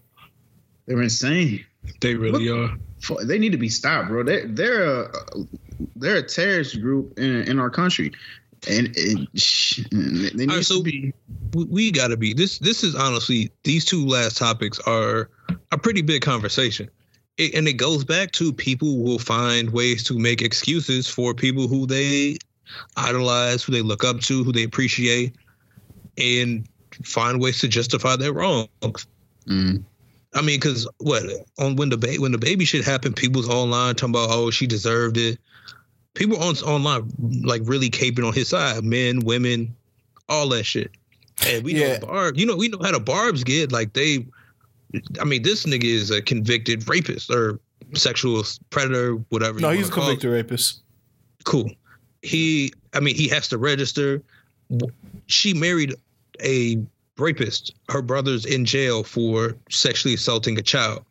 [0.86, 1.64] they're insane.
[2.00, 2.76] They really are.
[3.00, 4.24] Fu- They need to be stopped, bro.
[4.24, 5.12] They're they're a
[5.96, 8.12] they're a terrorist group in in our country,
[8.68, 9.98] and it, sh- they
[10.32, 11.12] need All right, so- to be.
[11.54, 15.30] we, we got to be this this is honestly these two last topics are
[15.72, 16.88] a pretty big conversation.
[17.36, 21.66] It, and it goes back to people will find ways to make excuses for people
[21.66, 22.36] who they
[22.96, 25.34] idolize who they look up to who they appreciate
[26.16, 26.66] and
[27.04, 28.68] find ways to justify their wrongs.
[29.48, 29.84] Mm,
[30.34, 31.22] i mean because what
[31.58, 35.16] on when the ba- when DaBaby shit happened people's online talking about oh she deserved
[35.18, 35.38] it
[36.14, 37.10] people on online
[37.42, 39.74] like really caping on his side men women
[40.28, 40.90] all that shit
[41.46, 41.94] and we Yeah.
[41.98, 43.72] know Barb, you know, we know how the Barb's get.
[43.72, 44.24] Like they,
[45.20, 47.58] I mean, this nigga is a convicted rapist or
[47.94, 49.58] sexual predator, whatever.
[49.58, 50.06] No, you he's a call it.
[50.20, 50.82] convicted rapist.
[51.44, 51.70] Cool.
[52.22, 54.22] He, I mean, he has to register.
[55.26, 55.94] She married
[56.42, 56.78] a
[57.18, 57.74] rapist.
[57.88, 61.04] Her brother's in jail for sexually assaulting a child.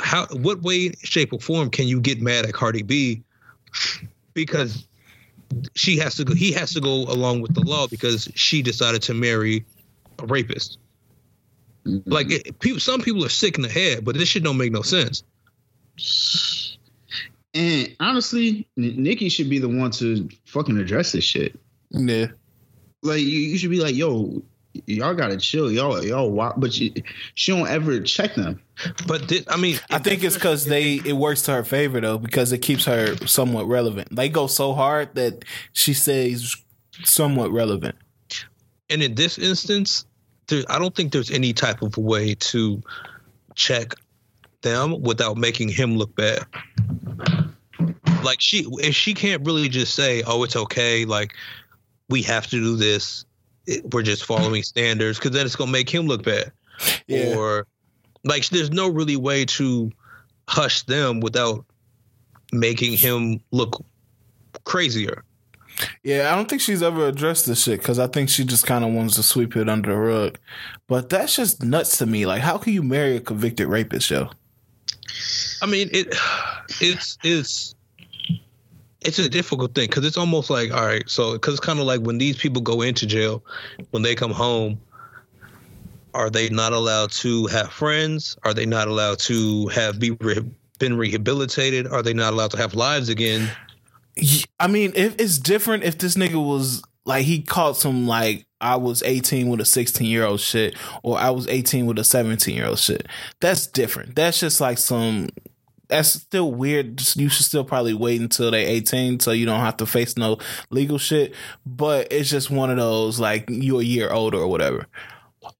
[0.00, 3.22] How, what way, shape, or form can you get mad at Cardi B?
[4.34, 4.86] Because
[5.74, 6.34] she has to go.
[6.34, 9.64] He has to go along with the law because she decided to marry
[10.18, 10.78] a rapist.
[11.84, 14.58] mm, Like it, people, some people are sick in the head, but this shit don't
[14.58, 15.22] make no sense.
[17.54, 21.58] and honestly, N- Nikki should be the one to fucking address this shit.
[21.90, 22.26] Yeah.
[23.02, 24.42] Like you, you should be like, yo,
[24.86, 26.30] y'all gotta chill, y'all, y'all.
[26.30, 26.94] wa- But she,
[27.34, 28.60] she don't ever check them.
[29.06, 32.18] But thi- I mean, I think it's because they it works to her favor though
[32.18, 34.14] because it keeps her somewhat relevant.
[34.14, 36.56] They go so hard that she stays
[37.04, 37.96] somewhat relevant.
[38.90, 40.04] and in this instance,
[40.48, 42.82] there, I don't think there's any type of way to
[43.54, 43.92] check
[44.62, 46.44] them without making him look bad.
[48.24, 51.34] Like she, if she can't really just say, "Oh, it's okay," like
[52.08, 53.27] we have to do this, it,
[53.92, 56.52] we're just following standards, because then it's gonna make him look bad.
[57.06, 57.34] Yeah.
[57.36, 57.66] Or
[58.24, 59.90] like, there's no really way to
[60.48, 61.64] hush them without
[62.52, 63.84] making him look
[64.64, 65.24] crazier.
[66.02, 68.84] Yeah, I don't think she's ever addressed this shit because I think she just kind
[68.84, 70.38] of wants to sweep it under the rug.
[70.88, 72.26] But that's just nuts to me.
[72.26, 74.30] Like, how can you marry a convicted rapist, yo?
[75.62, 76.14] I mean, it
[76.80, 77.74] it's it's
[79.00, 81.08] it's a difficult thing because it's almost like all right.
[81.08, 83.44] So because it's kind of like when these people go into jail,
[83.90, 84.80] when they come home,
[86.14, 88.36] are they not allowed to have friends?
[88.44, 90.16] Are they not allowed to have be
[90.78, 91.86] been rehabilitated?
[91.86, 93.50] Are they not allowed to have lives again?
[94.58, 99.02] I mean, it's different if this nigga was like he caught some like I was
[99.02, 102.66] 18 with a 16 year old shit or I was 18 with a 17 year
[102.66, 103.06] old shit.
[103.40, 104.16] That's different.
[104.16, 105.28] That's just like some
[105.88, 107.00] that's still weird.
[107.16, 110.38] You should still probably wait until they're 18 so you don't have to face no
[110.70, 111.34] legal shit.
[111.66, 114.86] But it's just one of those like you're a year older or whatever.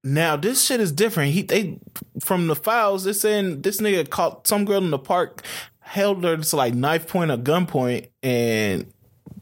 [0.05, 1.33] Now this shit is different.
[1.33, 1.79] He they
[2.21, 5.43] from the files, it's saying this nigga caught some girl in the park,
[5.81, 8.93] held her to like knife point or gunpoint and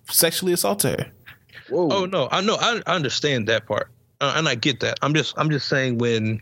[0.09, 1.13] sexually assaulted her.
[1.69, 1.89] Whoa.
[1.91, 3.89] Oh no, I know, I, I understand that part,
[4.21, 4.99] uh, and I get that.
[5.03, 6.41] I'm just, I'm just saying when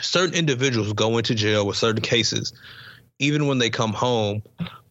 [0.00, 2.52] certain individuals go into jail with certain cases,
[3.18, 4.42] even when they come home,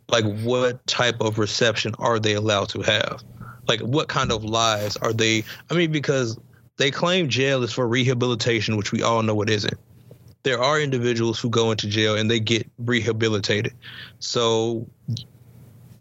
[0.09, 3.23] like what type of reception are they allowed to have?
[3.67, 5.43] Like what kind of lies are they?
[5.69, 6.37] I mean, because
[6.77, 9.77] they claim jail is for rehabilitation, which we all know it isn't.
[10.43, 13.73] There are individuals who go into jail and they get rehabilitated.
[14.19, 14.87] So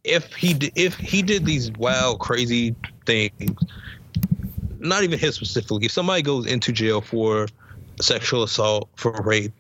[0.05, 2.77] if he if he did these wild, crazy
[3.07, 3.59] things,
[4.79, 7.49] not even him specifically, if somebody goes into jail for
[8.01, 9.53] sexual assault, for rape,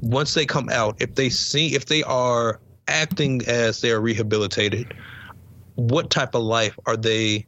[0.00, 4.94] once they come out, if they see if they are acting as they are rehabilitated,
[5.76, 7.46] what type of life are they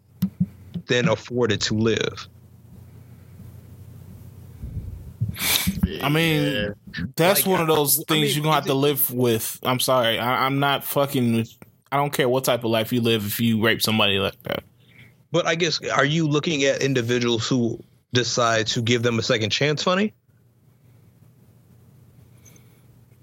[0.86, 2.28] then afforded to live?
[6.02, 6.74] I mean,
[7.16, 9.58] that's like, one of those things I mean, you're gonna have to live with.
[9.62, 11.46] I'm sorry, I, am not fucking.
[11.92, 14.64] I don't care what type of life you live if you rape somebody like that.
[15.30, 17.78] But I guess are you looking at individuals who
[18.12, 19.82] decide to give them a second chance?
[19.82, 20.14] Funny.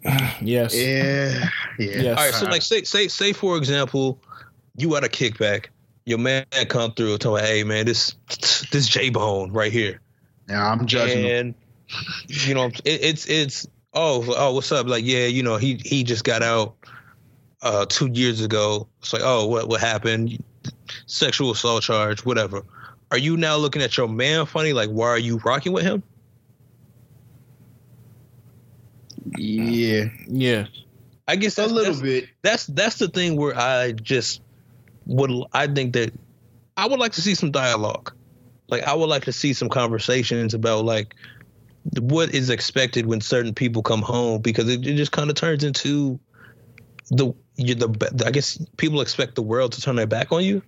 [0.41, 0.75] yes.
[0.75, 1.49] Yeah.
[1.79, 2.01] Yeah.
[2.01, 2.17] Yes.
[2.17, 2.33] All right.
[2.33, 4.19] So like, say say say for example,
[4.75, 5.67] you got a kickback.
[6.05, 8.15] Your man come through and tell, "Hey man, this
[8.71, 10.01] this J Bone right here."
[10.49, 11.25] Yeah, I'm judging.
[11.25, 11.55] And
[12.27, 14.87] you know, it, it's it's oh oh what's up?
[14.87, 16.75] Like yeah, you know he he just got out
[17.61, 18.87] uh two years ago.
[18.99, 20.43] It's like oh what what happened?
[21.05, 22.63] Sexual assault charge, whatever.
[23.11, 24.73] Are you now looking at your man funny?
[24.73, 26.03] Like why are you rocking with him?
[29.37, 30.65] Yeah, yeah.
[31.27, 32.29] I guess a little that's, bit.
[32.41, 34.41] That's that's the thing where I just
[35.05, 36.13] would I think that
[36.75, 38.13] I would like to see some dialogue.
[38.67, 41.15] Like I would like to see some conversations about like
[41.99, 45.63] what is expected when certain people come home because it, it just kind of turns
[45.63, 46.19] into
[47.09, 50.61] the you the I guess people expect the world to turn their back on you.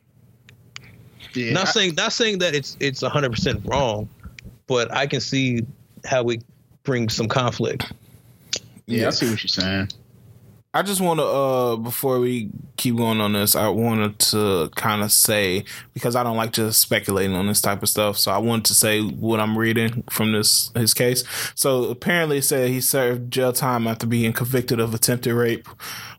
[1.34, 4.08] Yeah, not I, saying not saying that it's it's hundred percent wrong,
[4.68, 5.66] but I can see
[6.06, 6.44] how it
[6.84, 7.92] brings some conflict.
[8.88, 9.90] Yeah, yeah, I see what you're saying.
[10.76, 15.04] I just want to, uh, before we keep going on this, I wanted to kind
[15.04, 15.64] of say
[15.94, 18.18] because I don't like just speculating on this type of stuff.
[18.18, 21.24] So I wanted to say what I'm reading from this his case.
[21.56, 25.66] So apparently, it said he served jail time after being convicted of attempted rape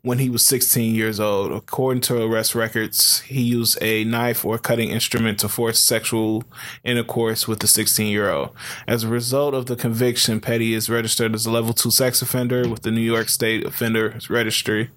[0.07, 1.51] when he was 16 years old.
[1.51, 6.45] According to arrest records, he used a knife or cutting instrument to force sexual
[6.85, 8.51] intercourse with the 16 year old.
[8.87, 12.69] As a result of the conviction, Petty is registered as a level two sex offender
[12.69, 14.91] with the New York State Offender Registry.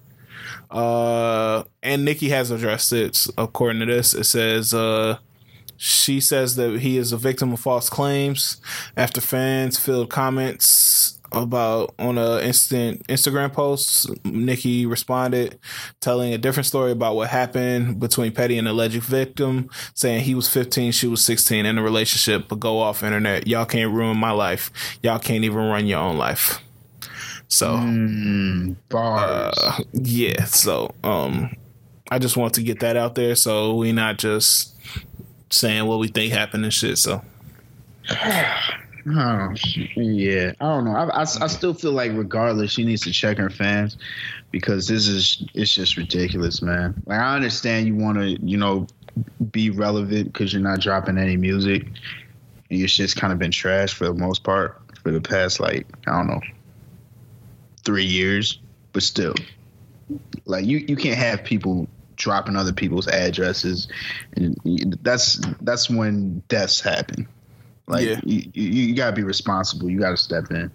[0.70, 3.26] Uh, and Nikki has addressed it.
[3.36, 5.18] According to this, it says, uh,
[5.76, 8.58] she says that he is a victim of false claims
[8.96, 14.10] after fans filled comments about on a instant Instagram post.
[14.24, 15.58] Nikki responded,
[16.00, 20.48] telling a different story about what happened between Petty and alleged victim, saying he was
[20.48, 23.46] 15, she was 16 in a relationship, but go off internet.
[23.46, 24.70] Y'all can't ruin my life.
[25.02, 26.60] Y'all can't even run your own life.
[27.48, 29.58] So, mm, bars.
[29.58, 30.44] Uh, yeah.
[30.44, 31.50] So, um,
[32.10, 34.76] I just want to get that out there, so we not just
[35.50, 36.98] saying what we think happened and shit.
[36.98, 37.22] So.
[39.06, 39.54] Oh,
[39.96, 40.52] yeah.
[40.60, 40.94] I don't know.
[40.94, 43.96] I, I, I, still feel like regardless, she needs to check her fans
[44.50, 47.02] because this is it's just ridiculous, man.
[47.06, 48.86] Like I understand you want to, you know,
[49.50, 51.86] be relevant because you're not dropping any music,
[52.68, 55.86] and your shit's kind of been trashed for the most part for the past like
[56.06, 56.40] I don't know
[57.84, 58.60] three years,
[58.92, 59.34] but still,
[60.44, 63.88] like you you can't have people dropping other people's addresses,
[64.34, 64.56] and
[65.02, 67.26] that's that's when deaths happen.
[67.90, 68.20] Like yeah.
[68.24, 69.90] you, you, you gotta be responsible.
[69.90, 70.70] You gotta step in.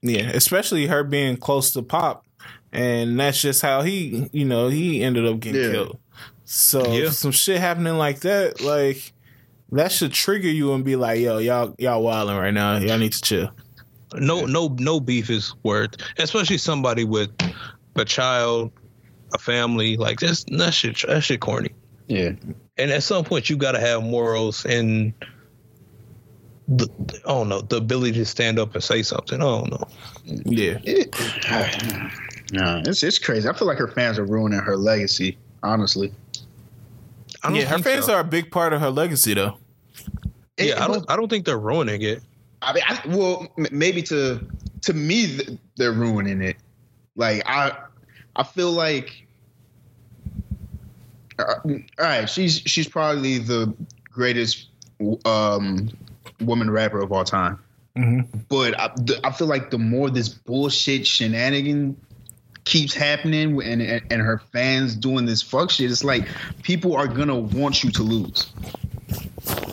[0.00, 2.24] Yeah, especially her being close to Pop,
[2.72, 5.72] and that's just how he, you know, he ended up getting yeah.
[5.72, 5.98] killed.
[6.44, 7.10] So yeah.
[7.10, 9.12] some shit happening like that, like
[9.72, 12.76] that should trigger you and be like, "Yo, y'all, y'all wilding right now.
[12.76, 13.50] Y'all need to chill."
[14.14, 17.30] No, no, no beef is worth, especially somebody with
[17.96, 18.70] a child,
[19.34, 19.96] a family.
[19.96, 21.02] Like that's that shit.
[21.08, 21.70] That shit corny.
[22.06, 22.32] Yeah.
[22.78, 25.12] And at some point, you got to have morals and
[26.76, 29.40] the, I don't know the ability to stand up and say something.
[29.40, 29.88] I don't know.
[30.24, 30.78] Yeah.
[30.84, 31.14] It,
[32.52, 33.48] no, it's it's crazy.
[33.48, 35.38] I feel like her fans are ruining her legacy.
[35.62, 36.12] Honestly.
[37.42, 38.14] I don't Yeah, her fans so.
[38.14, 39.56] are a big part of her legacy, though.
[40.58, 41.04] Yeah, I don't.
[41.10, 42.22] I don't think they're ruining it.
[42.60, 44.46] I mean, I, well, m- maybe to
[44.82, 46.56] to me th- they're ruining it.
[47.16, 47.72] Like I,
[48.36, 49.26] I feel like,
[51.38, 53.74] uh, all right, she's she's probably the
[54.12, 54.68] greatest
[55.24, 55.90] um,
[56.40, 57.58] woman rapper of all time.
[57.96, 58.38] Mm-hmm.
[58.48, 61.96] But I, the, I feel like the more this bullshit shenanigan
[62.64, 66.26] keeps happening and, and and her fans doing this fuck shit, it's like
[66.62, 68.50] people are gonna want you to lose.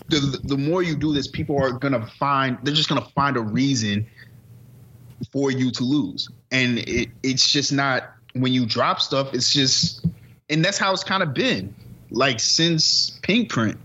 [0.10, 3.42] The, the more you do this, people are gonna find they're just gonna find a
[3.42, 4.06] reason
[5.32, 9.34] for you to lose, and it, it's just not when you drop stuff.
[9.34, 10.06] It's just,
[10.50, 11.74] and that's how it's kind of been
[12.10, 13.78] like since Pink Print.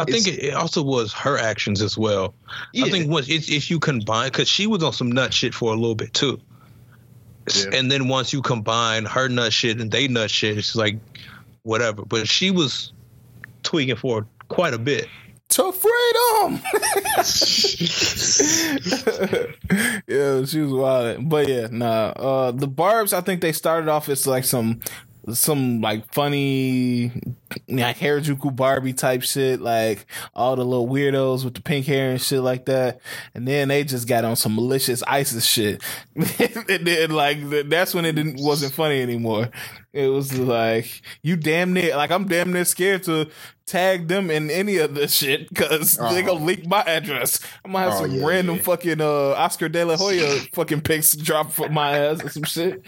[0.00, 2.34] I think It's- it, it also was her actions as well.
[2.72, 2.86] Yeah.
[2.86, 5.72] I think once it's, if you combine, because she was on some nut shit for
[5.72, 6.40] a little bit too.
[7.54, 7.64] Yeah.
[7.72, 10.96] And then once you combine her nut shit and they nut shit, it's like
[11.62, 12.04] whatever.
[12.04, 12.92] But she was
[13.62, 15.08] tweaking for quite a bit.
[15.50, 16.60] To freedom.
[20.06, 21.28] yeah, she was wild.
[21.28, 22.08] But yeah, nah.
[22.10, 24.80] Uh, the Barbs, I think they started off as like some
[25.32, 27.12] some like funny
[27.68, 32.20] like Harajuku Barbie type shit, like all the little weirdos with the pink hair and
[32.20, 33.00] shit like that.
[33.34, 35.82] And then they just got on some malicious ISIS shit.
[36.14, 37.38] and then like
[37.68, 39.48] that's when it didn't wasn't funny anymore.
[39.92, 43.28] It was like you damn near like I'm damn near scared to
[43.66, 47.40] tag them in any of this shit because they gonna leak my address.
[47.64, 48.62] I'm gonna have Oh, some yeah, random yeah.
[48.62, 52.84] fucking uh Oscar De La Hoya fucking pics drop for my ass or some shit.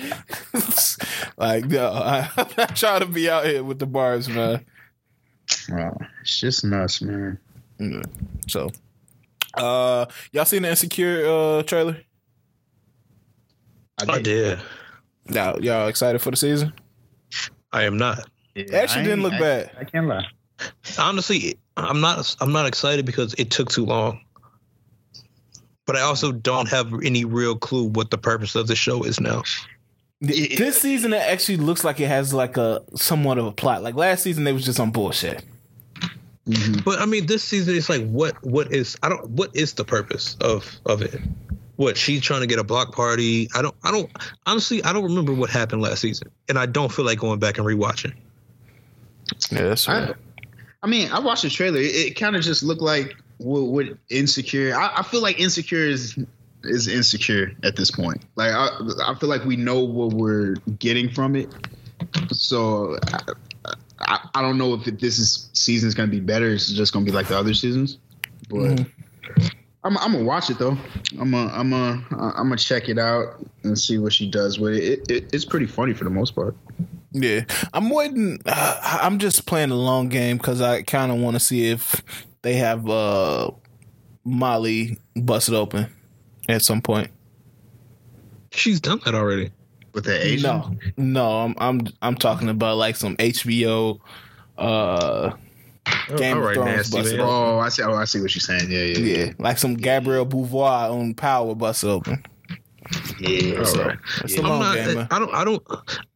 [1.36, 4.49] like no, I, I'm not trying to be out here with the bars, man.
[5.68, 7.38] Wow, it's just nuts, man.
[7.78, 8.02] Yeah.
[8.48, 8.70] So,
[9.54, 11.96] uh, y'all seen the Insecure uh trailer?
[14.08, 14.58] I did.
[15.30, 16.72] Y'all, y'all excited for the season?
[17.72, 18.28] I am not.
[18.54, 19.70] Yeah, It actually I didn't look I- bad.
[19.78, 20.26] I can't lie.
[20.98, 22.34] Honestly, I'm not.
[22.40, 24.20] I'm not excited because it took too long.
[25.86, 29.20] But I also don't have any real clue what the purpose of the show is
[29.20, 29.42] now.
[30.26, 33.82] Th- This season, it actually looks like it has like a somewhat of a plot.
[33.82, 35.44] Like last season, they was just on bullshit.
[36.46, 36.80] Mm-hmm.
[36.84, 39.84] But I mean, this season it's like what what is I don't what is the
[39.84, 41.20] purpose of of it?
[41.76, 43.48] What she's trying to get a block party?
[43.54, 44.10] I don't I don't
[44.46, 47.58] honestly I don't remember what happened last season, and I don't feel like going back
[47.58, 48.12] and rewatching.
[49.50, 50.14] Yeah, that's I,
[50.82, 51.78] I mean, I watched the trailer.
[51.78, 54.74] It, it kind of just looked like what, what insecure.
[54.76, 56.18] I, I feel like insecure is
[56.64, 58.22] is insecure at this point.
[58.36, 58.68] Like I,
[59.04, 61.48] I feel like we know what we're getting from it.
[62.32, 63.32] So I,
[64.00, 66.48] I, I don't know if it, this is season is going to be better.
[66.48, 67.98] It's just going to be like the other seasons.
[68.48, 68.86] But
[69.84, 70.76] I'm, I'm gonna watch it though.
[71.18, 74.74] I'm gonna I'm gonna I'm gonna check it out and see what she does with
[74.74, 74.82] it.
[74.82, 75.34] It, it.
[75.34, 76.56] It's pretty funny for the most part.
[77.12, 78.40] Yeah, I'm waiting.
[78.44, 82.02] Uh, I'm just playing a long game because I kind of want to see if
[82.42, 83.52] they have uh
[84.24, 85.86] Molly busted open
[86.52, 87.10] at some point.
[88.52, 89.50] She's done that already.
[89.92, 90.42] With the Asian.
[90.42, 93.98] No, no, I'm I'm I'm talking about like some HBO.
[94.58, 95.32] Uh,
[96.16, 97.18] Game All of right, Thrones nasty.
[97.18, 97.82] Oh, I see.
[97.82, 98.70] Oh, I see what you're saying.
[98.70, 102.24] Yeah, yeah, yeah, like some Gabrielle Bouvoir on Power bus open.
[103.18, 103.58] yeah.
[103.58, 103.98] All So, right.
[104.22, 104.74] It's a I'm not.
[104.76, 105.06] game.
[105.10, 105.34] I don't.
[105.34, 105.62] I don't.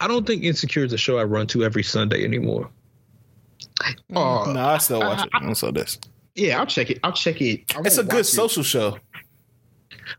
[0.01, 2.71] I don't think Insecure is a show I run to every Sunday anymore.
[4.15, 5.31] Oh, no, I still watch it.
[5.35, 5.99] I saw this.
[6.37, 6.59] yeah.
[6.61, 7.01] I'll check it.
[7.03, 7.75] I'll check it.
[7.77, 8.25] I It's a good watch it.
[8.25, 8.99] social show.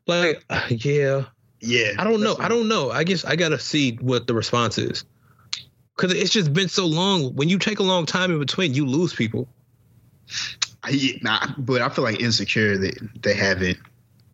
[0.07, 1.25] Like, yeah,
[1.61, 1.91] Yeah.
[1.97, 2.35] I don't know.
[2.39, 2.91] I don't know.
[2.91, 5.05] I guess I gotta see what the response is.
[5.97, 7.33] Cause it's just been so long.
[7.35, 9.47] When you take a long time in between, you lose people.
[10.83, 12.77] I, nah, but I feel like insecure.
[12.77, 12.91] They
[13.21, 13.77] they haven't.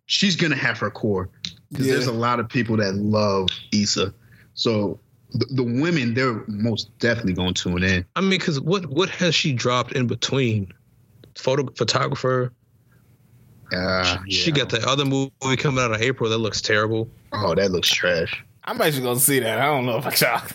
[0.06, 1.28] She's gonna have her core
[1.70, 1.94] because Yeah.
[1.94, 4.12] there's a lot of people that love Issa.
[4.54, 4.98] So
[5.30, 8.04] the, the women, they're most definitely gonna tune in.
[8.16, 10.72] I mean, cause what what has she dropped in between?
[11.38, 12.52] Photo photographer.
[13.72, 17.08] Uh, She got the other movie coming out in April that looks terrible.
[17.32, 18.44] Oh, that looks trash.
[18.64, 19.58] I'm actually gonna see that.
[19.58, 20.40] I don't know about y'all.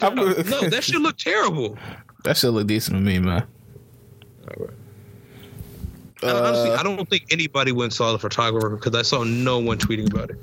[0.00, 0.34] I'm No,
[0.68, 1.78] that should look terrible.
[2.24, 3.46] that should look decent to me, man.
[6.22, 9.24] And honestly, Uh, I don't think anybody went and saw the photographer because I saw
[9.24, 10.38] no one tweeting about it.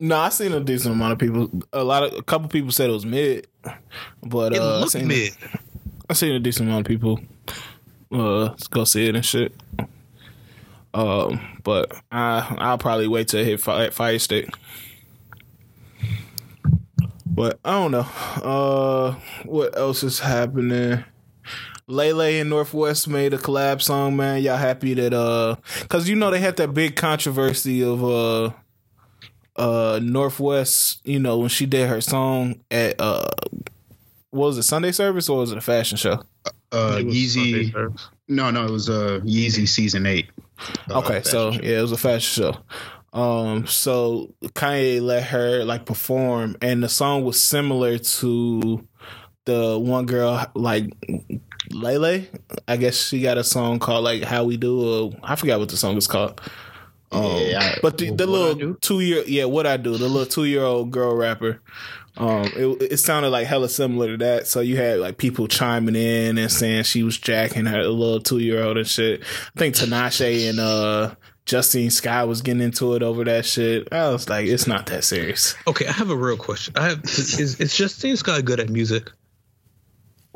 [0.00, 1.50] No, I seen a decent amount of people.
[1.72, 3.46] A lot of a couple people said it was mid,
[4.22, 5.32] but It uh, I looked seen, mid.
[6.08, 7.20] I seen a decent amount of people
[8.12, 9.52] uh go see it and shit.
[10.94, 14.48] Um, but I I'll probably wait till it hit Fire, Fire Stick.
[17.26, 18.06] But I don't know.
[18.42, 21.04] Uh, what else is happening?
[21.86, 24.42] Lay Lay and North West made a collab song, man.
[24.42, 25.56] Y'all happy that uh
[25.88, 28.50] cuz you know they had that big controversy of uh
[29.56, 33.26] uh North West, you know, when she did her song at uh
[34.30, 36.22] what was it, Sunday service or was it a fashion show?
[36.70, 37.72] Uh, Yeezy.
[38.28, 40.28] No, no, it was uh Yeezy season eight.
[40.90, 41.60] Uh, Okay, so show.
[41.62, 43.18] yeah, it was a fashion show.
[43.18, 48.86] Um, so Kanye let her like perform, and the song was similar to
[49.46, 50.90] the one girl like
[51.70, 52.28] Lay Lay.
[52.66, 55.68] I guess she got a song called like "How We Do." Or, I forgot what
[55.70, 56.40] the song is called.
[57.10, 60.26] Um, Yeah, I- but the, the little two year yeah, what I do, the little
[60.26, 61.60] two year old girl rapper.
[62.18, 64.46] Um, it, it sounded like hella similar to that.
[64.48, 68.38] So you had like people chiming in and saying she was jacking her little two
[68.38, 69.22] year old and shit.
[69.22, 71.14] I think Tinashe and uh
[71.46, 73.88] Justine Skye was getting into it over that shit.
[73.90, 75.54] I was like, it's not that serious.
[75.66, 76.74] Okay, I have a real question.
[76.76, 79.10] I have is is Justine Scott good at music?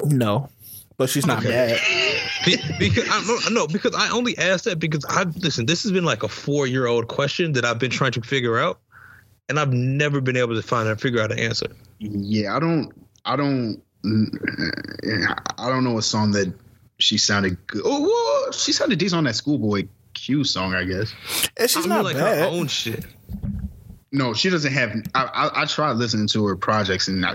[0.04, 0.48] No,
[0.96, 1.78] but she's not bad.
[2.46, 5.66] Be- because I no, no, because I only asked that because I've listen.
[5.66, 8.58] This has been like a four year old question that I've been trying to figure
[8.58, 8.80] out,
[9.52, 11.66] and I've never been able to find and figure out an answer.
[11.98, 12.90] Yeah, I don't,
[13.26, 13.82] I don't,
[15.58, 16.50] I don't know a song that
[16.96, 17.82] she sounded good.
[17.84, 21.12] Oh, well, she sounded decent on that Schoolboy Q song, I guess.
[21.58, 22.38] And she's I mean, not like bad.
[22.38, 23.04] her own shit.
[24.10, 24.90] No, she doesn't have.
[25.14, 27.34] I, I, I tried listening to her projects and I,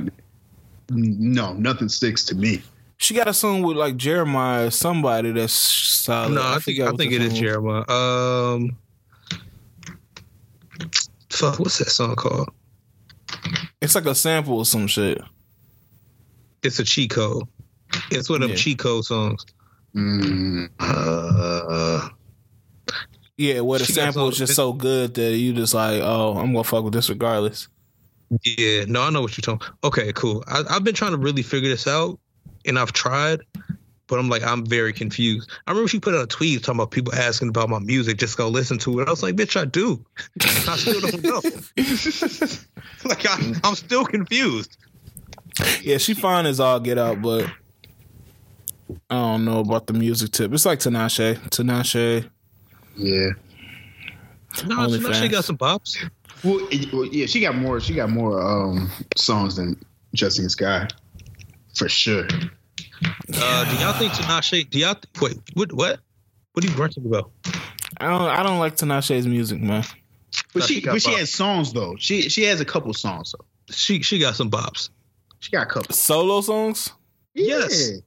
[0.89, 2.63] no, nothing sticks to me.
[2.97, 6.33] She got a song with like Jeremiah, somebody that's solid.
[6.33, 7.37] no, I, think I think it is.
[7.37, 7.87] Jeremiah.
[7.87, 8.75] Um,
[11.37, 12.49] fuck, what's that song called?
[13.81, 15.21] It's like a sample or some shit.
[16.63, 17.47] It's a Chico.
[18.11, 18.61] It's one of them Yeah.
[18.63, 19.45] cheat code songs.
[19.95, 22.09] Mm, Uh,
[23.37, 26.53] Yeah, where the She sample is just so good that you just like, oh, I'm
[26.53, 27.67] gonna fuck with this regardless.
[28.43, 29.67] Yeah, no, I know what you're talking.
[29.83, 30.43] Okay, cool.
[30.47, 32.19] I, I've been trying to really figure this out,
[32.65, 33.41] and I've tried,
[34.07, 35.49] but I'm like, I'm very confused.
[35.67, 38.37] I remember she put out a tweet talking about people asking about my music, just
[38.37, 39.07] go listen to it.
[39.07, 40.03] I was like, bitch, I do.
[40.41, 41.41] I still don't know.
[43.09, 44.77] like, I, I'm still confused.
[45.81, 47.45] Yeah, she fine as all get out, but
[49.09, 50.53] I don't know about the music tip.
[50.53, 51.37] It's like Tinashe.
[51.49, 52.29] Tinashe.
[52.95, 53.29] yeah.
[54.65, 55.97] No, she, she got some bops.
[56.43, 57.79] Well, it- well, yeah, she got more.
[57.79, 59.79] She got more um songs than
[60.15, 60.87] Justine Skye,
[61.75, 62.27] for sure.
[63.03, 64.69] Uh, do y'all think Tinashe?
[64.69, 65.37] Do y'all wait?
[65.53, 65.71] What?
[65.73, 65.99] What?
[66.53, 67.31] What are you grunting about?
[67.99, 68.21] I don't.
[68.21, 69.83] I don't like Tinashe's music, man.
[70.53, 71.95] But No, she, she got but she has songs though.
[71.99, 73.33] She she has a couple songs.
[73.37, 73.45] though.
[73.73, 74.89] She she got some bops.
[75.39, 75.93] she got a couple.
[75.93, 76.91] Solo songs,
[77.33, 77.89] Yes.
[77.91, 77.97] Yeah.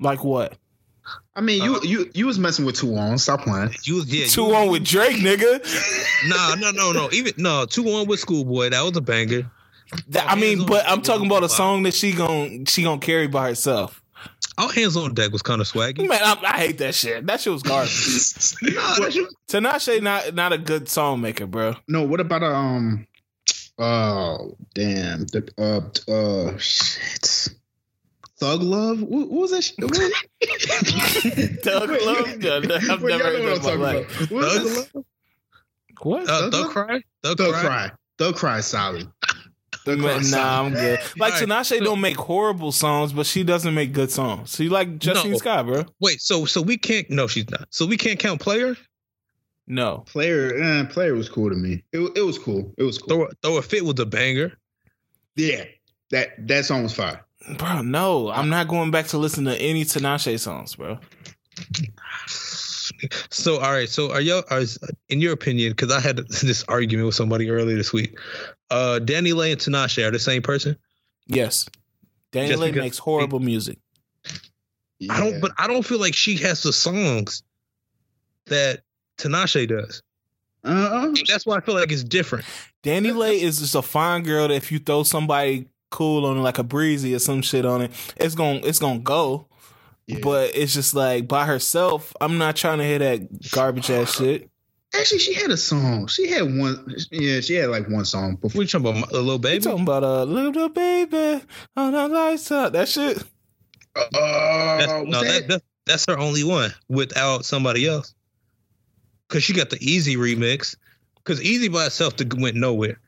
[0.00, 0.54] like what?
[1.36, 3.18] I mean, you Uh, you you was messing with two on.
[3.18, 3.74] Stop playing.
[3.84, 4.26] You was yeah.
[4.26, 5.60] Two you, on with Drake, nigga.
[6.28, 7.10] Nah, no, no, no.
[7.12, 7.66] Even no.
[7.66, 8.70] Two on with Schoolboy.
[8.70, 9.50] That was a banger.
[10.08, 13.26] That- I mean, but I'm talking about a song that she gon' she gonna carry
[13.28, 14.02] by herself.
[14.58, 16.08] All hands on deck was kind of swaggy.
[16.08, 17.26] Man, I, I hate that shit.
[17.26, 17.92] That shit was garbage.
[18.62, 21.74] Nah, that shit- Tinashe not not a good song maker, bro.
[21.88, 23.06] No, what about um?
[23.78, 25.26] Oh damn!
[25.26, 27.48] The uh uh shit.
[28.38, 29.02] Thug love.
[29.02, 29.62] What, what was that?
[29.62, 29.80] Shit?
[29.80, 29.92] What?
[31.62, 32.42] Thug Love?
[32.42, 32.56] Yeah,
[32.92, 34.30] I've Wait, never heard what I'm that in my talking life.
[34.30, 34.94] What was Thug that?
[34.94, 35.04] Love?
[36.02, 36.28] What?
[36.28, 37.00] Uh, Thug Thug Cry?
[37.22, 37.62] Thug, Thug Cry?
[37.62, 37.90] cry.
[38.18, 39.08] Thug cry is solid.
[39.86, 40.66] Thug Cry Man, is nah, solid.
[40.66, 41.00] I'm good.
[41.16, 44.50] Like Alright, Tinashe so- don't make horrible songs, but she doesn't make good songs.
[44.50, 45.38] So you like Justine No.
[45.38, 45.84] Scott, bro?
[46.00, 47.08] Wait, so so we can't.
[47.08, 47.68] No, she's not.
[47.70, 48.76] So we can't count player.
[49.68, 49.98] No.
[50.06, 51.84] Player, eh, player was cool to me.
[51.92, 52.74] It, it was cool.
[52.78, 53.08] It was cool.
[53.08, 54.52] Throw a, throw a fit with a banger.
[55.36, 55.64] Yeah,
[56.10, 57.24] that that song was fire.
[57.56, 58.30] Bro, no.
[58.30, 60.98] I'm not going back to listen to any Tinashe songs, bro.
[63.30, 63.88] So all right.
[63.88, 64.44] So are y'all?
[64.50, 64.62] Are,
[65.08, 65.70] in your opinion?
[65.72, 68.18] Because I had this argument with somebody earlier this week.
[68.70, 70.76] Uh, DaniLeigh and Tinashe are the same person.
[71.26, 71.68] Yes.
[72.32, 73.78] Danny Just Lay makes horrible music.
[75.10, 75.40] I don't.
[75.40, 77.42] But I don't feel like she has the songs
[78.46, 78.80] that
[79.18, 80.02] Tinashe does.
[80.64, 82.44] Uh, That's why I feel like it's different.
[82.82, 86.58] DaniLeigh is just a fine girl that if you throw somebody cool on it, like
[86.58, 89.46] a breezy or some shit on it, it's gonna it's gonna go.
[90.06, 90.18] Yeah.
[90.22, 94.48] But it's just like by herself, I'm not trying to hear that garbage ass shit.
[94.94, 96.06] actually, she had a song.
[96.06, 96.94] She had one.
[97.10, 98.58] Yeah, she had like one song before.
[98.60, 99.64] We talking about a little You baby?
[99.64, 101.42] talking about a little baby
[101.76, 102.72] on the lights out?
[102.72, 103.22] That shit.
[103.96, 105.48] Uh, That's, no, that, that?
[105.48, 108.14] that, that's her only one without somebody else.
[109.28, 110.76] Cause she got the Easy remix.
[111.24, 113.00] Cause Easy by itself went nowhere.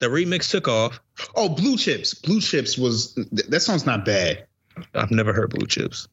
[0.00, 1.00] The remix took off.
[1.34, 2.14] Oh, Blue Chips.
[2.14, 4.46] Blue Chips was th- that song's not bad.
[4.94, 6.06] I've never heard Blue Chips.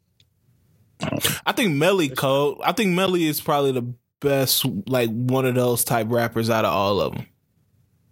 [1.46, 2.62] I think Melly cold.
[2.64, 6.72] I think Melly is probably the best like one of those type rappers out of
[6.74, 7.26] all of them.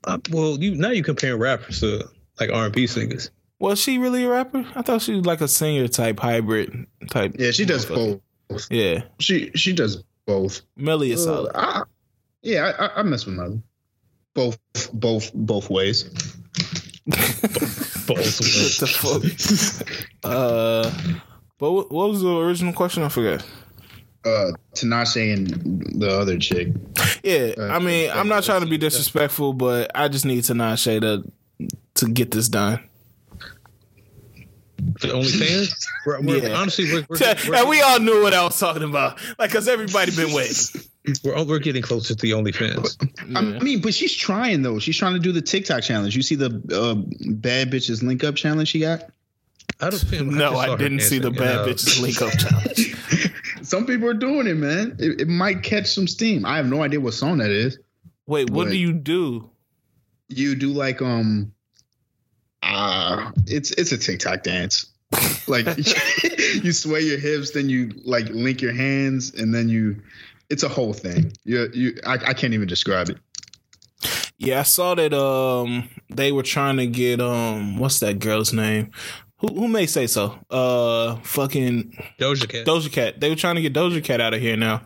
[0.06, 2.08] Uh, well, you now you comparing rappers to
[2.40, 3.32] like R and B singers.
[3.60, 4.66] Was she really a rapper?
[4.76, 7.36] I thought she was like a singer type hybrid type.
[7.38, 8.22] Yeah, she does both.
[8.72, 10.62] Yeah, She she does both.
[10.78, 11.52] Melly is Uh, solid.
[11.56, 11.84] I,
[12.42, 13.62] yeah, I, I- I mess with Melly.
[14.34, 14.58] Both
[14.94, 16.06] both both ways.
[17.06, 18.24] what
[18.78, 19.84] the fuck?
[20.24, 20.90] uh,
[21.60, 23.04] but what, what was the original question?
[23.04, 23.46] I forgot.
[24.26, 26.70] Uh, Tinashe and the other chick.
[27.24, 31.00] Yeah, Uh, I mean, I'm not trying to be disrespectful, but I just need Tinashe
[31.02, 31.32] to
[31.96, 32.80] to get this done.
[35.00, 35.74] For OnlyFans?
[36.06, 36.56] We're, we're, Yeah.
[36.56, 37.18] Honestly, we're, we're,
[37.48, 40.82] we're, and we all knew what I was talking about, like, cause everybody been waiting.
[41.24, 42.96] we're, we're getting closer to the OnlyFans.
[43.36, 44.80] I mean, but she's trying though.
[44.80, 46.16] She's trying to do the TikTok challenge.
[46.16, 46.96] You see the uh,
[47.34, 49.10] bad bitches link up challenge she got?
[49.82, 52.96] I don't think No, just I didn't see the bad bitches link up challenge.
[53.68, 54.96] Some people are doing it, man.
[55.00, 56.46] It, it might catch some steam.
[56.46, 57.78] I have no idea what song that is.
[58.28, 58.72] Wait, what What?
[58.72, 59.50] do you do?
[60.28, 61.52] You do like um,
[62.62, 64.86] uh it's it's a TikTok dance.
[65.48, 65.66] Like
[66.64, 70.02] you sway your hips, then you like link your hands, and then you.
[70.50, 71.32] It's a whole thing.
[71.46, 73.18] You you I, I can't even describe it.
[74.38, 78.92] Yeah, I saw that um they were trying to get um what's that girl's name?
[79.40, 80.38] Who who may say so?
[80.50, 82.66] Uh fucking Doja Cat.
[82.66, 83.20] Doja Cat.
[83.20, 84.82] They were trying to get Doja Cat out of here now.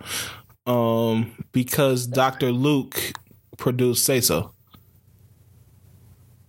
[0.67, 2.51] Um because Dr.
[2.51, 2.99] Luke
[3.57, 4.53] produced Say So.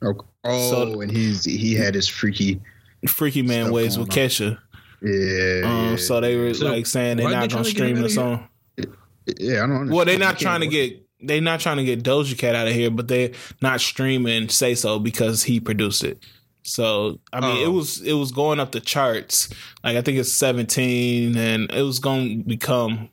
[0.02, 0.14] Oh,
[0.44, 2.60] oh So- and he's he had his freaky.
[3.08, 4.16] Freaky Man Stuff Ways with on.
[4.16, 4.58] Kesha.
[5.02, 5.62] Yeah.
[5.64, 7.76] Um yeah, so they were So, like saying they're not they gonna trying to get
[7.76, 8.48] stream the song.
[9.38, 9.90] yeah, I don't.
[9.90, 12.74] Well, they're not trying to get they're not trying to get Doja Cat out of
[12.74, 13.30] here, but they're
[13.62, 16.22] not streaming Say So because he produced it.
[16.64, 17.72] So I mean, it Oh.
[17.72, 19.48] was it was going up the charts.
[19.84, 23.10] Like I think it's seventeen, and it was going to become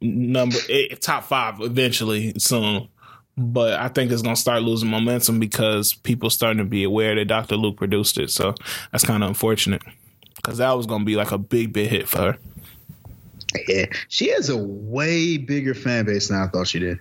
[0.00, 2.88] number eight, top five eventually soon.
[3.36, 7.14] But I think it's going to start losing momentum because people starting to be aware
[7.14, 7.56] that Dr.
[7.56, 8.30] Luke produced it.
[8.30, 8.54] So
[8.90, 9.82] that's kind of unfortunate
[10.36, 12.38] because that was going to be like a big big hit for her.
[13.66, 16.98] Yeah, she has a way bigger fan base than I thought she did.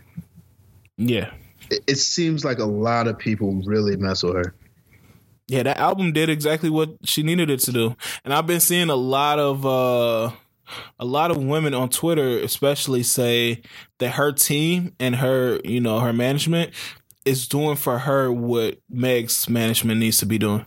[0.97, 1.31] Yeah.
[1.69, 4.55] It, it seems like a lot of people really mess with her.
[5.47, 7.95] Yeah, that album did exactly what she needed it to do.
[8.25, 10.31] And I've been seeing a lot of uh
[10.99, 13.61] a lot of women on Twitter especially say
[13.99, 16.71] that her team and her, you know, her management
[17.23, 20.65] is doing for her what Meg's management needs to be doing.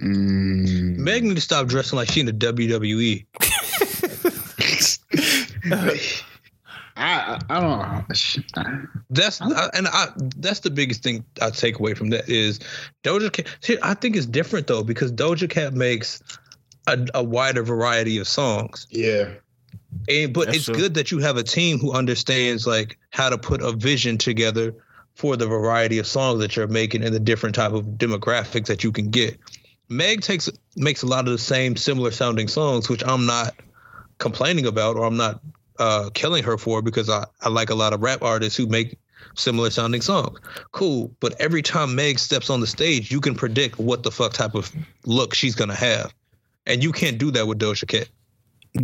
[0.00, 0.96] Mm.
[0.96, 3.26] Meg needs to stop dressing like she in the WWE.
[6.98, 8.82] I, I I don't know.
[9.10, 12.60] That's and I that's the biggest thing I take away from that is
[13.04, 13.46] Doja Cat.
[13.60, 16.22] See, I think it's different though because Doja Cat makes
[16.86, 18.86] a, a wider variety of songs.
[18.90, 19.30] Yeah,
[20.08, 20.74] And but That's it's true.
[20.74, 24.74] good that you have a team who understands like how to put a vision together
[25.14, 28.84] for the variety of songs that you're making and the different type of demographics that
[28.84, 29.38] you can get.
[29.88, 33.54] Meg takes makes a lot of the same similar sounding songs, which I'm not
[34.18, 35.40] complaining about or I'm not
[35.78, 38.98] uh, killing her for because I, I like a lot of rap artists who make
[39.34, 40.38] similar sounding songs.
[40.72, 41.14] Cool.
[41.20, 44.54] But every time Meg steps on the stage, you can predict what the fuck type
[44.54, 44.72] of
[45.06, 46.12] look she's gonna have.
[46.66, 48.08] And you can't do that with Doja Cat.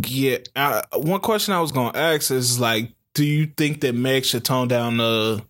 [0.07, 0.37] Yeah.
[0.55, 4.25] Uh, one question I was going to ask is like do you think that Meg
[4.25, 5.43] should tone down the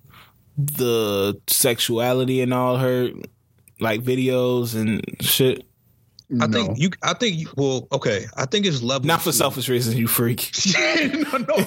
[0.57, 3.09] the sexuality in all her
[3.81, 5.65] like videos and shit?
[6.41, 6.65] I no.
[6.65, 6.89] think you.
[7.03, 7.47] I think you.
[7.55, 8.25] Well, okay.
[8.35, 9.05] I think it's levels.
[9.05, 10.51] Not for selfish reasons, you freak.
[10.75, 11.55] no, no.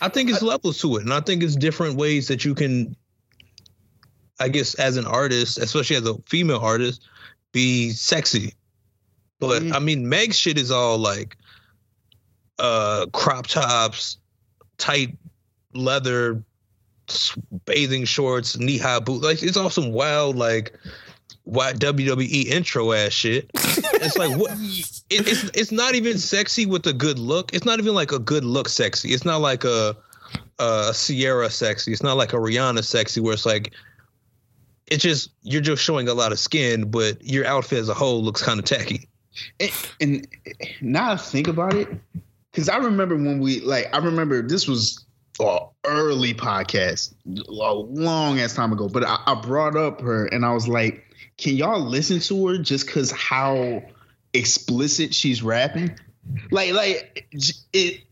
[0.00, 2.94] I think it's levels to it, and I think it's different ways that you can.
[4.40, 7.02] I guess as an artist, especially as a female artist,
[7.52, 8.54] be sexy.
[9.40, 9.74] But Mhm.
[9.74, 11.36] I mean, Meg's shit is all like,
[12.58, 14.18] uh, crop tops,
[14.76, 15.16] tight
[15.74, 16.42] leather,
[17.64, 19.22] bathing shorts, knee high boot.
[19.22, 20.72] Like it's all some wild like,
[21.48, 23.50] wild WWE intro ass shit.
[23.54, 24.52] it's like what?
[25.10, 27.54] It, it's it's not even sexy with a good look.
[27.54, 29.14] It's not even like a good look sexy.
[29.14, 29.96] It's not like a
[30.58, 31.92] a Ciara sexy.
[31.92, 33.72] It's not like a Rihanna sexy where it's like
[34.86, 38.22] it's just you're just showing a lot of skin, but your outfit as a whole
[38.22, 39.08] looks kind of tacky.
[39.60, 39.70] and,
[40.02, 40.28] and
[40.82, 41.88] now I think about it,
[42.52, 45.06] because I remember when we like, I remember this was
[45.40, 48.88] an early podcast, a long ass time ago.
[48.88, 51.07] But I, I brought up her and I was like,
[51.38, 53.82] "Can y'all listen to her just because how
[54.34, 55.98] explicit she's rapping?
[56.50, 57.26] Like, like
[57.72, 58.02] it."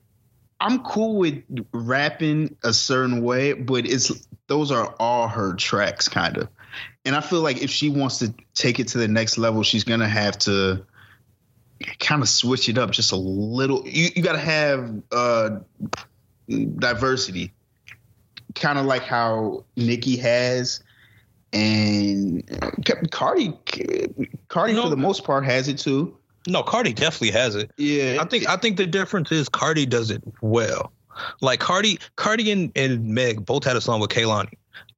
[0.58, 4.10] I'm cool with rapping a certain way, but it's
[4.46, 6.48] those are all her tracks, kind of.
[7.04, 9.84] And I feel like if she wants to take it to the next level, she's
[9.84, 10.86] gonna have to
[11.98, 13.86] kind of switch it up just a little.
[13.86, 15.50] You, you got to have uh,
[16.48, 17.52] diversity,
[18.54, 20.82] kind of like how Nicki has,
[21.56, 22.70] and uh,
[23.10, 23.52] Cardi,
[24.48, 24.82] Cardi No.
[24.84, 26.16] for the most part has it too.
[26.46, 27.70] No, Cardi definitely has it.
[27.76, 30.92] Yeah, I think I think the difference is Cardi does it well.
[31.40, 34.52] Like Cardi, Cardi and, and Meg both had a song with Kehlani.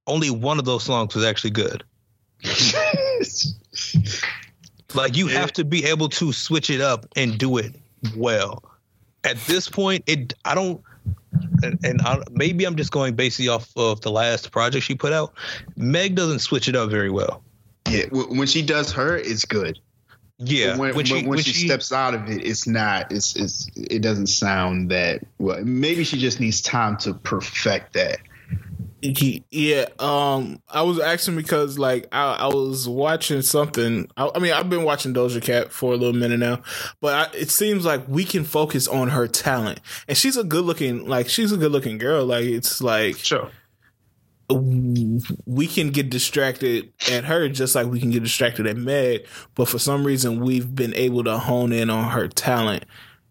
[0.07, 1.85] Only one of those songs was actually good.
[4.95, 7.75] Like you have to be able to switch it up and do it
[8.17, 8.63] well.
[9.23, 10.81] At this point, it I don't,
[11.63, 15.13] and, and I, maybe I'm just going basically off of the last project she put
[15.13, 15.35] out.
[15.77, 17.43] Meg doesn't switch it up very well.
[17.89, 18.05] yeah.
[18.11, 19.79] When she does her, it's good.
[20.41, 23.11] Yeah, But when, when, she, when she, steps out of it, it's not.
[23.11, 25.65] It's it's it doesn't sound that well.
[25.65, 28.19] Maybe she just needs time to perfect that.
[29.01, 34.09] Yeah, um, I was asking because like I, I was watching something.
[34.17, 36.63] I, I mean, I've been watching Doja Cat for a little minute now,
[37.01, 40.65] but I, it seems like we can focus on her talent, and she's a good
[40.65, 42.25] looking, like she's a good looking girl.
[42.25, 43.51] Like it's like sure.
[44.51, 49.69] we can get distracted at her just like we can get distracted at Meg, but
[49.69, 52.85] for some reason we've been able to hone in on her talent.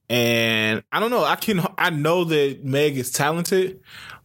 [0.09, 3.81] And I don't know, I can I know that Meg is talented,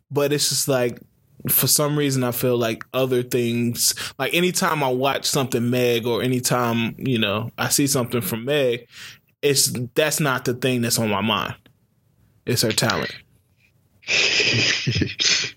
[0.09, 1.01] but it's just like
[1.49, 6.23] for some reason I feel like other things like anytime I watch something Meg or
[6.23, 8.87] anytime, you know, I see something from Meg,
[9.43, 11.55] it's that's not the thing that's on my mind.
[12.47, 13.15] It's her talent.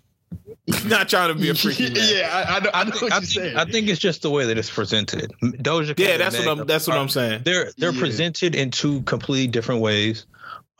[0.85, 1.93] not trying to be a freaky man.
[1.95, 3.57] yeah, I, I know, I know what I you're think, saying.
[3.57, 5.31] I think it's just the way that it's presented.
[5.41, 7.41] Doja Cat Yeah, that's what I'm that's what are- I'm saying.
[7.43, 7.99] They're they're Yeah.
[7.99, 10.25] presented in two completely different ways,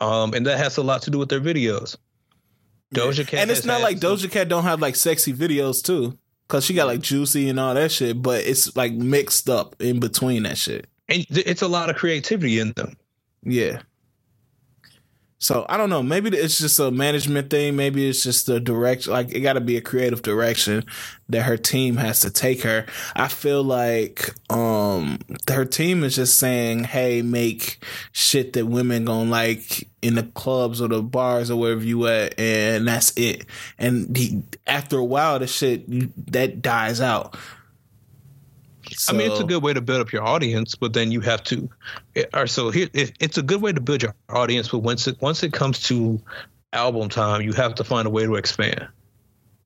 [0.00, 1.96] um, and that has a lot to do with their videos.
[2.96, 6.18] Doja Cat, and it's not like Doja Cat don't have like sexy videos too,
[6.48, 10.00] cause she got like juicy and all that shit, but it's like mixed up in
[10.00, 10.86] between that shit.
[11.08, 12.96] and it's a lot of creativity in them.
[13.42, 13.82] Yeah.
[15.38, 16.02] So I don't know.
[16.02, 17.76] Maybe it's just a management thing.
[17.76, 19.12] Maybe it's just a direction.
[19.12, 20.84] Like it got to be a creative direction
[21.28, 22.86] that her team has to take her.
[23.14, 25.18] I feel like um
[25.50, 30.80] her team is just saying, "Hey, make shit that women gonna like in the clubs
[30.80, 33.44] or the bars or wherever you at," and that's it.
[33.78, 35.84] And the, after a while, the shit
[36.32, 37.36] that dies out.
[39.08, 41.42] I mean, it's a good way to build up your audience, but then you have
[41.44, 41.68] to.
[42.34, 45.20] Or so here, it, it's a good way to build your audience, but once it
[45.20, 46.20] once it comes to
[46.72, 48.88] album time, you have to find a way to expand.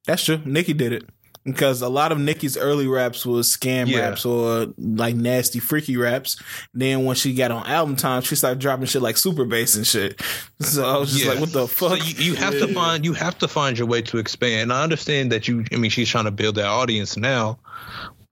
[0.06, 0.40] That's true.
[0.44, 1.04] Nicki did it
[1.44, 4.00] because a lot of Nicki's early raps was scam Yeah.
[4.00, 6.40] raps or like nasty, freaky raps.
[6.74, 9.86] Then when she got on album time, she started dropping shit like super bass and
[9.86, 10.20] shit.
[10.60, 11.30] So I was just Yeah.
[11.32, 12.06] like, what the So fuck?
[12.06, 14.72] you, you have to find you have to find your way to expand.
[14.72, 15.64] I understand that you.
[15.72, 17.58] I mean, she's trying to build that audience now,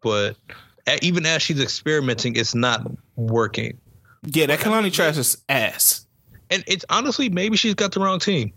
[0.03, 0.55] but a-
[1.03, 2.83] even as she's experimenting, it's not
[3.17, 3.79] working.
[4.25, 6.07] yeah, that Kehlani trash is ass.
[6.51, 8.53] And it's honestly maybe she's got the wrong team.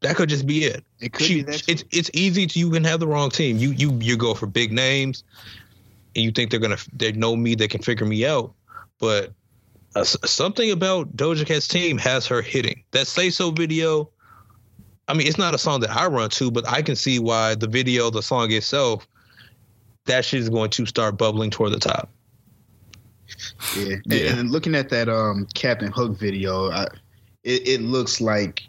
[0.00, 0.84] That could just be it.
[1.00, 1.68] It could She- be that.
[1.68, 3.58] it's it's easy to you can have the wrong team.
[3.58, 5.22] You you you go for big names,
[6.16, 8.52] and you think they're gonna they know me, they can figure me out.
[8.98, 9.32] But
[9.94, 14.10] uh, something about Doja Cat's team has her hitting that "Say So" video.
[15.08, 17.54] I mean, it's not a song that I run to, but I can see why
[17.56, 19.06] the video, the song itself,
[20.10, 22.10] that shit is going to start bubbling toward the top.
[23.76, 23.96] Yeah.
[24.06, 24.30] Yeah.
[24.30, 26.84] And, and looking at that um Captain Hook video, I,
[27.44, 28.62] it, it looks like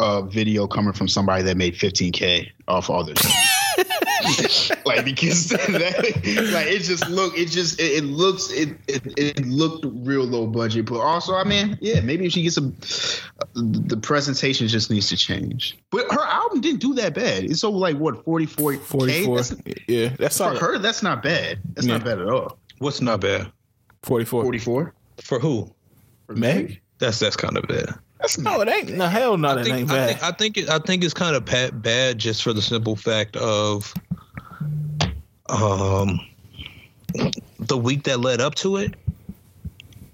[0.00, 3.14] a video coming from somebody that made 15k off all their
[4.84, 9.46] like because that, like it just look it just it, it looks it, it it
[9.46, 13.44] looked real low budget but also i mean yeah maybe if she gets a uh,
[13.54, 17.76] the presentation just needs to change but her album didn't do that bad it's over
[17.76, 19.36] like what 44 44.
[19.36, 19.54] that's,
[19.88, 20.56] yeah, that's for all.
[20.56, 21.94] her that's not bad that's Yeah.
[21.98, 23.50] not bad at all What's not bad
[24.02, 24.42] 44.
[24.44, 25.74] 44 for who?
[26.26, 26.80] for Meg?
[26.98, 27.94] That's that's kind of bad.
[28.20, 28.96] That's not No, it ain't.
[28.96, 30.08] No, hell no, I that think, ain't I bad.
[30.08, 32.96] think I think it, I think it's kind of pa- bad just for the simple
[32.96, 33.92] fact of
[35.48, 36.20] um
[37.58, 38.94] the week that led up to it.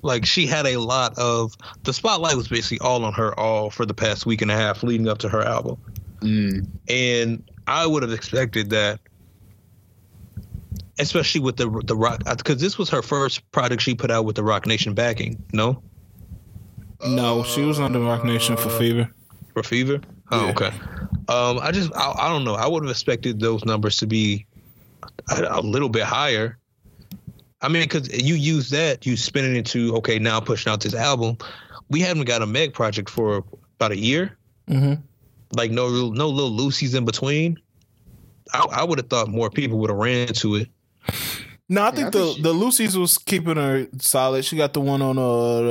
[0.02, 1.54] Like she had a lot of
[1.84, 4.82] the spotlight was basically all on her all for the past week and a half
[4.82, 5.78] leading up to her album.
[6.20, 6.66] Mm.
[6.88, 8.98] And I would have expected that
[10.98, 14.36] especially with the the rock because this was her first product she put out with
[14.36, 15.82] the Roc Nation backing, no?
[17.06, 19.10] No, she was on the Roc Nation for Fever.
[19.52, 20.00] for fever.
[20.30, 20.50] Oh, Yeah.
[20.52, 20.70] okay.
[21.28, 22.54] Um, I just I, I don't know.
[22.54, 24.46] I would have expected those numbers to be
[25.30, 26.58] a, a little bit higher.
[27.60, 30.94] I mean, because you use that, you spin it into okay, now pushing out this
[30.94, 31.36] album.
[31.90, 33.44] We haven't got a Meg project for
[33.76, 34.36] about a year.
[34.68, 35.00] Mm-hmm.
[35.54, 37.58] Like no no little Lucy's in between.
[38.52, 40.68] I, I would have thought more people would have ran to it.
[41.72, 44.44] No, I Yeah, think I the she- the Lucy's was keeping her solid.
[44.44, 45.22] She got the one on uh,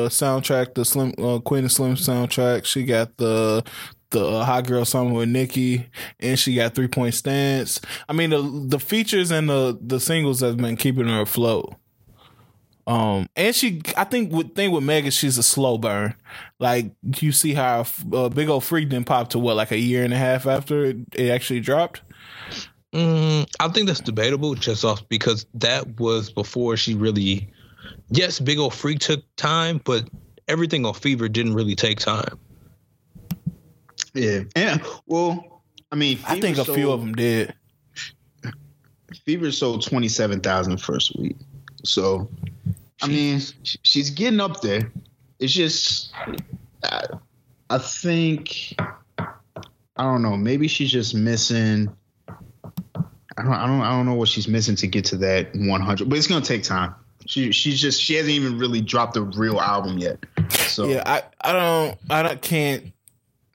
[0.03, 2.65] the soundtrack, the Slim uh, Queen of Slim soundtrack.
[2.65, 3.63] She got the
[4.09, 5.87] the uh, hot girl song with Nicki,
[6.19, 7.79] and she got three point stance.
[8.09, 11.75] I mean, the the features and the the singles have been keeping her afloat.
[12.87, 16.15] Um, and she, I think, with thing with Megan, she's a slow burn.
[16.59, 16.91] Like
[17.21, 20.13] you see how uh, Big Ole Freak didn't pop to what like a year and
[20.13, 22.01] a half after it, it actually dropped.
[22.93, 27.51] Mm, I think that's debatable, just off because that was before she really.
[28.09, 30.09] Yes, Big Ole Freak took time, but
[30.47, 32.37] everything on Fever didn't really take time.
[34.13, 37.53] Yeah, and well, I mean, I think a sold, few of them did.
[39.25, 41.37] Fever sold twenty seven thousand first week,
[41.85, 42.29] so
[43.01, 44.91] I mean, she's getting up there.
[45.39, 46.13] It's just,
[46.83, 47.05] I,
[47.69, 48.75] I think,
[49.17, 50.37] I don't know.
[50.37, 51.95] Maybe she's just missing.
[53.41, 56.09] I don't, I don't, I don't know what she's missing to get to that 100.
[56.09, 56.93] But it's gonna take time.
[57.25, 60.19] She, she's just, she hasn't even really dropped a real album yet.
[60.49, 62.91] So yeah, I, I don't, I don't, can't,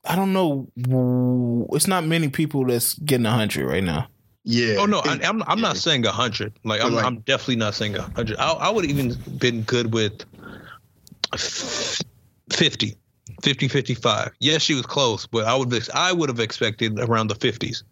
[0.05, 1.67] I don't know.
[1.73, 4.09] It's not many people that's getting hundred right now.
[4.45, 4.77] Yeah.
[4.79, 6.53] Oh no, I, am I'm not saying hundred.
[6.65, 8.39] Like I'm, like I'm definitely not saying hundred.
[8.39, 10.25] I, I would even been good with
[11.37, 12.97] 50,
[13.43, 14.31] 50, 55.
[14.39, 17.83] Yes, she was close, but I would I would have expected around the fifties.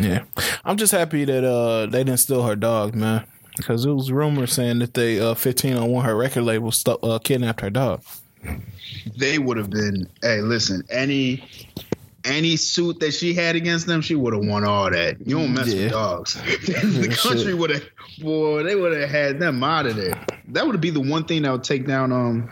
[0.00, 0.24] Yeah,
[0.64, 3.24] I'm just happy that uh they didn't steal her dog, man.
[3.56, 6.98] Because it was rumors saying that they uh 15 on one her record label stu-
[7.02, 8.02] uh, kidnapped her dog.
[9.16, 10.08] They would have been.
[10.22, 11.44] Hey, listen, any
[12.24, 15.18] any suit that she had against them, she would have won all that.
[15.26, 15.84] You don't mess yeah.
[15.84, 16.34] with dogs.
[16.42, 17.84] the country would have,
[18.20, 20.24] boy, they would have had them out of there.
[20.48, 22.50] That would be the one thing that would take down, um,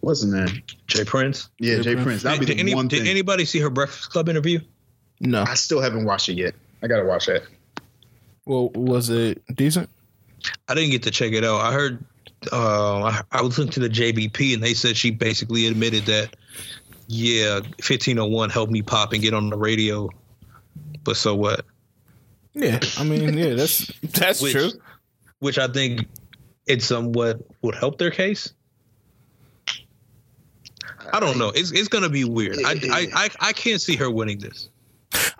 [0.00, 0.62] what's his name?
[0.86, 1.04] J.
[1.04, 1.48] Prince.
[1.58, 1.94] Yeah, J.
[1.94, 2.04] Prince.
[2.04, 2.22] Prince.
[2.22, 3.08] That'd did, be the any, one did thing.
[3.08, 4.60] anybody see her Breakfast Club interview?
[5.20, 6.54] No, I still haven't watched it yet.
[6.82, 7.42] I gotta watch that.
[8.46, 9.90] Well, was it decent?
[10.68, 11.60] I didn't get to check it out.
[11.60, 12.04] I heard.
[12.50, 16.34] Uh, I, I was listening to the JBP, and they said she basically admitted that
[17.06, 20.08] yeah, 1501 helped me pop and get on the radio.
[21.02, 21.64] But so what?
[22.54, 24.70] Yeah, I mean, yeah, that's that's which, true.
[25.40, 26.06] Which I think
[26.66, 28.52] it somewhat would help their case.
[31.12, 31.48] I don't know.
[31.48, 32.58] It's it's gonna be weird.
[32.64, 34.68] I I I, I can't see her winning this.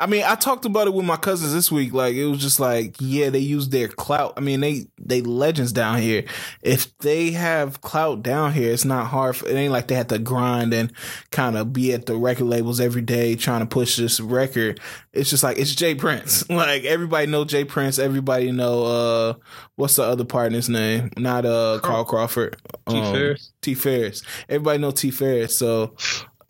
[0.00, 1.92] I mean, I talked about it with my cousins this week.
[1.92, 4.32] Like, it was just like, yeah, they use their clout.
[4.38, 6.24] I mean, they they legends down here.
[6.62, 9.36] If they have clout down here, it's not hard.
[9.36, 10.90] For, it ain't like they have to grind and
[11.30, 14.80] kind of be at the record labels every day trying to push this record.
[15.12, 15.94] It's just like it's J.
[15.94, 16.44] Prince.
[16.60, 17.64] Like everybody know J.
[17.64, 17.98] Prince.
[17.98, 19.34] Everybody know uh
[19.76, 21.10] what's the other partner's name?
[21.16, 22.56] Not uh Carl Crawford.
[22.88, 23.52] T um, Ferris.
[23.62, 24.22] T Ferris.
[24.48, 25.56] Everybody know T Ferris.
[25.56, 25.94] So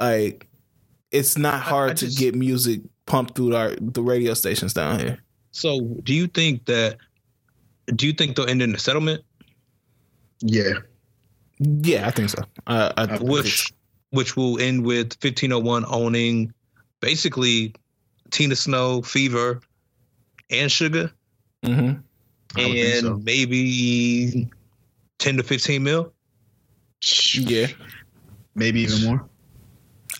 [0.01, 0.49] like
[1.13, 5.19] it's not hard just, to get music pumped through our the radio stations down here.
[5.51, 6.97] So, do you think that?
[7.87, 9.25] Do you think they'll end in a settlement?
[10.41, 10.75] Yeah,
[11.59, 12.45] yeah, I think so.
[12.67, 13.73] Uh, I, which
[14.11, 16.53] which will end with 1501 owning
[17.01, 17.75] basically
[18.31, 19.61] Tina Snow, Fever,
[20.51, 21.11] and Suga,
[21.65, 22.01] mm-hmm.
[22.59, 23.21] and so.
[23.25, 24.49] maybe
[25.19, 26.13] 10 to 15 mil.
[27.35, 27.67] Yeah,
[28.55, 29.30] maybe even more.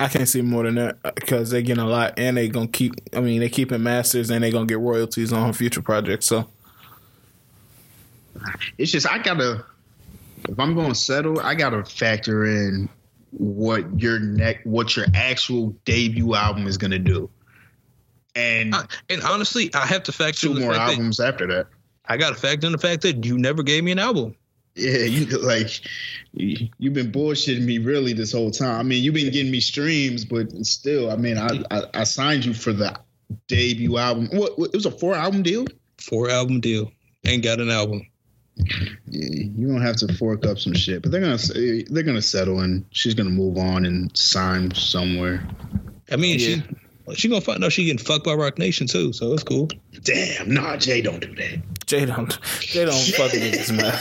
[0.01, 2.95] I can't see more than that because they're getting a lot, and they're gonna keep.
[3.15, 6.27] I mean, they're keeping masters, and they're gonna get royalties on future projects.
[6.27, 6.49] So
[8.79, 9.67] it's just I gotta.
[10.49, 12.89] If I'm gonna settle, I gotta factor in
[13.33, 17.29] what your neck, what your actual debut album is gonna do,
[18.35, 21.67] and I, and honestly, I have to factor two more albums that, after that.
[22.07, 24.35] I got to factor in the fact that you never gave me an album.
[24.75, 25.81] Yeah, you like
[26.33, 28.79] you, you've been bullshitting me really this whole time.
[28.79, 32.45] I mean, you've been getting me streams, but still, I mean, I I, I signed
[32.45, 32.99] you for the
[33.49, 34.29] debut album.
[34.33, 35.67] What, what, it was a four album deal?
[35.99, 36.93] Four album deal.
[37.27, 38.07] Ain't got an album.
[39.07, 41.39] Yeah, you don't have to fork up some shit, but they're gonna
[41.91, 45.49] they're gonna settle and she's gonna move on and sign somewhere.
[46.11, 46.47] I mean, yeah.
[46.47, 46.63] she
[47.15, 49.69] she gonna find No, she getting fucked by Roc Nation too, so it's cool.
[50.03, 51.87] Damn, nah, Jay, don't do that.
[51.87, 53.95] Jay don't, Jay don't fuck with this man.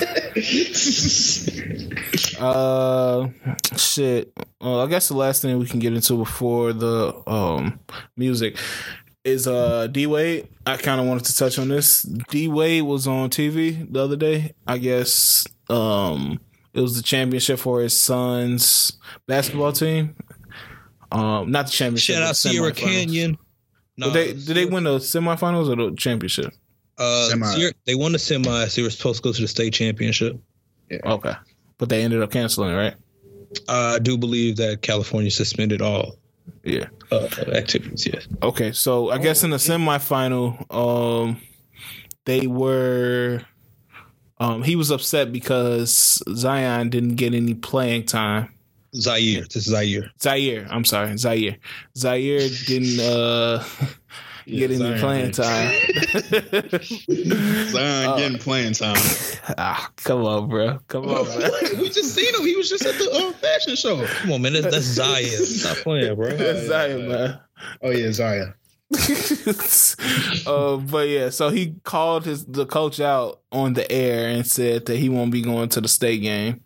[2.39, 3.27] uh,
[3.77, 4.31] shit.
[4.61, 7.79] Uh, I guess the last thing we can get into before the um
[8.15, 8.57] music
[9.23, 10.47] is uh D Wade.
[10.65, 12.03] I kind of wanted to touch on this.
[12.03, 14.53] D Wade was on TV the other day.
[14.67, 16.39] I guess um
[16.73, 18.91] it was the championship for his son's
[19.27, 20.15] basketball team.
[21.11, 22.15] Um, not the championship.
[22.15, 23.37] Shout out Sierra Canyon.
[23.97, 26.53] No, they, did they win the semifinals or the championship?
[26.97, 28.65] Uh, Sierra, they won the semi.
[28.67, 30.39] So they were supposed to go to the state championship.
[30.89, 30.99] Yeah.
[31.03, 31.33] Okay,
[31.77, 32.93] but they ended up canceling, it, right?
[33.67, 36.17] Uh, I do believe that California suspended all
[36.63, 38.07] yeah uh, activities.
[38.07, 38.27] Yes.
[38.43, 41.41] Okay, so I guess in the semifinal, um,
[42.25, 43.41] they were.
[44.41, 48.53] Um, he was upset because Zion didn't get any playing time
[48.95, 49.41] Zaire.
[49.43, 50.11] This is Zaire.
[50.21, 50.67] Zaire.
[50.69, 51.57] I'm sorry, Zaire.
[51.95, 53.63] Zaire didn't uh,
[54.47, 54.99] get any Zion.
[54.99, 55.75] playing time.
[57.69, 58.97] Zion Uh, getting playing time.
[59.57, 60.79] ah, come on, bro.
[60.87, 61.49] Come on, bro.
[61.79, 62.45] we just seen him.
[62.45, 64.05] He was just at the uh, fashion show.
[64.05, 64.53] Come on, man.
[64.53, 65.45] That's, that's Zaire.
[65.45, 66.35] Stop playing, bro.
[66.37, 67.39] Zaire, man.
[67.81, 68.53] Oh yeah, Zion.
[70.47, 74.85] uh, but yeah, so he called his the coach out on the air and said
[74.87, 76.61] that he won't be going to the state game,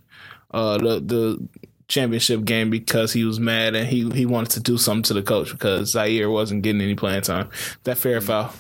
[0.52, 1.48] uh, the the
[1.88, 5.22] championship game because he was mad and he he wanted to do something to the
[5.22, 7.50] coach because Zaire wasn't getting any playing time.
[7.84, 8.54] That fair foul.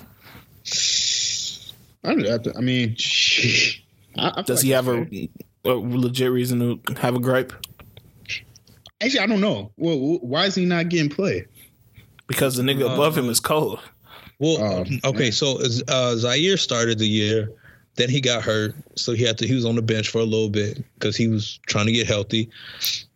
[2.03, 2.95] I, I, I mean,
[4.17, 5.29] I, I feel Does like he have a,
[5.65, 7.53] a legit reason to have a gripe?
[9.01, 9.71] Actually, I don't know.
[9.77, 11.47] Well, why is he not getting played?
[12.27, 13.79] Because the nigga above him is cold.
[14.39, 17.49] Well, Oh, okay, so uh, Zaire started the year,
[17.95, 19.47] then he got hurt, so he had to.
[19.47, 22.07] He was on the bench for a little bit because he was trying to get
[22.07, 22.49] healthy.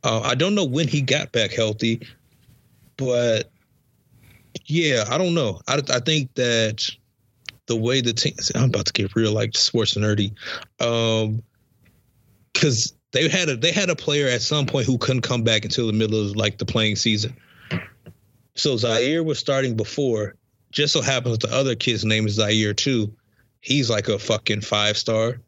[0.07, 1.99] Uh, I don't know when he got back healthy,
[2.95, 3.51] but
[4.65, 5.59] yeah, I don't know.
[5.67, 6.89] I, I think that
[7.65, 10.31] the way the team, I'm about to get real like sports nerdy,
[10.79, 11.43] um,
[12.53, 15.65] because they had a they had a player at some point who couldn't come back
[15.65, 17.35] until the middle of like the playing season.
[18.55, 20.35] So Zaire was starting before.
[20.71, 23.13] Just so happens the other kid's name is Zaire too.
[23.59, 25.41] He's like a fucking five star.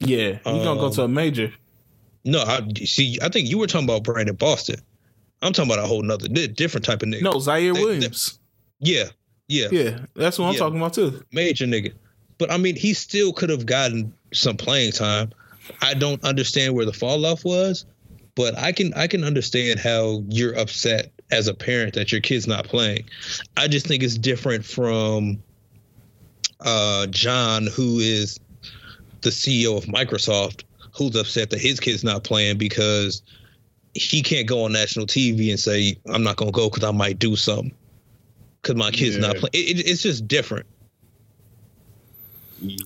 [0.00, 1.52] Yeah, he's gonna go Um, to a major.
[2.28, 3.18] No, I see.
[3.22, 4.76] I think you were talking about Brandon Boston.
[5.40, 7.22] I'm talking about a whole nother different type of nigga.
[7.22, 8.38] No, Ziaire Williams.
[8.80, 9.04] Yeah,
[9.48, 10.58] yeah, Yeah, that's what I'm Yeah.
[10.60, 11.24] talking about too.
[11.32, 11.92] major nigga.
[12.38, 15.32] But I mean, he still could have gotten some playing time.
[15.80, 17.86] I don't understand where the fall off was,
[18.34, 22.46] but I can I can understand how you're upset as a parent that your kid's
[22.46, 23.04] not playing.
[23.56, 25.42] I just think it's different from
[26.60, 28.38] uh, John, who is
[29.20, 30.62] the CEO of Microsoft,
[30.98, 33.22] who's upset that his kid's not playing because
[33.94, 37.18] he can't go on national TV and say, "I'm not gonna go because I might
[37.18, 37.72] do something."
[38.62, 39.50] Because my kid's not playing.
[39.54, 40.66] It, it, it's just different.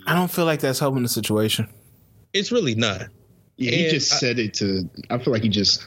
[0.06, 1.66] I don't feel like that's helping the situation.
[2.34, 3.06] It's really not.
[3.56, 4.89] Yeah, he just I- said it to.
[5.10, 5.84] I feel like he just.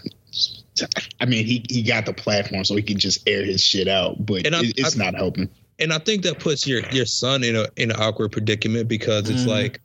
[1.21, 4.25] I mean, he he got the platform so he can just air his shit out,
[4.25, 5.49] but And I- it, it's I- not helping.
[5.79, 9.29] and I think that puts your your son in a in an awkward predicament because
[9.29, 9.47] it's Mhm.
[9.47, 9.79] like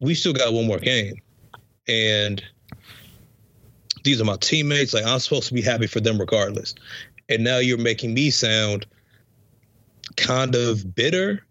[0.00, 1.14] we still got one more game,
[1.88, 2.42] and
[4.04, 4.94] these are my teammates.
[4.94, 6.74] Like I'm supposed to be happy for them regardless,
[7.28, 8.86] and now you're making me sound
[10.16, 11.44] kind of bitter.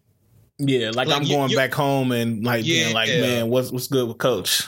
[0.60, 3.22] Yeah, like, Like, I'm going back home and like being like, Yeah.
[3.22, 4.64] man, what's what's good with coach?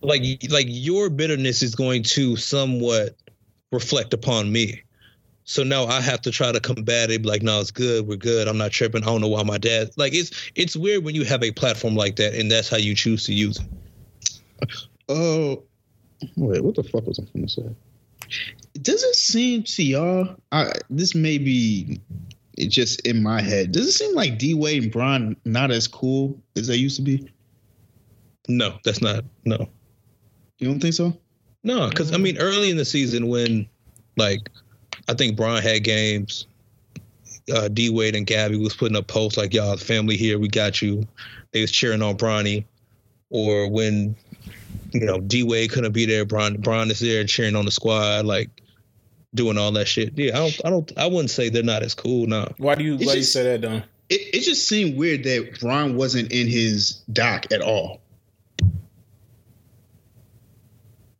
[0.00, 3.16] Like like your bitterness is going to somewhat
[3.72, 4.82] reflect upon me.
[5.44, 7.26] So now I have to try to combat it.
[7.26, 8.06] Like, no, it's good.
[8.06, 8.48] We're good.
[8.48, 9.02] I'm not tripping.
[9.02, 9.90] I don't know why my dad.
[9.96, 12.94] Like, it's it's weird when you have a platform like that, and that's how you
[12.94, 14.70] choose to use it.
[15.08, 15.62] Oh,
[16.36, 17.76] wait, what the fuck was I going to say?
[18.80, 20.36] Does it seem to y'all?
[20.52, 22.00] I, this may be
[22.58, 23.72] just in my head.
[23.72, 27.02] Does it seem like D Wade and Bron not as cool as they used to
[27.02, 27.28] be?
[28.48, 29.24] No, that's not.
[29.44, 29.68] No,
[30.58, 31.16] You don't think so?
[31.62, 33.66] no, because I mean, early in the season when,
[34.16, 34.50] like,
[35.08, 36.46] I think Brian had games.
[37.54, 40.80] Uh, D Wade and Gabby was putting up posts like, "Y'all, family here, we got
[40.80, 41.06] you."
[41.52, 42.64] They was cheering on Bronny,
[43.28, 44.16] or when,
[44.94, 48.24] you know, D Wade couldn't be there, Bron Bron is there cheering on the squad,
[48.24, 48.48] like
[49.34, 50.16] doing all that shit.
[50.16, 52.26] Yeah, I don't, I don't, I wouldn't say they're not as cool.
[52.26, 53.82] No, Why do you It's why do you say that, Don?
[54.08, 58.00] It, it just seemed weird that Bron wasn't in his doc at all.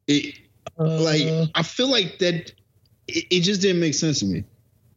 [0.07, 0.39] It,
[0.77, 2.53] like Uh, I feel like that
[3.09, 4.45] it, it just didn't make sense to me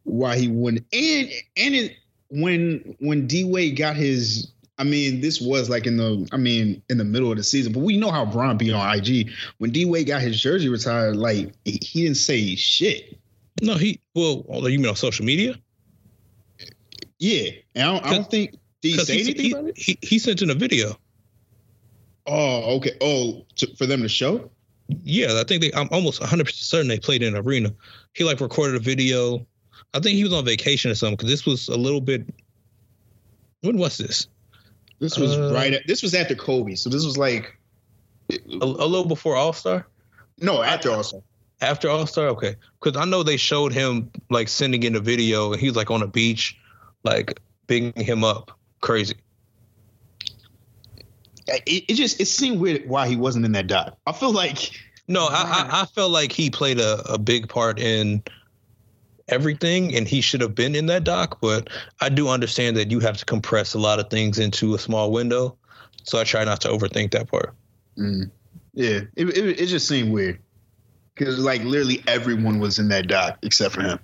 [0.04, 1.98] why he wouldn't and and it
[2.30, 6.82] when when D Wade got his I mean this was like in the I mean
[6.90, 9.72] in the middle of the season but we know how Bron be on IG when
[9.72, 13.20] D Wade got his jersey retired like he, didn't say shit
[13.60, 14.00] no, he.
[14.14, 15.56] Well, oh, you mean on social media?
[17.20, 18.52] yeah and I don't, I don't think
[18.82, 20.96] did he say he, anything he, about it he, he sent in a video.
[22.28, 24.52] oh okay oh to, for them to show
[25.04, 25.72] Yeah, I think they.
[25.74, 27.74] I'm almost 100 percent certain they played in an arena.
[28.14, 29.46] He like recorded a video.
[29.94, 32.28] I think he was on vacation or something because this was a little bit.
[33.62, 34.28] When was this?
[35.00, 37.58] This was Uh, right at, this was after Kobe so this was like
[38.32, 39.88] A, a little before All Star.
[40.40, 41.22] no after All Star.
[41.62, 42.56] After All Star, okay.
[42.80, 45.90] Because I know they showed him like sending in a video, and he was like
[45.90, 46.56] on a beach,
[47.04, 48.52] like bigging him up,
[48.82, 49.16] crazy.
[51.48, 53.98] it, it just it seemed weird why he wasn't in that doc.
[54.06, 54.72] I feel like
[55.08, 58.22] No, I, I I felt like he played a, a big part in
[59.30, 61.40] everything, and he should have been in that doc.
[61.42, 61.70] But
[62.02, 65.12] I do understand that you have to compress a lot of things into a small
[65.12, 65.58] window,
[66.04, 67.54] so I try not to overthink that part.
[67.98, 68.30] mm,
[68.74, 70.40] yeah, it, it it just seemed weird.
[71.16, 74.00] because like literally everyone was in that doc except for him.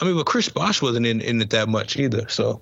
[0.00, 2.28] I mean, but Chris Bosh wasn't in, in it that much either.
[2.28, 2.60] So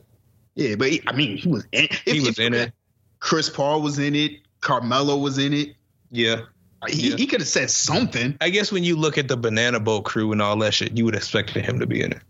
[0.54, 1.88] Yeah, but he, I mean, he was in.
[2.04, 2.72] he was if- in it.
[3.18, 4.32] Chris Paul was in it.
[4.60, 5.74] Carmelo was in it.
[6.10, 6.42] Yeah.
[6.88, 7.16] He, Yeah.
[7.16, 8.36] he could have said something.
[8.40, 11.04] I guess when you look at the Banana Boat crew and all that shit, you
[11.04, 12.20] would expect him to be in it.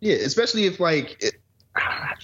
[0.00, 1.16] Yeah, especially if like.
[1.22, 1.34] It,
[1.76, 2.14] I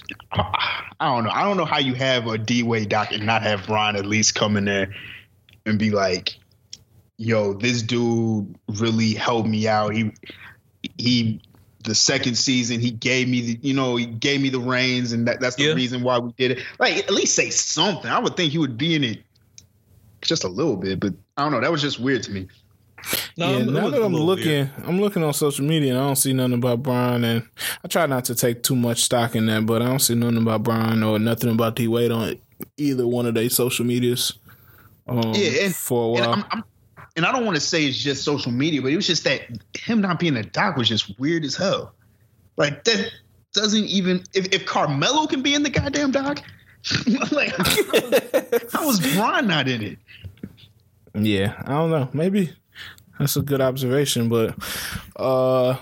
[1.00, 1.30] don't know.
[1.30, 4.06] I don't know how you have a D Wade doc and not have Ron at
[4.06, 4.94] least come in there
[5.66, 6.36] and be like,
[7.18, 9.94] "Yo, this dude really helped me out.
[9.94, 10.12] He
[10.98, 11.40] he
[11.84, 15.26] the second season he gave me the you know he gave me the reins and
[15.26, 15.72] that, that's the Yeah.
[15.74, 16.60] reason why we did it.
[16.78, 18.10] Like at least say something.
[18.10, 19.22] I would think he would be in it
[20.22, 21.60] just a little bit, but I don't know.
[21.60, 22.48] That was just weird to me.
[23.36, 24.70] No, yeah, it now that I'm looking, weird.
[24.84, 27.24] I'm looking on social media and I don't see nothing about Brian.
[27.24, 27.48] And
[27.84, 30.36] I try not to take too much stock in that, but I don't see nothing
[30.38, 32.38] about Brian or nothing about D Wade on
[32.76, 34.34] either one of their social medias.
[35.08, 36.34] Um, Yeah, and- for a And, while.
[36.34, 36.64] I'm, I'm,
[37.16, 39.42] and I don't want to say it's just social media, but it was just that
[39.76, 41.92] him not being a doc was just weird as hell.
[42.56, 43.10] Like that
[43.52, 46.42] doesn't even if, if Carmelo can be in the goddamn doc,
[47.32, 47.50] like
[48.72, 49.98] how was Brian not in it?
[51.14, 52.08] Yeah, I don't know.
[52.12, 52.52] Maybe
[53.18, 54.54] that's a good observation, but
[55.16, 55.76] uh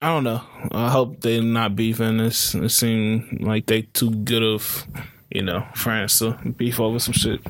[0.00, 0.42] I don't know.
[0.70, 2.20] I hope they're not beefing.
[2.20, 4.86] It's, it seems like they too good of,
[5.30, 7.40] you know, friends to beef over some shit.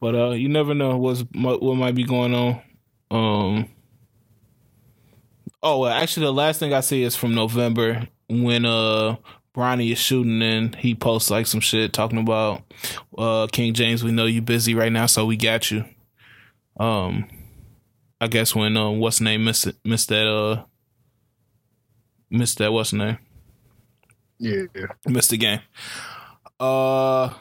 [0.00, 2.62] But uh you never know what's what might be going on.
[3.10, 3.68] Um
[5.62, 9.16] Oh, well, actually the last thing I see is from November when uh
[9.54, 12.62] Bronny is shooting and he posts like some shit talking about
[13.18, 15.84] uh King James, we know you busy right now, so we got you.
[16.78, 17.26] Um
[18.20, 20.64] I guess when uh what's name missed it- missed that uh
[22.30, 23.18] missed that what's name?
[24.38, 24.62] Yeah,
[25.06, 25.60] Missed the game.
[26.58, 27.34] Uh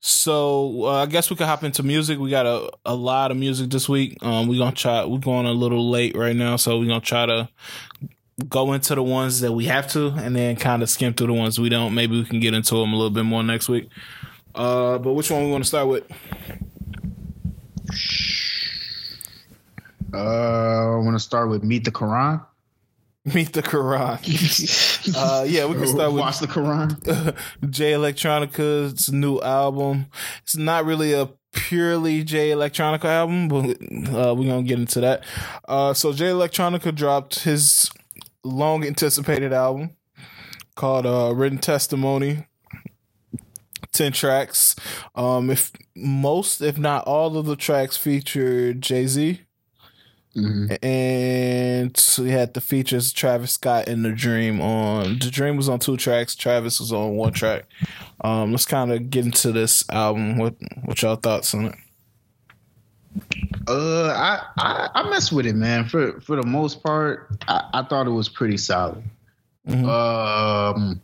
[0.00, 2.20] so uh, I guess we could hop into music.
[2.20, 4.16] We got a, a lot of music this week.
[4.22, 5.04] Um, we're gonna try.
[5.04, 7.48] We're going a little late right now, so we're gonna try to
[8.48, 11.32] go into the ones that we have to, and then kind of skim through the
[11.32, 11.94] ones we don't.
[11.94, 13.88] Maybe we can get into them a little bit more next week.
[14.54, 16.04] Uh, but which one we want to start with?
[20.14, 22.44] uh, I want to start with Meet the Quran.
[23.34, 25.16] Meet the Quran.
[25.16, 27.36] uh, yeah, we can start with Watch the Quran.
[27.70, 30.06] Jay Electronica's new album.
[30.42, 33.70] It's not really a purely Jay Electronica album, but
[34.14, 35.24] uh, we're gonna get into that.
[35.66, 37.90] Uh, so Jay Electronica dropped his
[38.46, 39.90] long anticipated album
[40.74, 42.46] called uh, Written Testimony.
[43.92, 44.76] 10 tracks.
[45.14, 49.40] Um, if most, if not all of the tracks feature Jay Z,
[50.36, 50.84] Mhm.
[50.84, 55.18] and we had the features Travis Scott and The Dream on.
[55.18, 56.34] The Dream was on two tracks.
[56.36, 57.64] Travis was on one track.
[58.20, 60.36] Um, let's kind of get into this album.
[60.36, 61.74] What what y'all thoughts on it?
[63.68, 65.86] Uh, I, I I mess with it, man.
[65.88, 69.02] For for the most part, I, I thought it was pretty solid.
[69.68, 69.88] Mhm.
[69.88, 71.00] Um,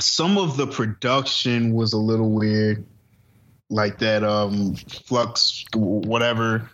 [0.00, 2.84] some of the production was a little weird,
[3.70, 6.70] like that um flux whatever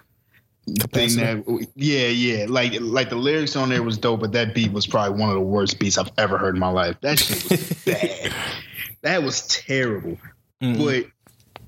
[0.92, 4.72] thing that yeah yeah like like the lyrics on there was dope, but that beat
[4.72, 6.96] was probably one of the worst beats I've ever heard in my life.
[7.02, 8.32] That shit was bad.
[9.02, 10.18] That was terrible
[10.62, 11.06] Mhm.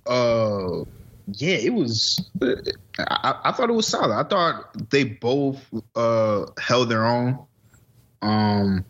[0.05, 0.85] but uh
[1.28, 2.31] yeah it was
[2.99, 5.59] I, I thought it was solid i thought they both
[5.94, 7.39] uh held their own
[8.23, 8.85] um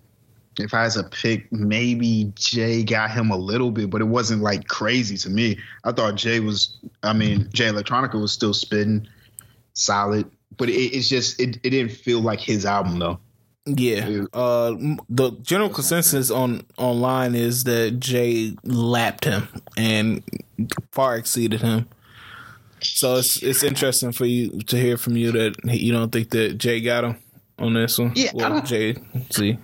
[0.58, 4.42] if i had to pick maybe jay got him a little bit but it wasn't
[4.42, 9.06] like crazy to me i thought jay was i mean jay electronica was still spitting
[9.74, 13.18] solid but it, it's just it, it didn't feel like his album though
[13.64, 14.24] Yeah.
[14.32, 14.74] Uh,
[15.08, 19.46] the general consensus on online is that Jay lapped him
[19.76, 20.22] and
[20.90, 21.88] far exceeded him.
[22.82, 26.58] So it's it's interesting for you to hear from you that you don't think that
[26.58, 27.16] Jay got him
[27.58, 28.12] on this one.
[28.14, 28.96] Yeah, I well, don't- Jay,
[29.30, 29.58] see,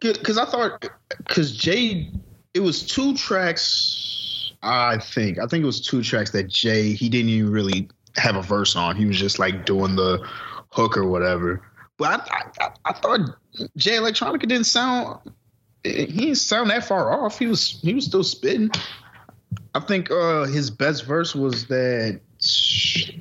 [0.00, 0.88] because I thought
[1.18, 2.10] because Jay,
[2.54, 4.52] it was two tracks.
[4.62, 8.36] I think I think it was two tracks that Jay he didn't even really have
[8.36, 8.96] a verse on.
[8.96, 10.26] He was just like doing the
[10.70, 11.62] hook or whatever.
[11.96, 13.20] But I I, I thought
[13.76, 15.20] Jay Electronica didn't sound
[15.84, 17.38] he didn't sound that far off.
[17.38, 18.70] He was he was still spitting.
[19.74, 22.20] I think uh his best verse was that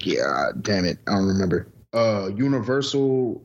[0.02, 3.42] yeah damn it I don't remember uh Universal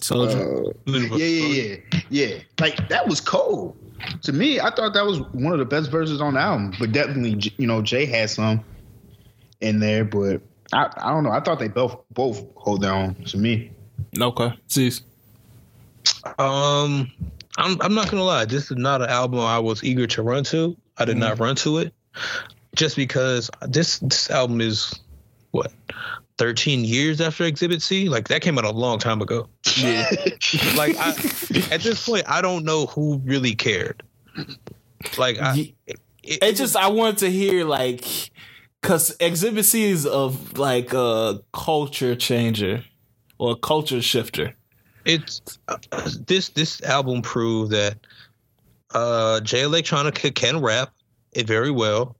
[0.00, 0.64] Soldier.
[0.66, 1.46] uh, yeah, yeah,
[1.90, 2.36] yeah, yeah.
[2.60, 3.76] Like that was cold
[4.22, 4.60] to me.
[4.60, 6.74] I thought that was one of the best verses on the album.
[6.78, 8.62] But definitely, you know, Jay had some
[9.60, 10.04] in there.
[10.04, 10.42] But
[10.72, 11.30] I, I don't know.
[11.30, 13.72] I thought they both both hold their own to me.
[14.20, 14.92] okay, see,
[16.38, 17.10] Um,
[17.56, 18.44] I'm I'm not gonna lie.
[18.44, 20.76] This is not an album I was eager to run to.
[20.98, 21.94] I did not run to it.
[22.74, 24.98] Just because this this album is
[25.50, 25.72] what
[26.38, 28.08] 13 years after Exhibit C.
[28.08, 29.48] Like that came out a long time ago.
[29.76, 30.08] Yeah.
[30.76, 31.10] like I,
[31.70, 34.02] at this point, I don't know who really cared.
[35.16, 38.04] Like I, Ye- it, it just I wanted to hear like
[38.82, 42.84] because Exhibit C is of like a culture changer
[43.38, 44.54] or a culture shifter.
[45.04, 45.76] it's uh,
[46.26, 47.96] this this album proved that
[48.94, 50.92] uh Jay Electronica can rap
[51.36, 52.16] it very well,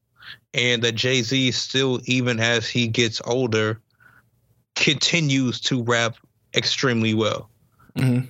[0.55, 3.81] and that Jay Z still, even as he gets older,
[4.75, 6.17] continues to rap
[6.55, 7.49] extremely well.
[7.97, 8.27] Mhm.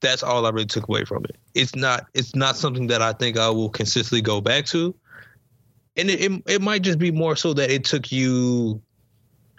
[0.00, 1.36] That's all I really took away from it.
[1.54, 4.94] It's not it's not something that I think I will consistently go back to,
[5.96, 8.80] and it it, it might just be more so that it took you.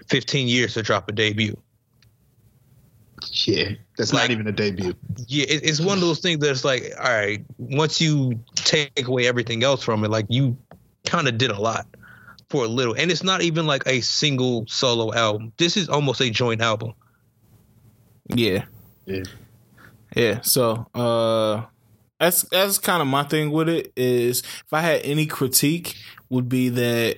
[0.09, 1.55] 15 years to drop a debut.
[3.31, 4.93] Yeah, that's Like- not even a debut.
[5.27, 9.27] yeah, it, it's one of those things that's like, all right, once you take away
[9.27, 10.57] everything else from it, like you
[11.05, 11.85] kind of did a lot
[12.49, 15.51] for a little, and it's not even like a single solo album.
[15.57, 16.93] This is almost a joint album.
[18.27, 18.65] Yeah.
[19.05, 19.23] Yeah.
[20.15, 20.41] Yeah.
[20.41, 21.63] So uh
[22.19, 25.95] that's that's kind of my thing with it is if I had any critique
[26.29, 27.17] would be that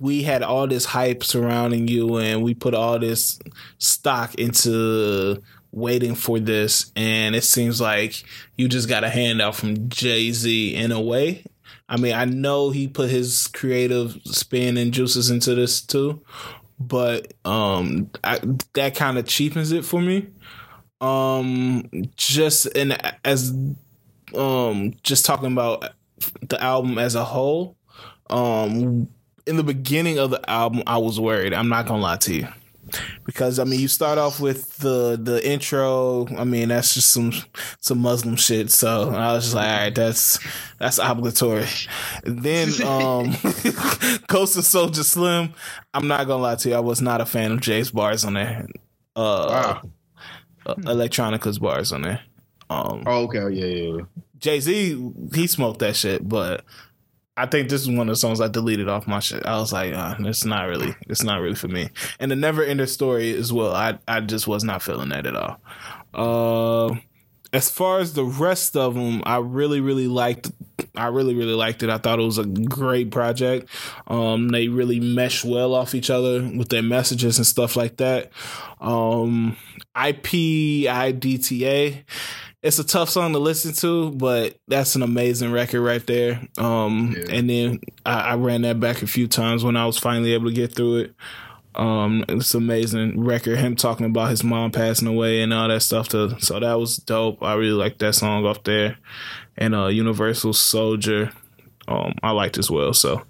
[0.00, 3.38] we had all this hype surrounding you and we put all this
[3.78, 8.24] stock into waiting for this and it seems like
[8.56, 11.44] you just got a handout from Jay-Z in a way.
[11.88, 16.22] I mean, I know he put his creative spin and juices into this too,
[16.78, 18.40] but um I,
[18.74, 20.28] that kind of cheapens it for me
[21.00, 22.92] um just in
[23.24, 23.52] as
[24.34, 25.90] um just talking about
[26.42, 27.76] the album as a whole
[28.30, 29.08] um
[29.48, 32.48] in the beginning of the album i was worried i'm not gonna lie to you
[33.24, 37.32] because i mean you start off with the the intro i mean that's just some
[37.80, 40.38] some muslim shit so i was just like all right that's
[40.78, 41.66] that's obligatory
[42.24, 43.24] then um
[44.28, 45.52] Ghost of Soulja Slim
[45.92, 48.34] i'm not gonna lie to you i was not a fan of jay's bars on
[48.34, 48.66] there
[49.16, 49.82] uh Wow.
[50.66, 52.20] uh, Electronica's bars on there.
[52.70, 53.48] Um, Oh, okay.
[53.50, 54.04] Yeah, yeah, yeah.
[54.38, 56.62] Jay Z, he smoked that shit, but
[57.38, 59.46] I think this is one of the songs I deleted off my shit.
[59.46, 61.88] I was like, uh, it's not really, it's not really for me.
[62.18, 63.72] And the Never Ender Story as well.
[63.72, 65.60] I, I just was not feeling that at all.
[66.12, 66.96] Uh,
[67.52, 70.50] as far as the rest of them, I really, really liked.
[70.96, 71.90] I really, really liked it.
[71.90, 73.68] I thought it was a great project.
[74.08, 78.32] Um, they really mesh well off each other with their messages and stuff like that.
[78.80, 79.56] Um,
[79.96, 82.02] IPIDTA.
[82.62, 86.40] It's a tough song to listen to, but that's an amazing record right there.
[86.58, 87.34] Um, Yeah.
[87.36, 90.46] and then I, I ran that back a few times when I was finally able
[90.48, 91.14] to get through it.
[91.76, 93.58] Um, it's an amazing record.
[93.58, 96.08] Him talking about his mom passing away and all that stuff.
[96.08, 97.40] To so that was dope.
[97.40, 98.98] I really liked that song off there,
[99.56, 101.30] and uh, Universal Soldier.
[101.86, 102.92] Um, I liked as well.
[102.94, 103.22] So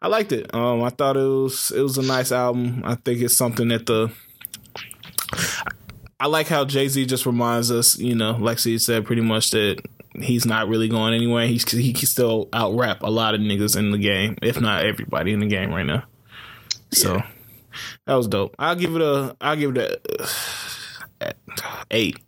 [0.00, 0.52] I liked it.
[0.54, 2.80] Um, I thought it was it was a nice album.
[2.86, 4.10] I think it's something that the
[6.20, 9.50] I like how Jay Z just reminds us, you know, like he said, pretty much
[9.52, 9.80] that
[10.14, 11.46] he's not really going anywhere.
[11.46, 14.84] He's he can still out rap a lot of niggas in the game, if not
[14.84, 16.04] everybody in the game right now.
[16.92, 17.22] So
[18.06, 18.54] that was dope.
[18.58, 20.00] I'll give it a I'll give it
[21.20, 21.32] a uh,
[21.90, 22.18] eight.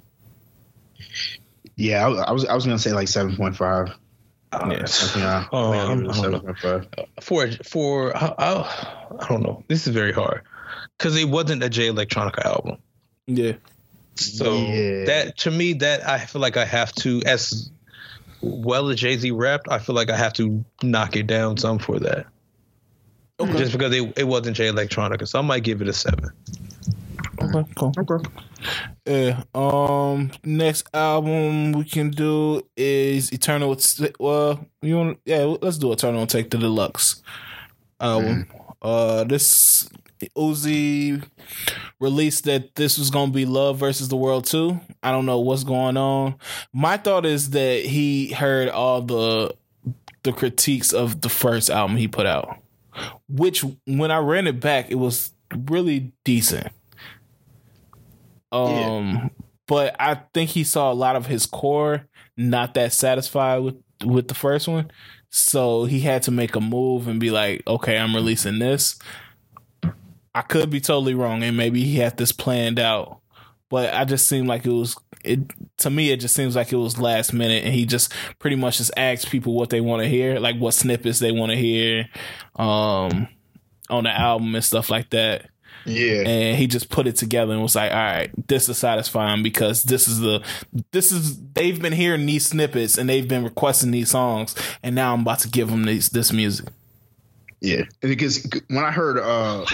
[1.77, 3.89] Yeah, I, I was I was gonna say like seven point five.
[4.69, 5.15] Yes.
[5.17, 6.13] Yeah, Oh, I'm- I don't know.
[6.13, 6.87] seven point five.
[7.21, 9.65] For for I, I, I don't know.
[9.69, 10.43] This is very hard
[10.99, 12.77] because it wasn't a Jay Electronica album.
[13.27, 13.53] Yeah.
[14.17, 15.05] So Yeah.
[15.07, 17.71] that to me, that I feel like I have to, as
[18.41, 21.79] well as Jay Z rapped, I feel like I have to knock it down some
[21.79, 22.27] for that.
[23.41, 23.59] Okay.
[23.59, 26.31] Just because it, it wasn't Jay Electronica, so I might give it a seven.
[27.41, 27.65] Okay.
[27.75, 27.93] Cool.
[27.99, 28.29] Okay.
[29.07, 29.43] Yeah.
[29.55, 30.31] Um.
[30.45, 33.77] Next album we can do is Eternal.
[34.21, 35.19] Well, you want?
[35.25, 35.57] Yeah.
[35.61, 36.27] Let's do Eternal.
[36.27, 37.23] Take the deluxe
[38.01, 38.47] album.
[38.81, 39.25] Uh.
[39.25, 39.89] This
[40.37, 41.25] Uzi
[42.01, 44.81] released that this was gonna be Love versus the World too.
[45.03, 46.37] I don't know what's going on.
[46.73, 49.55] My thought is that he heard all the
[50.23, 52.59] the critiques of the first album he put out,
[53.29, 55.33] which when I ran it back, it was
[55.67, 56.69] really decent.
[58.53, 59.31] Um,
[59.67, 64.29] but I think he saw a lot of his core not that satisfied with with
[64.29, 64.91] the first one,
[65.31, 68.99] so he had to make a move and be like, "Okay, I'm releasing this."
[70.35, 73.21] I could be totally wrong, and maybe he had this planned out,
[73.69, 75.41] but I just seemed like it was it
[75.79, 76.11] to me.
[76.11, 79.31] It just seems like it was last minute, and he just pretty much just asked
[79.31, 82.09] people what they want to hear, like what snippets they want to hear,
[82.57, 83.29] um,
[83.91, 85.51] on the album and stuff like that
[85.85, 86.23] Yeah.
[86.27, 89.83] and he just put it together and was like, "All right, this is satisfying because
[89.83, 90.43] this is the
[90.93, 95.13] this is they've been hearing these snippets and they've been requesting these songs, and now
[95.13, 96.69] I'm about to give them these this music."
[97.63, 99.65] Yeah, because when I heard uh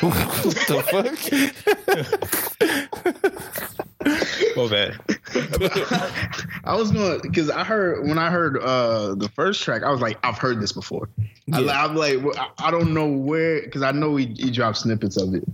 [0.00, 2.22] what the fuck?
[4.56, 4.98] Oh bad.
[6.64, 10.00] I was going because I heard when I heard uh the first track, I was
[10.00, 11.08] like, I've heard this before.
[11.52, 11.84] I, Yeah.
[11.84, 15.16] I'm like, well, I, I don't know where because I know he, he dropped snippets
[15.16, 15.44] of it,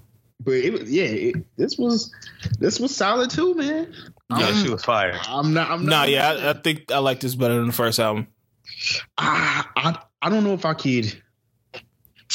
[0.41, 2.13] but it was yeah, it, this was
[2.59, 3.93] this was solid too, man.
[4.31, 5.19] Yeah, I'm, she was fire.
[5.27, 5.71] I'm not.
[5.71, 8.29] I'm Nah, yeah, I, I think I like this better than the first album.
[9.17, 11.07] Ah, I I don't know if I could.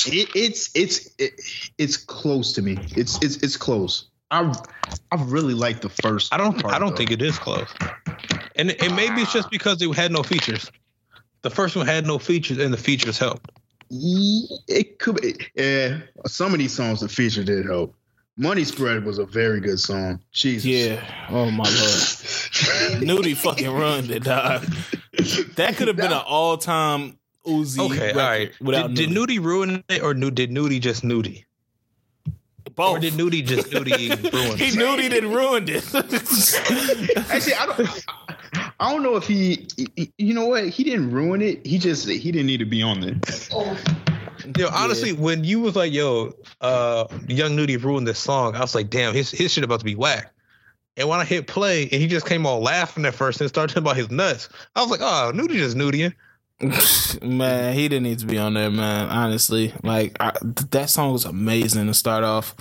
[0.07, 1.33] It, it's it's it,
[1.77, 2.77] it's close to me.
[2.95, 4.09] It's it's it's close.
[4.31, 4.53] I
[5.11, 6.33] I really like the first.
[6.33, 6.59] I don't.
[6.61, 6.95] part, I don't though.
[6.97, 7.71] think it is close.
[8.55, 10.71] And and maybe it's just because it had no features.
[11.43, 13.51] The first one had no features, and the features helped.
[14.67, 15.35] It could be.
[15.55, 17.91] Yeah, some of these songs the feature did help.
[17.93, 17.95] Oh,
[18.35, 20.19] Money Spread was a very good song.
[20.31, 20.65] Jesus.
[20.65, 21.27] Yeah.
[21.29, 23.03] Oh my lord.
[23.03, 24.63] Nudy fucking ruined it, dog.
[25.55, 27.77] That could have been an all time Uzi.
[27.79, 28.51] Okay, all record right.
[28.59, 29.35] Without Did, did Nudy.
[29.35, 31.45] Nudy ruin it, or nu- did Nudy just Nudy?
[32.75, 32.97] Both.
[32.97, 33.91] Or did Nudy just Nudy
[34.33, 34.75] ruin he it?
[34.75, 35.83] knew he didn't ruin it.
[37.29, 38.05] Actually, I don't.
[38.17, 38.35] I
[38.91, 40.67] don't know if he, he- You know what?
[40.69, 41.65] He didn't ruin it.
[41.65, 43.15] He just he didn't need to be on there.
[44.57, 48.75] Yo, honestly, when you was like, "Yo, uh, Young Nudy ruined this song," I was
[48.75, 50.33] like, "Damn, his his shit about to be whack."
[50.97, 53.73] And when I hit play, and he just came all laughing at first and started
[53.73, 56.13] talking about his nuts, I was like, "Oh, Nudy just Nudy."
[57.21, 59.09] man, he didn't need to be on there, man.
[59.09, 62.55] Honestly, like I, th- that song was amazing to start off.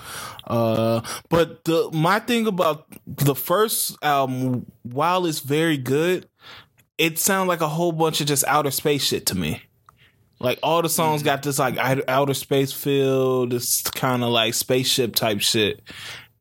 [0.47, 6.29] Uh, but the my thing about the first album, while it's very good,
[6.99, 9.63] it sounded like a whole bunch of just outer space shit to me.
[10.41, 15.15] Like all the songs got this like outer space feel, this kind of like spaceship
[15.15, 15.81] type shit.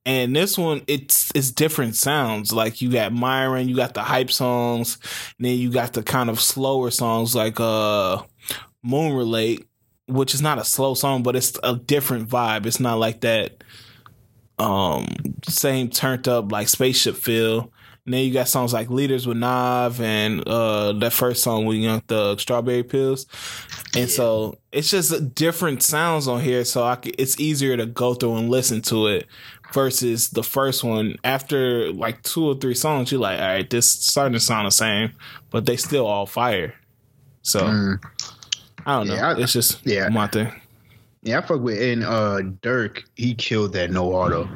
[0.06, 2.52] And this one, it's it's different sounds.
[2.52, 4.98] Like you got Myron, you got the hype songs,
[5.38, 8.24] and then you got the kind of slower songs like uh
[8.82, 9.68] Moon Relate,
[10.08, 12.66] which is not a slow song, but it's a different vibe.
[12.66, 13.64] It's not like that
[14.58, 15.08] um
[15.48, 17.72] same turned up like spaceship feel.
[18.04, 21.78] And then you got songs like Leaders with Nav and uh that first song with
[21.78, 23.28] Young Thug, Strawberry Peels.
[23.96, 28.38] And so it's just different sounds on here, so I it's easier to go through
[28.38, 29.28] and listen to it
[29.74, 31.16] versus the first one.
[31.24, 34.72] After like two or three songs, you're like, all right, this starting to sound the
[34.72, 35.12] same,
[35.50, 36.74] but they still all fire.
[37.42, 38.00] So Mm.
[38.86, 39.16] I don't know.
[39.16, 40.10] Yeah, I- it's just yeah.
[40.10, 40.52] my thing.
[41.24, 43.04] Yeah, I fuck with and uh Durk.
[43.16, 44.50] He killed that no auto.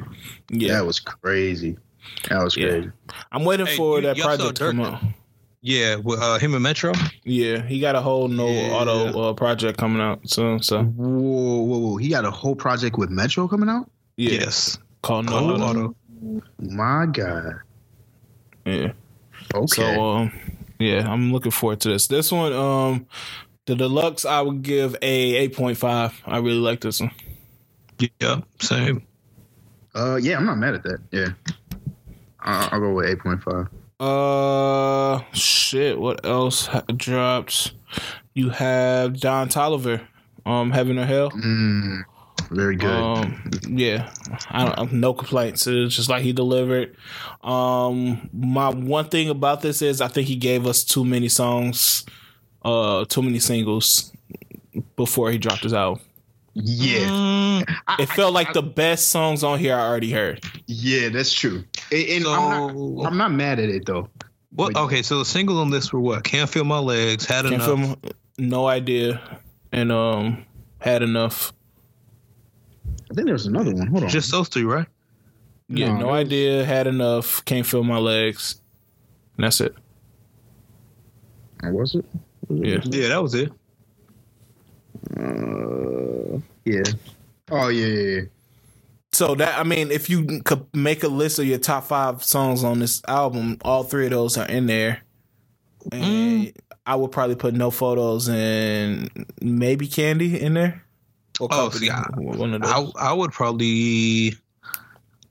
[0.50, 1.76] Yeah, That was crazy.
[2.28, 2.68] That was Yeah.
[2.70, 2.90] crazy.
[3.32, 4.94] I'm waiting Hey, for you- that y'all project to come Durk?
[4.94, 5.02] out.
[5.62, 6.92] Yeah, with uh, him and Metro.
[7.24, 8.70] Yeah, he got a whole no Yeah.
[8.72, 10.62] auto uh, project coming out soon.
[10.62, 11.96] So Whoa, whoa, whoa!
[11.96, 13.90] He got a whole project with Metro coming out.
[14.16, 15.80] yeah, Yes, called no Called auto.
[15.80, 15.94] Auto.
[16.58, 17.60] My God.
[18.64, 18.92] Yeah.
[19.54, 19.66] Okay.
[19.94, 20.32] So um,
[20.78, 22.08] yeah, I'm looking forward to this.
[22.08, 23.06] This one, um,
[23.66, 26.12] the deluxe, I would give a 8.5.
[26.26, 27.12] I really like this one.
[28.20, 29.02] Yeah, same.
[29.94, 30.98] uh, yeah, I'm not mad at that.
[31.12, 31.28] Yeah.
[32.40, 33.68] I'll, I'll go with eight point five.
[33.98, 35.98] Uh, shit.
[35.98, 37.72] What else ha- dropped?
[38.34, 40.02] You have Don Toliver,
[40.44, 41.30] um, Heaven or Hell.
[41.30, 42.02] Mm,
[42.50, 42.88] very good.
[42.90, 44.10] Um, yeah,
[44.50, 45.66] I don't, no complaints.
[45.66, 46.96] It's just like he delivered.
[47.42, 52.04] Um, my one thing about this is I think he gave us too many songs,
[52.64, 54.12] uh, too many singles
[54.96, 56.02] before he dropped his album.
[56.54, 57.08] yeah.
[57.08, 60.42] Mm, I- It felt I- like I- the best songs on here I already heard.
[60.66, 61.64] Yeah, that's true.
[61.92, 62.50] And, and I'm
[62.96, 63.06] not.
[63.06, 64.08] I'm not mad at it though.
[64.50, 64.74] what?
[64.76, 66.24] Okay, so the single on this were what?
[66.24, 67.24] Can't feel my legs.
[67.26, 67.66] Had Can't enough.
[67.66, 67.96] film,
[68.38, 69.20] no idea,
[69.72, 70.44] and um,
[70.80, 71.52] had enough.
[73.10, 73.86] I think there was another one.
[73.86, 74.08] Hold on.
[74.10, 74.86] Just those three, right?
[75.68, 77.44] Yeah, No, no, that was- idea, had enough.
[77.44, 78.56] Can't feel my legs.
[79.36, 79.74] And that's it.
[81.62, 82.04] Oh, was it?
[82.48, 82.80] Yeah.
[82.84, 83.50] Yeah, that was it.
[85.18, 86.82] Uh, yeah.
[87.50, 88.20] Oh yeah, yeah, yeah.
[89.12, 92.64] So that I mean, if you could make a list of your top five songs
[92.64, 95.02] on this album, all three of those are in there.
[95.92, 96.52] And
[96.84, 99.08] I would probably put no photos and
[99.40, 100.82] maybe Candy in there.
[101.40, 102.70] Or Oh, Company, see, I- one of those.
[102.96, 104.34] I I would probably.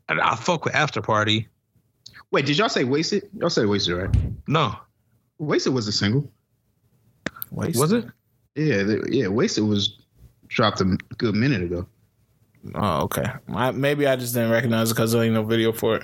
[0.08, 1.48] I, I fuck with After Party.
[2.32, 3.24] Wait, did y'all say wasted?
[3.38, 4.16] Y'all said wasted, right?
[4.48, 4.76] No,
[5.40, 6.30] Wasted was a single.
[7.52, 7.80] Wasted.
[7.80, 8.06] was it?
[8.56, 9.28] Yeah, the, yeah.
[9.28, 9.98] Wasted was
[10.48, 10.86] dropped a
[11.18, 11.88] good minute ago.
[12.74, 13.26] Oh, okay.
[13.54, 16.04] I, maybe I just didn't recognize it because there ain't no video for it.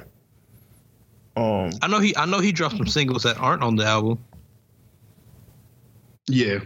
[1.35, 2.15] Um, I know he.
[2.17, 4.19] I know he dropped some singles that aren't on the album.
[6.27, 6.59] Yeah.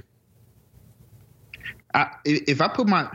[1.96, 3.10] I i- if I put my,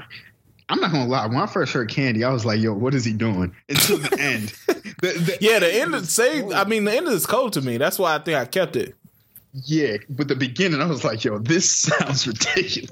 [0.68, 1.26] I'm not gonna lie.
[1.26, 4.16] When I first heard Candy, I was like, "Yo, what is he doing?" Until the
[4.20, 4.48] end.
[4.66, 6.42] The- the- yeah, the end of say.
[6.42, 6.52] Oh.
[6.52, 7.76] I mean, the end of this cold to me.
[7.76, 8.94] That's why I think I kept it.
[9.52, 12.90] Yeah, but the beginning, I was like, "Yo, this sounds ridiculous."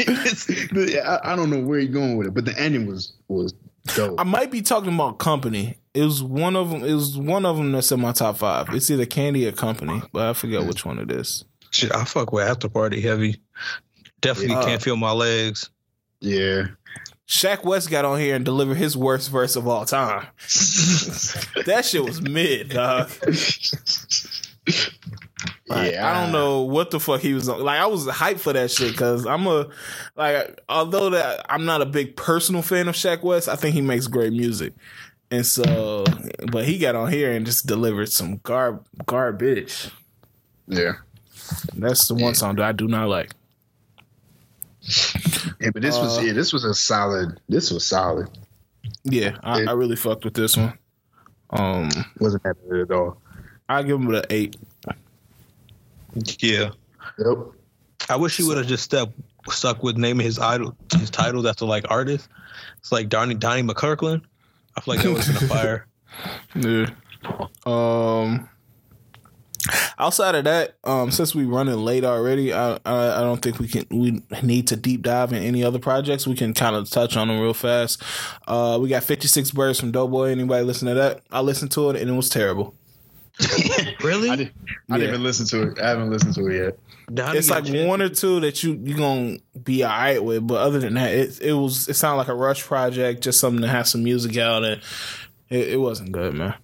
[0.00, 3.54] I, I, don't know where you're going with it, but the ending was was
[3.94, 4.18] dope.
[4.18, 5.78] I might be talking about Company.
[5.94, 6.82] It was one of them.
[6.82, 8.70] It was one of them that's in my top five.
[8.70, 10.68] It's either Candy or Company, but I forget hmm.
[10.68, 11.44] which one it is.
[11.70, 13.40] Shit, I fuck with After Party heavy.
[14.20, 14.64] Definitely yeah.
[14.64, 15.70] can't feel my legs.
[16.20, 16.68] Yeah.
[17.28, 20.26] Sheck West got on here and delivered his worst verse of all time.
[21.66, 23.10] that shit was mid, dog.
[25.68, 27.60] Like, yeah, I don't know what the fuck he was on.
[27.60, 29.68] Like I was hyped for that shit because I'm a
[30.16, 33.82] like although that I'm not a big personal fan of Sheck West, I think he
[33.82, 34.72] makes great music.
[35.30, 36.04] And so,
[36.50, 39.90] but he got on here and just delivered some garb garbage.
[40.66, 40.94] Yeah,
[41.74, 42.32] that's the one yeah.
[42.32, 43.32] song that I do not like.
[45.60, 47.40] Yeah, but this uh, was yeah, this was a solid.
[47.48, 48.28] This was solid.
[49.04, 50.78] Yeah, I, it, I really fucked with this one.
[51.50, 51.88] Um,
[52.18, 53.20] wasn't that bad at all.
[53.68, 54.56] I give him an eight.
[56.38, 56.70] Yeah.
[57.18, 57.38] Yep.
[58.08, 59.10] I wish he would have just stuck
[59.48, 62.28] stuck with naming his idol his titles after like artists.
[62.78, 64.22] It's like Donnie Donnie McKirkland.
[64.76, 65.86] I feel like that was in a fire.
[66.54, 66.88] Yeah.
[67.66, 68.48] Um.
[69.98, 73.68] Outside of that, um, since we're running late already, I, I, I don't think we
[73.68, 76.26] can we need to deep dive in any other projects.
[76.26, 78.02] We can kind of touch on them real fast.
[78.46, 80.30] Uh, we got Fifty Six Birds from Doe Boy.
[80.30, 81.22] Anybody listen to that?
[81.30, 82.74] I listened to it and it was terrible.
[84.02, 84.30] really?
[84.30, 84.52] I, did,
[84.90, 84.96] I yeah.
[84.98, 85.80] didn't even listen to it.
[85.80, 86.78] I haven't listened to it yet.
[87.34, 90.80] it's like one or two that you you gonna be all right with, but other
[90.80, 93.86] than that, it it was it sounded like a rush project, just something to have
[93.86, 94.82] some music out, and
[95.50, 96.54] it, it wasn't good, man.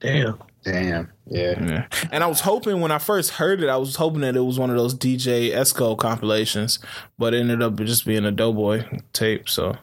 [0.00, 0.38] Damn.
[0.64, 1.10] Damn.
[1.30, 1.62] Yeah.
[1.62, 1.86] yeah.
[2.10, 4.58] And I was hoping when I first heard it, I was hoping that it was
[4.58, 6.78] one of those DJ Esco compilations,
[7.18, 9.48] but it ended up just being a Doe Boy tape.
[9.48, 9.76] So,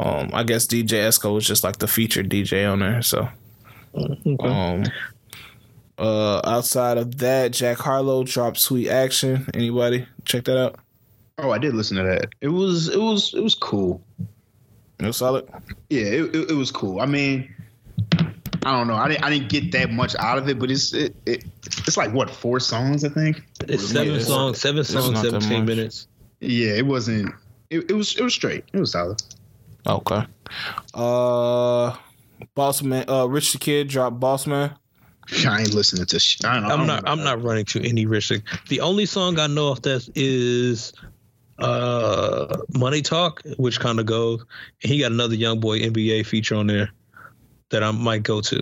[0.00, 3.02] um, I guess DJ Esco was just like the featured DJ on there.
[3.02, 3.28] So,
[3.94, 4.48] okay.
[4.48, 4.84] um,
[5.98, 10.78] uh, outside of that, Jack Harlow dropped "Sweet Action." Anybody check that out?
[11.38, 12.30] Oh, I did listen to that.
[12.40, 14.02] It was it was it was cool.
[14.98, 15.46] It was solid.
[15.90, 17.00] Yeah, it, it, it was cool.
[17.00, 17.54] I mean,
[18.66, 18.96] I don't know.
[18.96, 21.96] I didn't I didn't get that much out of it, but it's it, it it's
[21.96, 23.40] like what four songs I think.
[23.68, 26.08] It's seven yeah, songs, seven songs, seventeen minutes.
[26.40, 27.32] Yeah, it wasn't.
[27.70, 28.64] It, it was it was straight.
[28.72, 29.22] It was solid.
[29.86, 30.26] Okay.
[30.94, 31.96] Uh,
[32.56, 33.08] Bossman.
[33.08, 34.76] Uh, Rich the Kid dropped Bossman.
[35.46, 36.18] I ain't listening to.
[36.18, 37.08] Sh- I am not.
[37.08, 38.32] I'm not running to any Rich.
[38.68, 40.92] The only song I know of that is
[41.60, 44.44] uh Money Talk, which kind of goes.
[44.80, 46.90] He got another Young Boy NBA feature on there
[47.70, 48.60] that I might go to.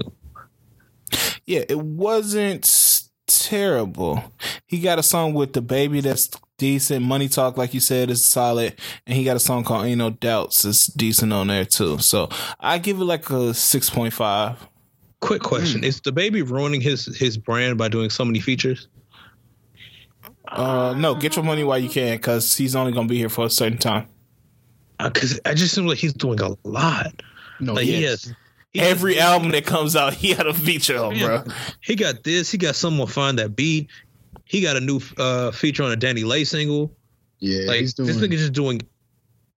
[1.47, 4.33] Yeah, it wasn't terrible.
[4.67, 7.05] He got a song with the baby that's decent.
[7.05, 8.75] Money Talk, like you said, is solid,
[9.07, 11.99] and he got a song called "Ain't No Doubts" is decent on there too.
[11.99, 12.29] So
[12.61, 14.59] I give it like a six point five.
[15.21, 15.85] Quick question: mm.
[15.85, 18.89] Is the baby ruining his his brand by doing so many features?
[20.49, 21.15] Uh, no.
[21.15, 23.79] Get your money while you can, because he's only gonna be here for a certain
[23.79, 24.07] time.
[25.03, 27.23] Because uh, I just seem like he's doing a lot.
[27.61, 28.33] No, like he has.
[28.75, 31.45] He Every has, album that comes out, he had a feature on, bro.
[31.81, 32.51] He got this.
[32.51, 33.89] He got someone find that beat.
[34.45, 36.93] He got a new uh, feature on a DaniLeigh single.
[37.39, 38.09] Yeah, like doing...
[38.09, 38.83] this nigga just doing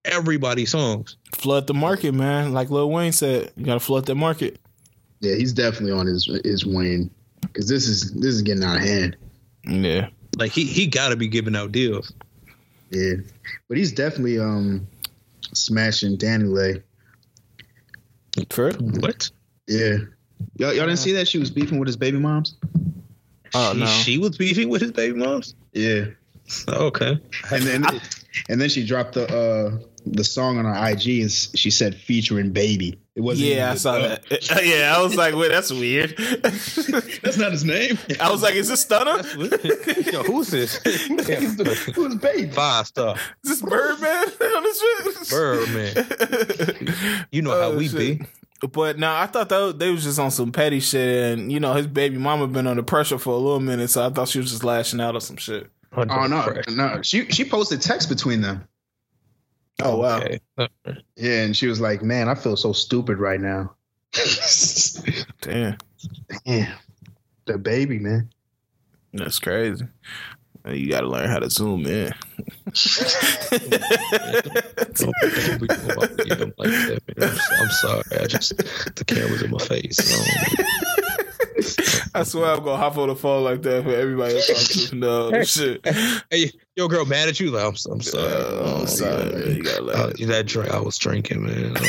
[0.05, 1.17] everybody's songs.
[1.35, 2.53] Flood the market, man.
[2.53, 4.59] Like Lil Wayne said, you gotta flood that market.
[5.19, 7.09] Yeah, he's definitely on his his Wayne
[7.41, 9.17] because this is this is getting out of hand.
[9.67, 12.13] Yeah, like he he got to be giving out deals.
[12.91, 13.13] Yeah,
[13.67, 14.87] but he's definitely um
[15.53, 16.83] smashing DaniLeigh.
[18.49, 19.29] For what?
[19.67, 19.97] Yeah,
[20.55, 22.55] y'all, y'all didn't see that she was beefing with his baby moms.
[23.53, 25.55] Oh she, no, she was beefing with his baby moms.
[25.73, 26.05] Yeah.
[26.69, 27.19] Okay.
[27.51, 27.85] And then
[28.49, 29.79] and then she dropped the uh
[30.11, 32.99] the song on her IG and she said featuring baby.
[33.15, 33.49] It wasn't.
[33.49, 34.25] Yeah, I saw that.
[34.63, 36.15] yeah, I was like, wait, that's weird.
[36.17, 37.97] that's not his name.
[38.19, 39.23] I was like, is this Stunner?
[40.11, 40.79] Yo, who's this?
[40.85, 41.39] Yeah.
[41.93, 42.51] who's baby?
[42.51, 43.15] Five star.
[43.43, 47.27] Is this Birdman on this Birdman.
[47.31, 48.19] You know how oh, we shit.
[48.19, 48.25] be.
[48.71, 51.73] But now I thought that they was just on some petty shit, and you know
[51.73, 54.49] his baby mama been under pressure for a little minute, so I thought she was
[54.49, 55.69] just lashing out or some shit.
[55.95, 58.67] Oh no, no, she she posted text between them.
[59.83, 60.17] Oh wow.
[60.17, 60.39] Okay.
[61.15, 63.75] Yeah, and she was like, "Man, I feel so stupid right now."
[65.41, 65.77] Damn.
[66.45, 66.77] Damn.
[67.45, 68.29] The baby, man.
[69.13, 69.87] That's crazy.
[70.65, 72.11] You got to learn how to zoom in.
[72.67, 73.23] I'm sorry.
[78.19, 79.97] I just the camera's in my face.
[82.13, 84.95] I swear I'm gonna hop on the phone like that for everybody to talk to.
[84.95, 85.85] No shit.
[86.31, 87.51] Hey, your girl mad at you?
[87.51, 88.31] Like, I'm, I'm sorry.
[88.31, 89.55] Uh, oh, I'm sorry, man.
[89.55, 91.77] You gotta uh, that drink I was drinking, man.
[91.77, 91.83] Um,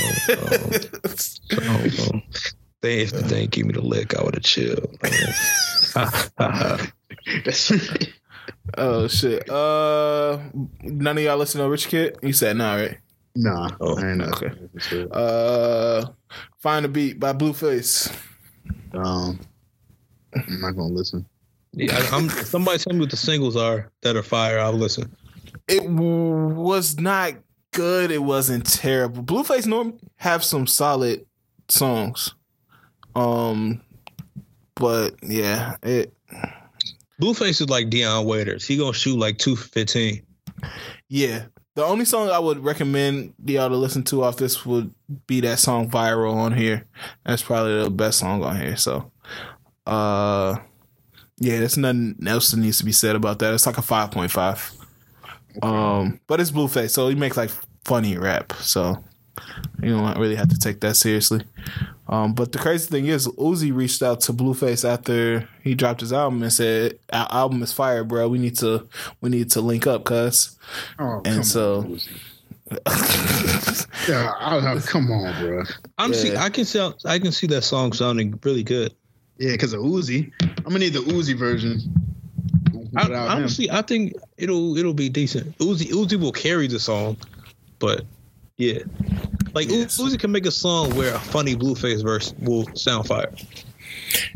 [2.15, 2.23] um,
[2.81, 4.97] they if they didn't give me the lick, I would have chilled.
[7.45, 7.73] That's
[8.77, 9.49] Oh shit.
[9.49, 10.39] Uh,
[10.83, 12.17] none of y'all listen to Rich Kid?
[12.23, 12.99] You said no, right?
[13.35, 13.71] nah.
[13.81, 14.53] Oh, I ain't okay.
[14.77, 15.09] okay.
[15.11, 16.07] Uh,
[16.59, 18.15] Find a Beat by Blueface.
[18.93, 19.41] Um,
[20.35, 21.25] I'm not gonna listen.
[21.73, 22.29] Yeah, I, I'm.
[22.29, 24.59] Somebody tell me what the singles are that are fire.
[24.59, 25.15] I'll listen.
[25.69, 27.35] It w- was not
[27.73, 28.11] good.
[28.11, 29.23] It wasn't terrible.
[29.23, 31.27] Blueface normally have some solid
[31.69, 32.35] songs.
[33.15, 33.83] Um,
[34.75, 36.15] but yeah, it
[37.21, 38.67] Blueface is like Dion Waiters.
[38.67, 40.23] He gonna shoot like two fifteen.
[41.09, 41.47] yeah.
[41.75, 44.93] The only song I would recommend y'all to listen to off this would
[45.29, 46.85] be that song "Viral" on here.
[47.25, 48.77] That's probably the best song on here.
[48.77, 49.13] So,
[49.89, 50.59] uh,
[51.39, 53.55] yeah, there's nothing else that needs to be said about that.
[53.55, 54.73] It's like a five point five.
[55.63, 57.51] Um, but it's Blueface, so he makes like
[57.85, 58.53] funny rap.
[58.61, 59.03] So
[59.83, 61.43] you don't really have to take that seriously.
[62.09, 66.13] Um, but the crazy thing is, Uzi reached out to Blueface after he dropped his
[66.13, 68.29] album and said, "Our album is fire, bro.
[68.29, 68.87] We need to
[69.21, 70.57] we need to link up, cuz."
[70.99, 72.09] Oh, And come so- on, Uzi.
[74.09, 75.65] yeah, I, I, come on, bro.
[75.99, 76.37] I'm see.
[76.37, 76.91] I can see.
[77.05, 78.95] I can see that song sounding really good.
[79.39, 80.33] Yeah, because of Uzi.
[80.43, 81.81] I'm gonna need the Uzi version.
[82.97, 83.37] I, without him.
[83.39, 85.57] honestly, I think it'll it'll be decent.
[85.59, 87.17] Uzi Uzi will carry the song,
[87.79, 88.05] but
[88.57, 88.79] yeah,
[89.55, 90.01] like U- Yes.
[90.01, 93.33] Uzi can make a song where a funny Blueface verse will sound fire.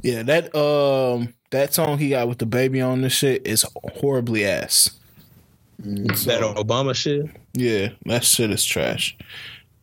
[0.02, 3.64] Yeah, that um that song he got with the baby on this shit is
[3.94, 4.90] horribly ass.
[5.78, 7.26] That Obama shit.
[7.54, 9.16] Yeah, that shit is trash.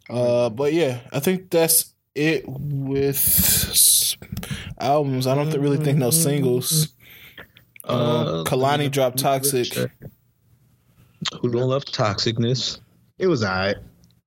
[0.09, 4.15] Uh, but yeah, I think that's it with
[4.79, 5.25] albums.
[5.27, 6.89] I don't th- really think no singles.
[7.83, 9.73] Uh, Kehlani dropped Toxic.
[11.41, 12.79] Who don't love toxicness?
[13.17, 13.77] It was alright.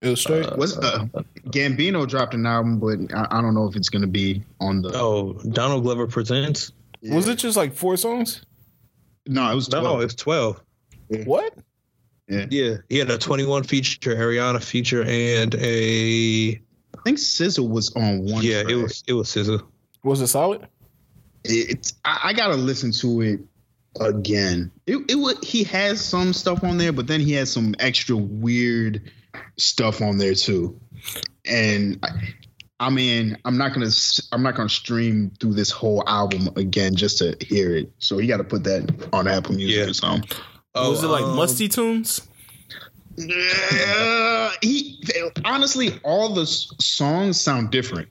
[0.03, 0.57] It was straight.
[0.57, 1.07] Was uh,
[1.47, 4.91] Gambino dropped an album, but I, I don't know if it's gonna be on the.
[4.95, 6.73] Oh, Donald Glover presents.
[7.03, 8.45] Was it just like four songs?
[9.27, 10.03] No, it was No, twelve.
[10.03, 10.61] it's twelve.
[11.25, 11.55] What?
[12.29, 12.47] yeah.
[12.51, 16.61] Yeah, he had a twenty-one feature, Ariana feature, and a I
[17.05, 18.43] think SZA was on one.
[18.45, 18.63] yeah.
[18.69, 19.63] It was it was SZA.
[20.05, 20.67] Was it solid?
[21.45, 23.41] It's I, I gotta listen to it
[24.01, 24.71] again.
[24.87, 28.17] It it would he has some stuff on there, but then he has some extra
[28.17, 29.11] weird
[29.59, 30.79] stuff on there too.
[31.47, 32.09] And I,
[32.81, 33.91] I mean, I'm not gonna
[34.33, 37.93] I'm not gonna stream through this whole album again just to hear it.
[37.99, 39.91] So you got to put that on Apple Music Yeah.
[39.91, 40.29] or something.
[40.75, 42.23] Oh, was it like um, Musty Tunes?
[43.19, 45.03] Uh, he
[45.45, 48.09] honestly, all the songs sound different.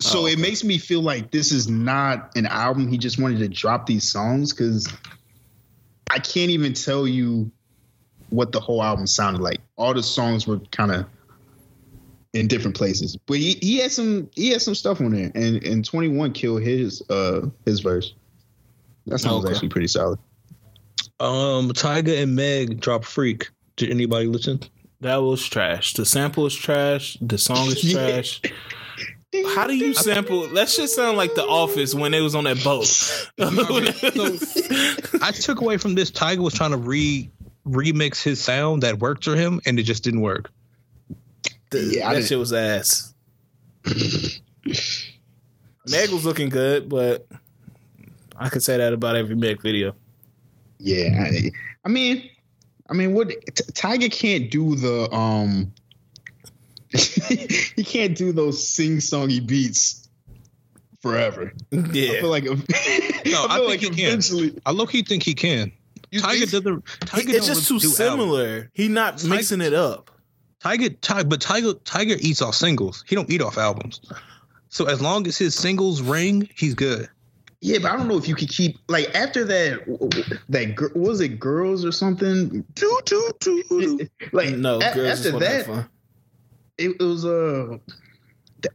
[0.00, 2.88] So Oh, it makes me feel like this is not an album.
[2.88, 4.88] He just wanted to drop these songs because
[6.10, 7.50] I can't even tell you
[8.30, 9.60] what the whole album sounded like.
[9.76, 11.06] All the songs were kind of
[12.34, 15.64] in different places, but he, he had some he had some stuff on there, and
[15.64, 18.14] and Twenty One killed his uh his verse.
[19.06, 19.54] That song was Okay.
[19.54, 20.18] actually pretty solid.
[21.20, 23.48] Um, Tyga and Meg drop Freak.
[23.78, 24.60] Did anybody listen?
[25.00, 25.94] That was trash.
[25.94, 27.16] The sample is trash.
[27.20, 28.42] The song is trash.
[29.54, 30.48] How do you sample?
[30.48, 32.88] That shit sound like The Office when they was on that boat.
[35.22, 36.10] I took away from this.
[36.10, 37.30] Tyga was trying to re
[37.66, 40.50] remix his sound that worked for him, and it just didn't work.
[41.72, 43.14] Yeah, I that didn't- shit was ass.
[45.86, 47.26] Meg was looking good, but
[48.36, 49.94] I could say that about every Meg video.
[50.78, 51.50] Yeah, I,
[51.84, 52.28] I mean,
[52.88, 53.36] I mean, what T-
[53.72, 55.72] Tyga can't do the um,
[56.92, 60.08] he can't do those sing songy beats
[61.02, 61.52] forever.
[61.72, 64.06] I Yeah, feel like no, I I feel think like he can.
[64.06, 65.72] eventually I low key think he can.
[66.10, 66.84] You Tyga think- doesn't.
[67.00, 67.96] Tyga it's just too really do albums.
[67.96, 68.70] similar.
[68.72, 70.10] He not Tyga- mixing it up.
[70.64, 73.04] Tyga, Ty, but Tyga, Tyga eats off singles.
[73.06, 74.00] He don't eat off albums.
[74.70, 77.08] So as long as his singles ring, he's good.
[77.60, 79.84] Yeah, but I don't know if you could keep like after that
[80.48, 82.64] that was it girls or something?
[82.74, 84.08] Do do do.
[84.32, 85.88] Like No, a- girls after just want to have that,
[86.78, 87.78] it, it was uh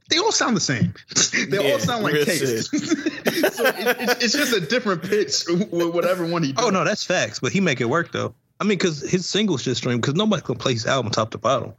[0.09, 0.93] they all sound the same.
[1.49, 2.69] they Yeah, all sound like real taste.
[2.77, 6.53] so it, it's, it's just a different pitch with whatever one he.
[6.57, 6.73] Oh does.
[6.73, 7.39] no, that's facts.
[7.39, 8.33] But he make it work though.
[8.59, 9.99] I mean, because his singles just stream.
[9.99, 11.73] Because nobody can play his album top to bottom.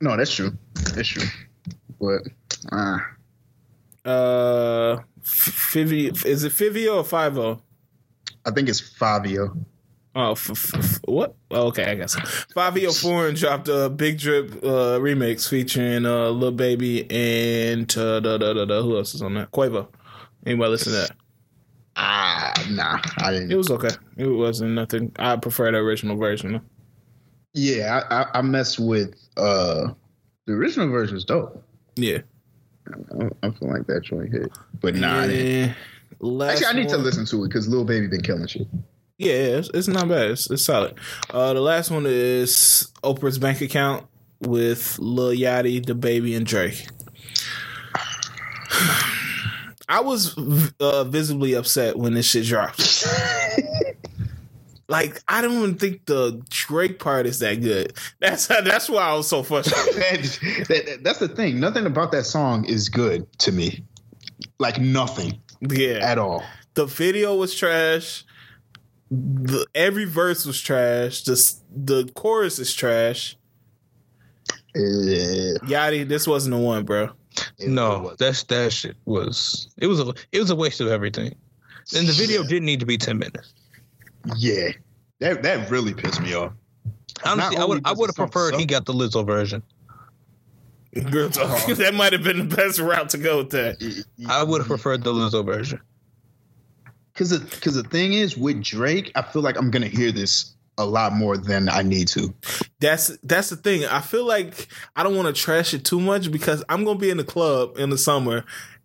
[0.00, 0.56] no, that's true.
[0.94, 1.26] That's true.
[2.00, 2.22] But
[2.72, 2.98] uh,
[4.04, 7.60] Uh, Fivio, is it Fivio or Fivo?
[8.44, 9.56] I think it's Fabio.
[10.16, 11.34] Oh, f- f- what?
[11.50, 12.14] Oh, okay, I guess.
[12.54, 18.36] Fabio Foreign dropped a Big Drip uh, remix featuring uh, Lil Baby and uh, da,
[18.38, 19.50] da, da, da, who else is on that?
[19.50, 19.88] Quavo.
[20.46, 21.10] Anybody listen to that?
[21.96, 23.56] Ah, nah, I It didn't.
[23.56, 23.90] was okay.
[24.16, 25.10] It wasn't nothing.
[25.18, 26.60] I prefer the original version.
[27.54, 29.88] Yeah, I, I, I messed with uh
[30.46, 31.64] the original version is dope.
[31.96, 32.18] Yeah.
[32.92, 35.26] I, I feel like that joint hit, but nah,
[36.20, 38.66] Last Actually, I need to listen to it because Lil Baby been killing shit.
[39.18, 40.30] Yeah, yeah, it's, it's not bad.
[40.30, 40.94] It's, it's solid.
[41.30, 44.06] Uh, the last one is Oprah's bank account
[44.40, 46.86] with Lil Yachty, the baby, and Drake.
[49.88, 50.36] I was
[50.80, 53.06] uh, visibly upset when this shit dropped.
[54.94, 57.92] like, I don't even think the Drake part is that good.
[58.20, 60.24] That's that's why I was so frustrated.
[60.68, 61.58] that, that- that's the thing.
[61.60, 63.84] Nothing about that song is good to me.
[64.58, 66.42] Like nothing Yeah, at all.
[66.74, 68.24] the video was trash.
[69.10, 71.22] The, every verse was trash.
[71.22, 71.36] The
[71.74, 73.36] the chorus is trash.
[74.76, 77.10] Yachty, this wasn't the one, bro.
[77.60, 81.34] No, that's that shit was it was a it was a waste of everything.
[81.94, 82.48] And the video Yeah.
[82.48, 83.52] didn't need to be ten minutes.
[84.36, 84.70] yeah,
[85.24, 86.52] that that really pissed me off.
[87.24, 89.62] Honestly, I would I would have the song preferred he got the Lizzo version.
[90.94, 91.66] Real talk.
[91.76, 94.04] that might have been the best route to go with that.
[94.28, 95.80] I would have preferred the Lizzo version.
[97.12, 100.84] because because the thing is with Drake, I feel like I'm gonna hear this a
[100.84, 102.34] lot more than I need to.
[102.80, 103.84] That's that's the thing.
[103.86, 107.10] I feel like I don't want to trash it too much because I'm gonna be
[107.10, 108.44] in the club in the summer.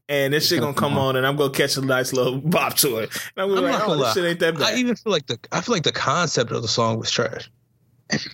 [0.10, 2.98] And this shit gonna come on, and I'm gonna catch a nice little bop to
[2.98, 3.12] it.
[3.38, 5.14] And I'm gonna I'm be not like, oh, this shit ain't that I even feel
[5.14, 7.50] like the I feel like the concept of the song was trash.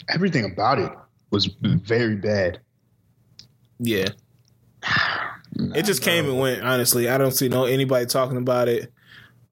[0.08, 0.90] Everything about it
[1.32, 2.62] was very bad.
[3.78, 4.08] yeah,
[5.76, 6.64] it just came and went.
[6.64, 8.92] Honestly, I don't see no anybody talking about it.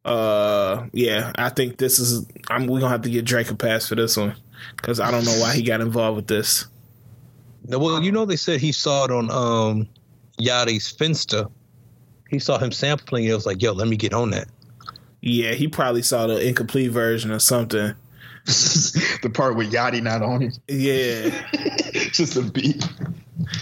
[0.06, 2.26] Uh, yeah, I think this is.
[2.50, 2.68] I'm.
[2.68, 4.34] We gonna have to get Drake a pass for this one
[4.78, 6.68] because I don't know why he got involved with this.
[7.66, 9.90] Now, Well, you know they said he saw it on um
[10.40, 11.52] Yachty's Finsta.
[12.34, 13.32] He saw him sampling it.
[13.32, 14.48] It was like, yo, let me get on that.
[15.22, 17.94] Yeah, he probably saw the incomplete version or something.
[18.46, 21.30] the part with Yachty not on it, Yeah,
[22.12, 22.84] just a beat.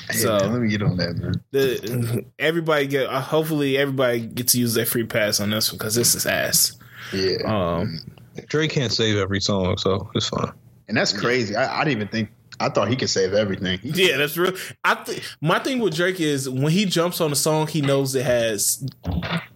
[0.10, 1.34] Hey, So- man, let me get on that, man.
[1.52, 3.08] the, everybody get.
[3.08, 6.26] Uh, hopefully, everybody gets to use their free pass on this one because this is
[6.26, 6.80] ass.
[7.14, 8.00] Yeah, Um,
[8.48, 10.52] Drake can't save every song, so it's fine.
[10.88, 11.56] and that's crazy.
[11.56, 12.30] I, I didn't even think.
[12.66, 13.80] I thought he could save everything.
[13.84, 14.54] yeah, that's real.
[14.84, 18.16] I think my thing with Drake is when he jumps on a song, he knows
[18.16, 18.86] it has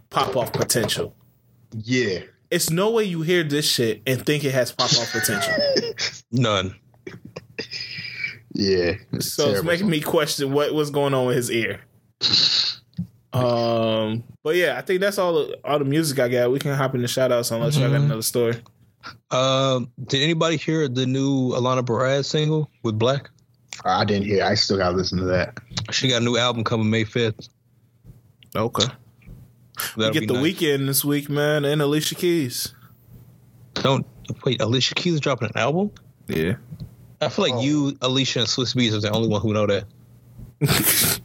[0.10, 1.16] pop off potential.
[1.78, 2.20] Yeah,
[2.52, 5.54] It's no way you hear this shit and think it has pop off potential.
[6.32, 6.76] None.
[8.54, 8.94] yeah.
[9.20, 9.90] So it's making song.
[9.92, 11.82] me question what was going on with his ear.
[13.34, 16.52] Um, but yeah, I think that's all the, all the music I got.
[16.52, 18.06] We can hop in the shout outs unless y'all got Mhm.
[18.06, 18.56] another story.
[19.32, 23.30] Um, did anybody hear the new Alina Baraz single with Black?
[23.84, 24.44] I didn't hear.
[24.44, 25.58] I still gotta listen to that.
[25.92, 27.50] She got a new album coming May fifth.
[28.56, 28.86] Okay.
[29.98, 30.44] We That'll get the nice.
[30.44, 32.74] weekend this week, man, and Alicia Keys.
[33.74, 34.06] Don't
[34.46, 34.62] wait.
[34.62, 35.92] Alicia Keys is dropping an album.
[36.28, 36.54] Yeah.
[37.22, 37.62] I feel like Oh.
[37.62, 39.86] you, Alicia, and Swizz Beatz are the only one who know that.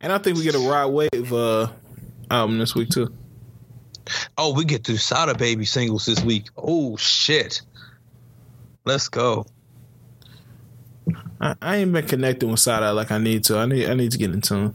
[0.00, 1.68] and I think we get a Rod Wave uh,
[2.30, 3.12] album this week too.
[4.36, 6.46] Oh, we get through Sada Baby singles this week.
[6.56, 7.62] Oh shit.
[8.84, 9.46] Let's go.
[11.40, 13.58] I, I ain't been connecting with Sada like I need to.
[13.58, 14.74] I need I need to get in tune.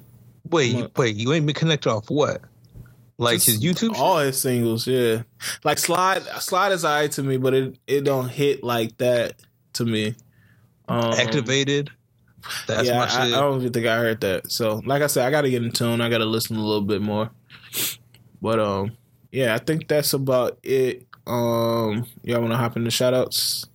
[0.49, 2.41] Wait, you, wait, you ain't been connected off what?
[3.17, 3.95] Like his YouTube?
[3.95, 5.23] all his singles, yeah.
[5.63, 9.33] Like Slide, Slide is alright to me, but it it don't hit like that
[9.73, 10.15] to me.
[10.87, 11.91] Um, Activated.
[12.67, 13.25] That's yeah, my I.
[13.25, 14.51] I don't even think I heard that.
[14.51, 16.01] So, like I said, I got to get in tune.
[16.01, 17.29] I got to listen a little bit more.
[18.41, 18.97] But um,
[19.31, 21.05] yeah, I think that's about it.
[21.27, 23.67] Um, y'all want to hop in the shout outs?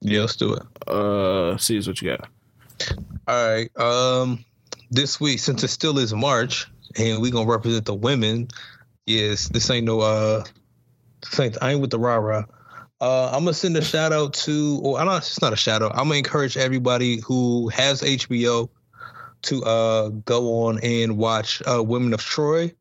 [0.00, 0.62] yeah, let's do it.
[0.88, 2.28] Uh, see what you got.
[3.26, 3.76] All right.
[3.76, 4.44] Um,
[4.90, 6.66] this week, since it still is March,
[6.96, 8.48] and we gonna represent the women.
[9.06, 10.44] Yes, this ain't no uh,
[11.22, 12.44] this ain't I ain't with the rah rah.
[13.00, 15.16] Uh, I'm gonna send a shout out to, or I don't.
[15.16, 15.92] It's not a shout out.
[15.92, 18.68] I'm gonna encourage everybody who has HBO
[19.42, 22.72] to uh go on and watch uh Women of Troy.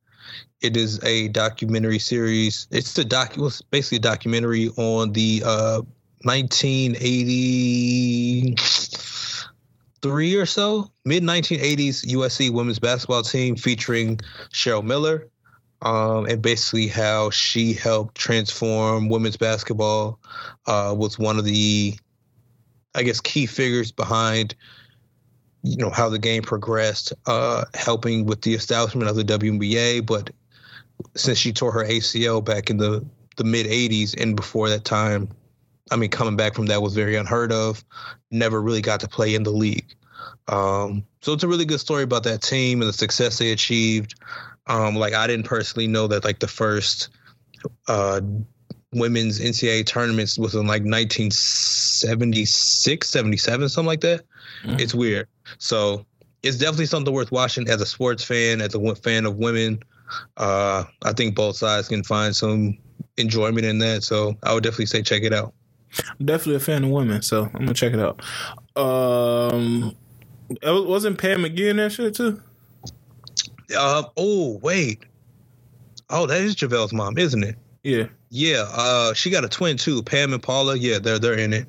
[0.62, 2.68] It is a documentary series.
[2.72, 3.38] It's the doc.
[3.38, 5.82] It was basically a documentary on the uh
[6.24, 8.56] 1980
[10.06, 14.20] three or so, mid 1980s USC women's basketball team featuring
[14.52, 15.30] Cheryl Miller,
[15.82, 20.20] um, and basically how she helped transform women's basketball.
[20.68, 21.96] Uh, was one of the,
[22.94, 24.54] I guess, key figures behind,
[25.66, 30.06] you know, how the game progressed, uh, helping with the establishment of the WNBA.
[30.06, 30.30] But
[31.16, 33.06] since she tore her ACL back in the
[33.38, 35.28] the mid 80s and before that time,
[35.92, 37.84] I mean, coming back from that was very unheard of.
[38.32, 39.94] Never really got to play in the league.
[40.48, 44.16] Um, so it's a really good story about that team and the success they achieved.
[44.68, 47.10] Um, like I didn't personally know that like the first
[47.88, 48.22] uh,
[48.94, 54.22] women's NCAA tournaments was in like 1976, 77, something like that.
[54.66, 54.80] Mhm.
[54.80, 55.28] It's weird.
[55.58, 56.06] So
[56.44, 59.80] it's definitely something worth watching as a sports fan, as a w- fan of women.
[60.38, 62.78] Uh, I think both sides can find some
[63.18, 64.04] enjoyment in that.
[64.04, 65.54] So I would definitely say check it out.
[66.20, 68.22] I'm definitely a fan of women, so I'm gonna check it out.
[68.82, 69.96] Um,
[70.64, 72.42] wasn't Pam McGee in that shit too?
[73.76, 75.04] Uh, oh wait,
[76.10, 77.56] oh that is JaVale's mom, isn't it?
[77.84, 78.08] Yeah.
[78.30, 78.66] Yeah.
[78.72, 80.76] Uh, she got a twin too, Pam and Paula.
[80.76, 81.68] Yeah, they're they're in it.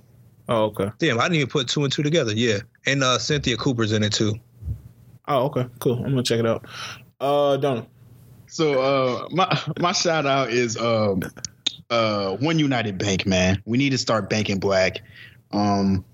[0.48, 0.90] Oh, okay.
[0.98, 2.32] Damn, I didn't even put two and two together.
[2.32, 4.34] Yeah, and uh, Cynthia Cooper's in it too.
[5.28, 5.98] Oh, okay, cool.
[5.98, 6.64] I'm gonna check it out.
[7.20, 7.86] Uh, Donald.
[8.46, 11.22] So uh, my my shout out is um
[11.90, 13.60] uh One United Bank, man.
[13.66, 15.00] We need to start banking black.
[15.52, 16.04] Um,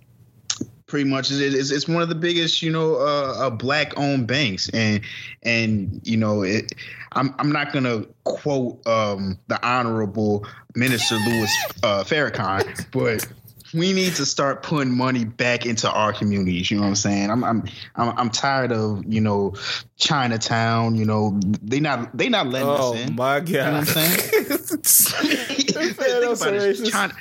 [0.93, 4.69] pretty much it's, it's one of the biggest you know uh, uh, black owned banks
[4.75, 5.01] and
[5.43, 6.73] and you know it,
[7.13, 11.51] I'm I'm not gonna quote um, the honorable Minister Louis
[11.83, 13.27] uh, Farrakhan, but
[13.75, 16.71] we need to start putting money back into our communities.
[16.71, 17.31] You know what I'm saying?
[17.31, 17.65] I'm I'm
[17.97, 19.55] I'm, I'm tired of you know
[19.97, 20.95] Chinatown.
[20.95, 23.11] You know they not they not letting oh, us in.
[23.11, 23.49] Oh my god!
[23.49, 25.39] You know what I'm saying?
[25.73, 26.85] Think about it.
[26.91, 27.15] China,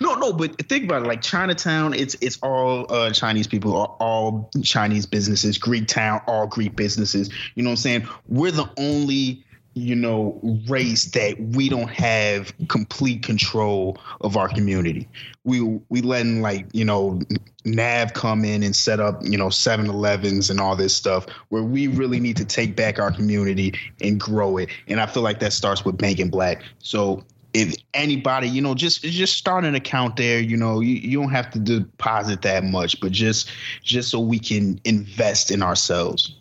[0.00, 1.08] no, no, but think about it.
[1.08, 5.58] Like Chinatown, it's it's all uh, Chinese people, all, all Chinese businesses.
[5.58, 7.30] Greek Town, all Greek businesses.
[7.54, 8.08] You know what I'm saying?
[8.28, 9.44] We're the only
[9.78, 15.08] you know race that we don't have complete control of our community.
[15.44, 17.20] We we letting like you know
[17.64, 21.86] nav come in and set up you know 7-elevens and all this stuff where we
[21.86, 24.68] really need to take back our community and grow it.
[24.88, 26.62] And i feel like that starts with banking black.
[26.78, 27.24] So
[27.54, 31.30] if anybody you know just just start an account there you know you, you don't
[31.30, 33.50] have to deposit that much but just
[33.82, 36.34] just so we can invest in ourselves.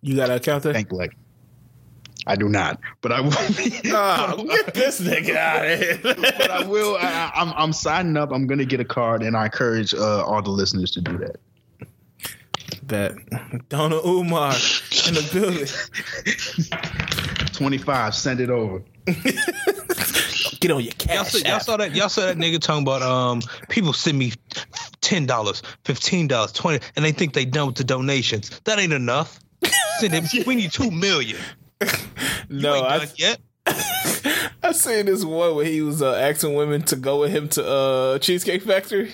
[0.00, 0.72] You got an account there?
[0.72, 1.16] Thank black
[2.26, 3.30] I do not, but I will.
[3.30, 5.98] Be, oh, get this nigga out of here.
[6.02, 6.96] but I will.
[6.96, 8.32] I, am I'm, I'm signing up.
[8.32, 11.36] I'm gonna get a card, and I encourage uh, all the listeners to do that.
[12.84, 14.52] That Donna Umar
[15.06, 15.66] in the building.
[17.52, 18.14] Twenty five.
[18.14, 18.82] Send it over.
[20.60, 21.14] Get on your cash.
[21.14, 21.94] Y'all saw, y'all saw, that.
[21.94, 24.32] Y'all saw that nigga talking about um people send me
[25.02, 28.60] ten dollars, fifteen dollars, twenty, and they think they done with the donations.
[28.64, 29.40] That ain't enough.
[29.98, 30.24] Send him.
[30.46, 31.38] We need two million.
[32.48, 33.40] no, I yet.
[33.66, 37.66] I seen this one where he was uh, asking women to go with him to
[37.66, 39.12] uh, Cheesecake Factory.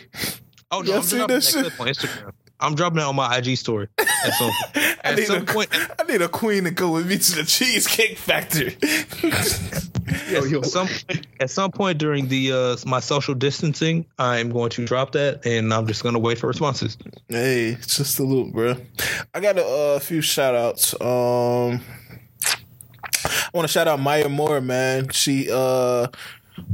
[0.71, 2.33] Oh no, I'm dropping that clip on Instagram.
[2.61, 3.89] I'm dropping that on my IG story.
[3.99, 7.17] At some, at I, some a, point, I need a queen to go with me
[7.17, 8.77] to the Cheesecake Factory.
[10.31, 10.63] yo, yo.
[10.63, 10.89] Some,
[11.41, 15.73] at some point during the uh, my social distancing, I'm going to drop that, and
[15.73, 16.99] I'm just going to wait for responses.
[17.29, 18.77] Hey, just a little, bro.
[19.35, 20.95] I got a uh, few shout outs.
[21.01, 21.81] Um,
[23.53, 25.11] I want to shout out Maya Moore, man.
[25.11, 26.09] She uh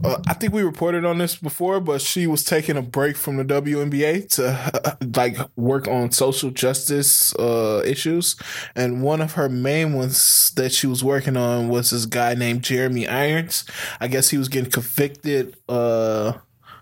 [0.04, 3.36] uh, I think we reported on this before, but she was taking a break from
[3.36, 8.36] the WNBA to like work on social justice uh, issues,
[8.74, 12.62] and one of her main ones that she was working on was this guy named
[12.62, 13.64] Jeremy Irons.
[14.00, 15.56] I guess he was getting convicted.
[15.68, 16.34] Uh,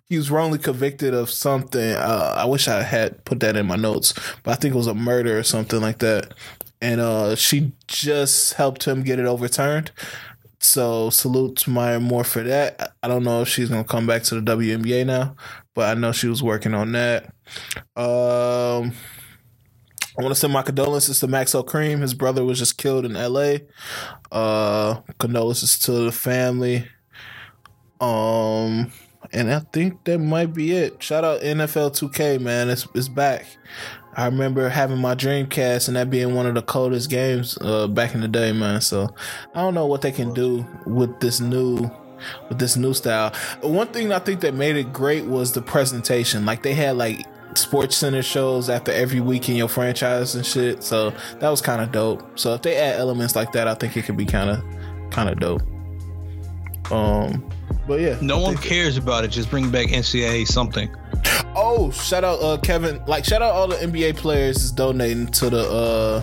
[0.09, 1.93] he was wrongly convicted of something.
[1.95, 4.15] Uh, I wish I had put that in my notes,
[4.45, 6.35] but I think it was a murder or something like that
[6.85, 9.91] and uh, she just helped him get it overturned.
[10.59, 12.93] So salute to Maya Moore for that.
[13.03, 15.35] I don't know if she's gonna come back to the WNBA now,
[15.73, 17.25] but I know she was working on that.
[17.97, 18.93] Um,
[20.19, 22.01] I want to send my condolences to Maxo Kream.
[22.01, 23.63] His brother was just killed in L.A.
[24.31, 26.87] Uh, condolences to the family.
[27.99, 28.93] Um,
[29.35, 31.03] and I think that might be it.
[31.03, 32.71] Shout out NFL 2K, man.
[32.71, 33.47] It's it's back.
[34.17, 38.15] I remember having my Dreamcast and that being one of the coldest games uh, back
[38.15, 38.81] in the day, man.
[38.81, 39.13] So
[39.55, 41.91] I don't know what they can do with this new
[42.49, 43.33] with this new style.
[43.61, 46.47] One thing I think that made it great was the presentation.
[46.47, 50.85] Like they had like sports center shows after every week in your franchise and shit.
[50.85, 52.39] So that was kind of dope.
[52.39, 55.29] So if they add elements like that, I think it could be kind of kind
[55.29, 55.63] of dope.
[56.93, 57.51] Um
[57.87, 58.19] but yeah.
[58.21, 59.29] No one cares about it.
[59.29, 60.95] Just bring back NCAA something.
[61.57, 63.03] Oh, shout out uh, Kevin!
[63.07, 66.23] Like shout out all the NBA players is donating to the uh,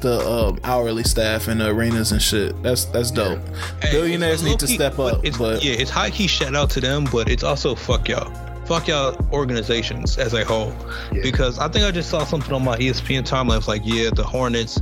[0.00, 2.60] the uh, hourly staff and the arenas and shit.
[2.62, 3.40] That's that's dope.
[3.82, 5.24] Hey, Billionaires need to step up.
[5.24, 8.32] It's, but yeah, it's high key shout out to them, but it's also fuck y'all.
[8.66, 10.72] Fuck y'all organizations as a whole.
[11.12, 11.22] Yeah.
[11.22, 13.58] Because I think I just saw something on my ESPN timeline.
[13.58, 14.80] It's like, yeah, the Hornets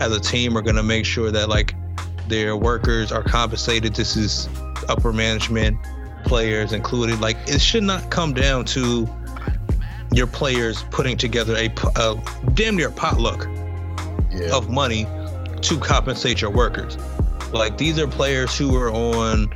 [0.00, 1.74] as a team are gonna make sure that like
[2.28, 3.94] their workers are compensated.
[3.94, 4.48] This is
[4.88, 5.78] upper management
[6.24, 7.20] players included.
[7.20, 9.08] Like it should not come down to
[10.12, 12.22] your players putting together a, a
[12.54, 13.48] damn near potluck
[14.30, 14.54] yeah.
[14.54, 15.06] of money
[15.62, 16.96] to compensate your workers.
[17.52, 19.52] Like these are players who are on.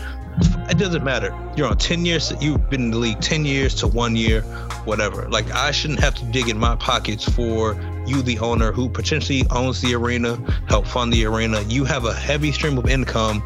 [0.70, 1.36] It doesn't matter.
[1.56, 2.32] You're on ten years.
[2.40, 4.42] You've been in the league ten years to one year,
[4.84, 5.28] whatever.
[5.28, 7.74] Like I shouldn't have to dig in my pockets for
[8.08, 10.36] you the owner who potentially owns the arena,
[10.68, 11.60] help fund the arena.
[11.62, 13.42] You have a heavy stream of income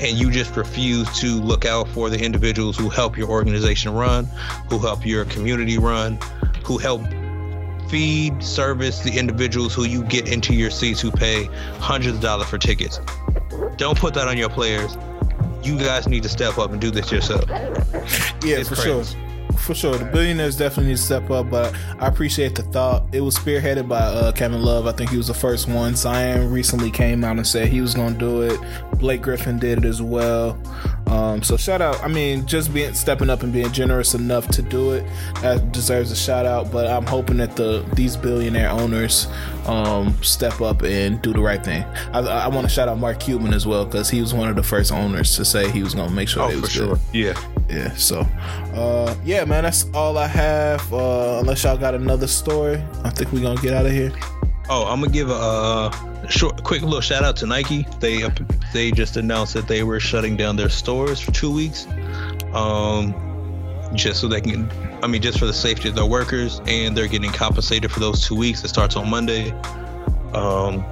[0.00, 4.24] and you just refuse to look out for the individuals who help your organization run,
[4.70, 6.18] who help your community run,
[6.64, 7.02] who help
[7.88, 11.44] feed, service the individuals who you get into your seats who pay
[11.78, 13.00] hundreds of dollars for tickets.
[13.76, 14.96] Don't put that on your players.
[15.62, 17.44] You guys need to step up and do this yourself.
[18.42, 19.12] Yeah, it's for crazy.
[19.12, 19.25] sure
[19.58, 19.96] for sure.
[19.96, 23.04] The billionaires definitely need to step up, but I appreciate the thought.
[23.12, 24.86] It was spearheaded by uh, Kevin Love.
[24.86, 25.94] I think he was the first one.
[25.96, 28.60] Zion recently came out and said he was going to do it.
[28.98, 30.58] Blake Griffin did it as well.
[31.06, 32.02] Um, so shout out.
[32.02, 35.04] I mean, just being stepping up and being generous enough to do it
[35.40, 36.72] that deserves a shout out.
[36.72, 39.28] But I'm hoping that the these billionaire owners
[39.66, 41.84] um, step up and do the right thing.
[42.12, 44.56] I, I want to shout out Mark Cuban as well because he was one of
[44.56, 46.70] the first owners to say he was going to make sure oh, for good.
[46.70, 46.98] Sure.
[47.12, 47.94] Yeah, yeah.
[47.94, 48.20] So,
[48.74, 50.92] uh, yeah, man, that's all I have.
[50.92, 54.12] Uh, unless y'all got another story, I think we're gonna get out of here.
[54.68, 55.90] Oh, I'm gonna give a,
[56.28, 57.86] short, quick little shout out to Nike.
[58.00, 58.28] They
[58.72, 61.86] they just announced that they were shutting down their stores for two weeks,
[62.52, 63.14] um,
[63.94, 64.70] just so they can.
[65.02, 68.26] I mean, just for the safety of their workers, and they're getting compensated for those
[68.26, 68.64] two weeks.
[68.64, 69.50] It starts on Monday.
[70.32, 70.84] Um,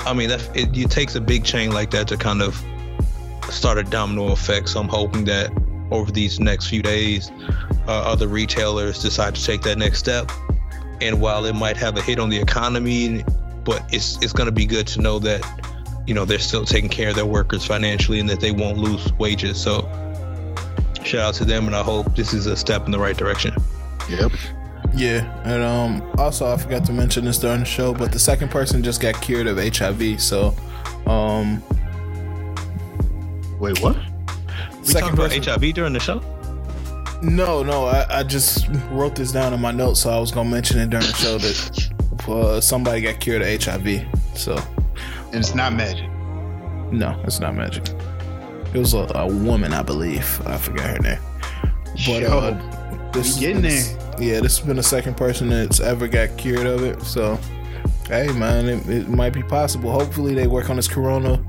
[0.00, 2.60] I mean, that it, it takes a big chain like that to kind of
[3.50, 4.70] start a domino effect.
[4.70, 5.52] So I'm hoping that
[5.90, 7.30] over these next few days,
[7.86, 10.30] uh, other retailers decide to take that next step
[11.00, 13.24] and while it might have a hit on the economy,
[13.64, 15.42] but it's it's going to be good to know that
[16.06, 19.12] you know they're still taking care of their workers financially and that they won't lose
[19.14, 19.60] wages.
[19.60, 19.82] So
[21.02, 23.54] shout out to them, and I hope this is a step in the right direction.
[24.08, 24.32] Yep.
[24.94, 28.50] Yeah, and um, also I forgot to mention this during the show, but the second
[28.50, 30.20] person just got cured of HIV.
[30.20, 30.54] So,
[31.06, 31.62] um,
[33.60, 33.96] wait, what?
[34.80, 36.22] We second person, about HIV during the show.
[37.22, 40.48] No, no, I, I just wrote this down in my notes, so I was gonna
[40.48, 44.06] mention it during the show that uh, somebody got cured of HIV.
[44.34, 44.56] So,
[45.26, 46.08] and it's not magic.
[46.90, 47.88] No, it's not magic.
[48.72, 50.40] It was a, a woman, I believe.
[50.46, 51.18] I forgot her name.
[52.06, 53.96] But uh, this getting there.
[54.18, 57.02] Yeah, this has been the second person that's ever got cured of it.
[57.02, 57.38] So,
[58.10, 59.90] hey man, it, it, might be possible.
[59.90, 61.42] Hopefully, they work on this corona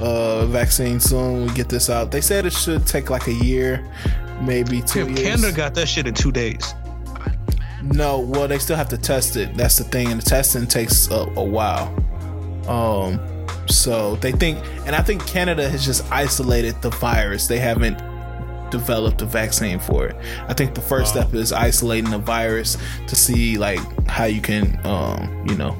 [0.00, 1.46] uh, vaccine soon.
[1.46, 2.10] We get this out.
[2.10, 3.86] They said it should take like a year
[4.40, 5.20] maybe two yeah, years.
[5.20, 6.74] Canada got that shit in two days.
[7.82, 9.56] No, well, they still have to test it.
[9.56, 11.94] That's the thing, and the testing takes a, a while.
[12.68, 13.20] Um,
[13.68, 17.46] so they think, and I think Canada has just isolated the virus.
[17.46, 17.98] They haven't
[18.70, 20.16] developed a vaccine for it.
[20.48, 23.78] I think the first step is isolating the virus to see like
[24.08, 25.76] how you can, um, you know,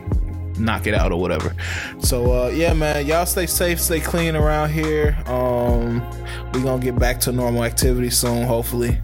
[0.59, 1.55] knock it out or whatever.
[2.01, 5.17] So uh, yeah, man, y'all stay safe, stay clean around here.
[5.27, 6.03] Um,
[6.53, 8.99] we gonna get back to normal activity soon, hopefully.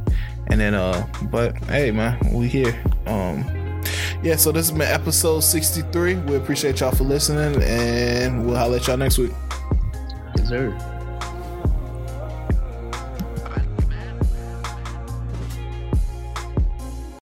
[0.48, 2.80] And then uh, but hey, man, we here.
[3.06, 3.44] Um,
[4.22, 6.14] yeah, so this has been episode 63.
[6.14, 9.32] We appreciate y'all for listening, and we'll holler at y'all next week.
[10.38, 10.91] Yes.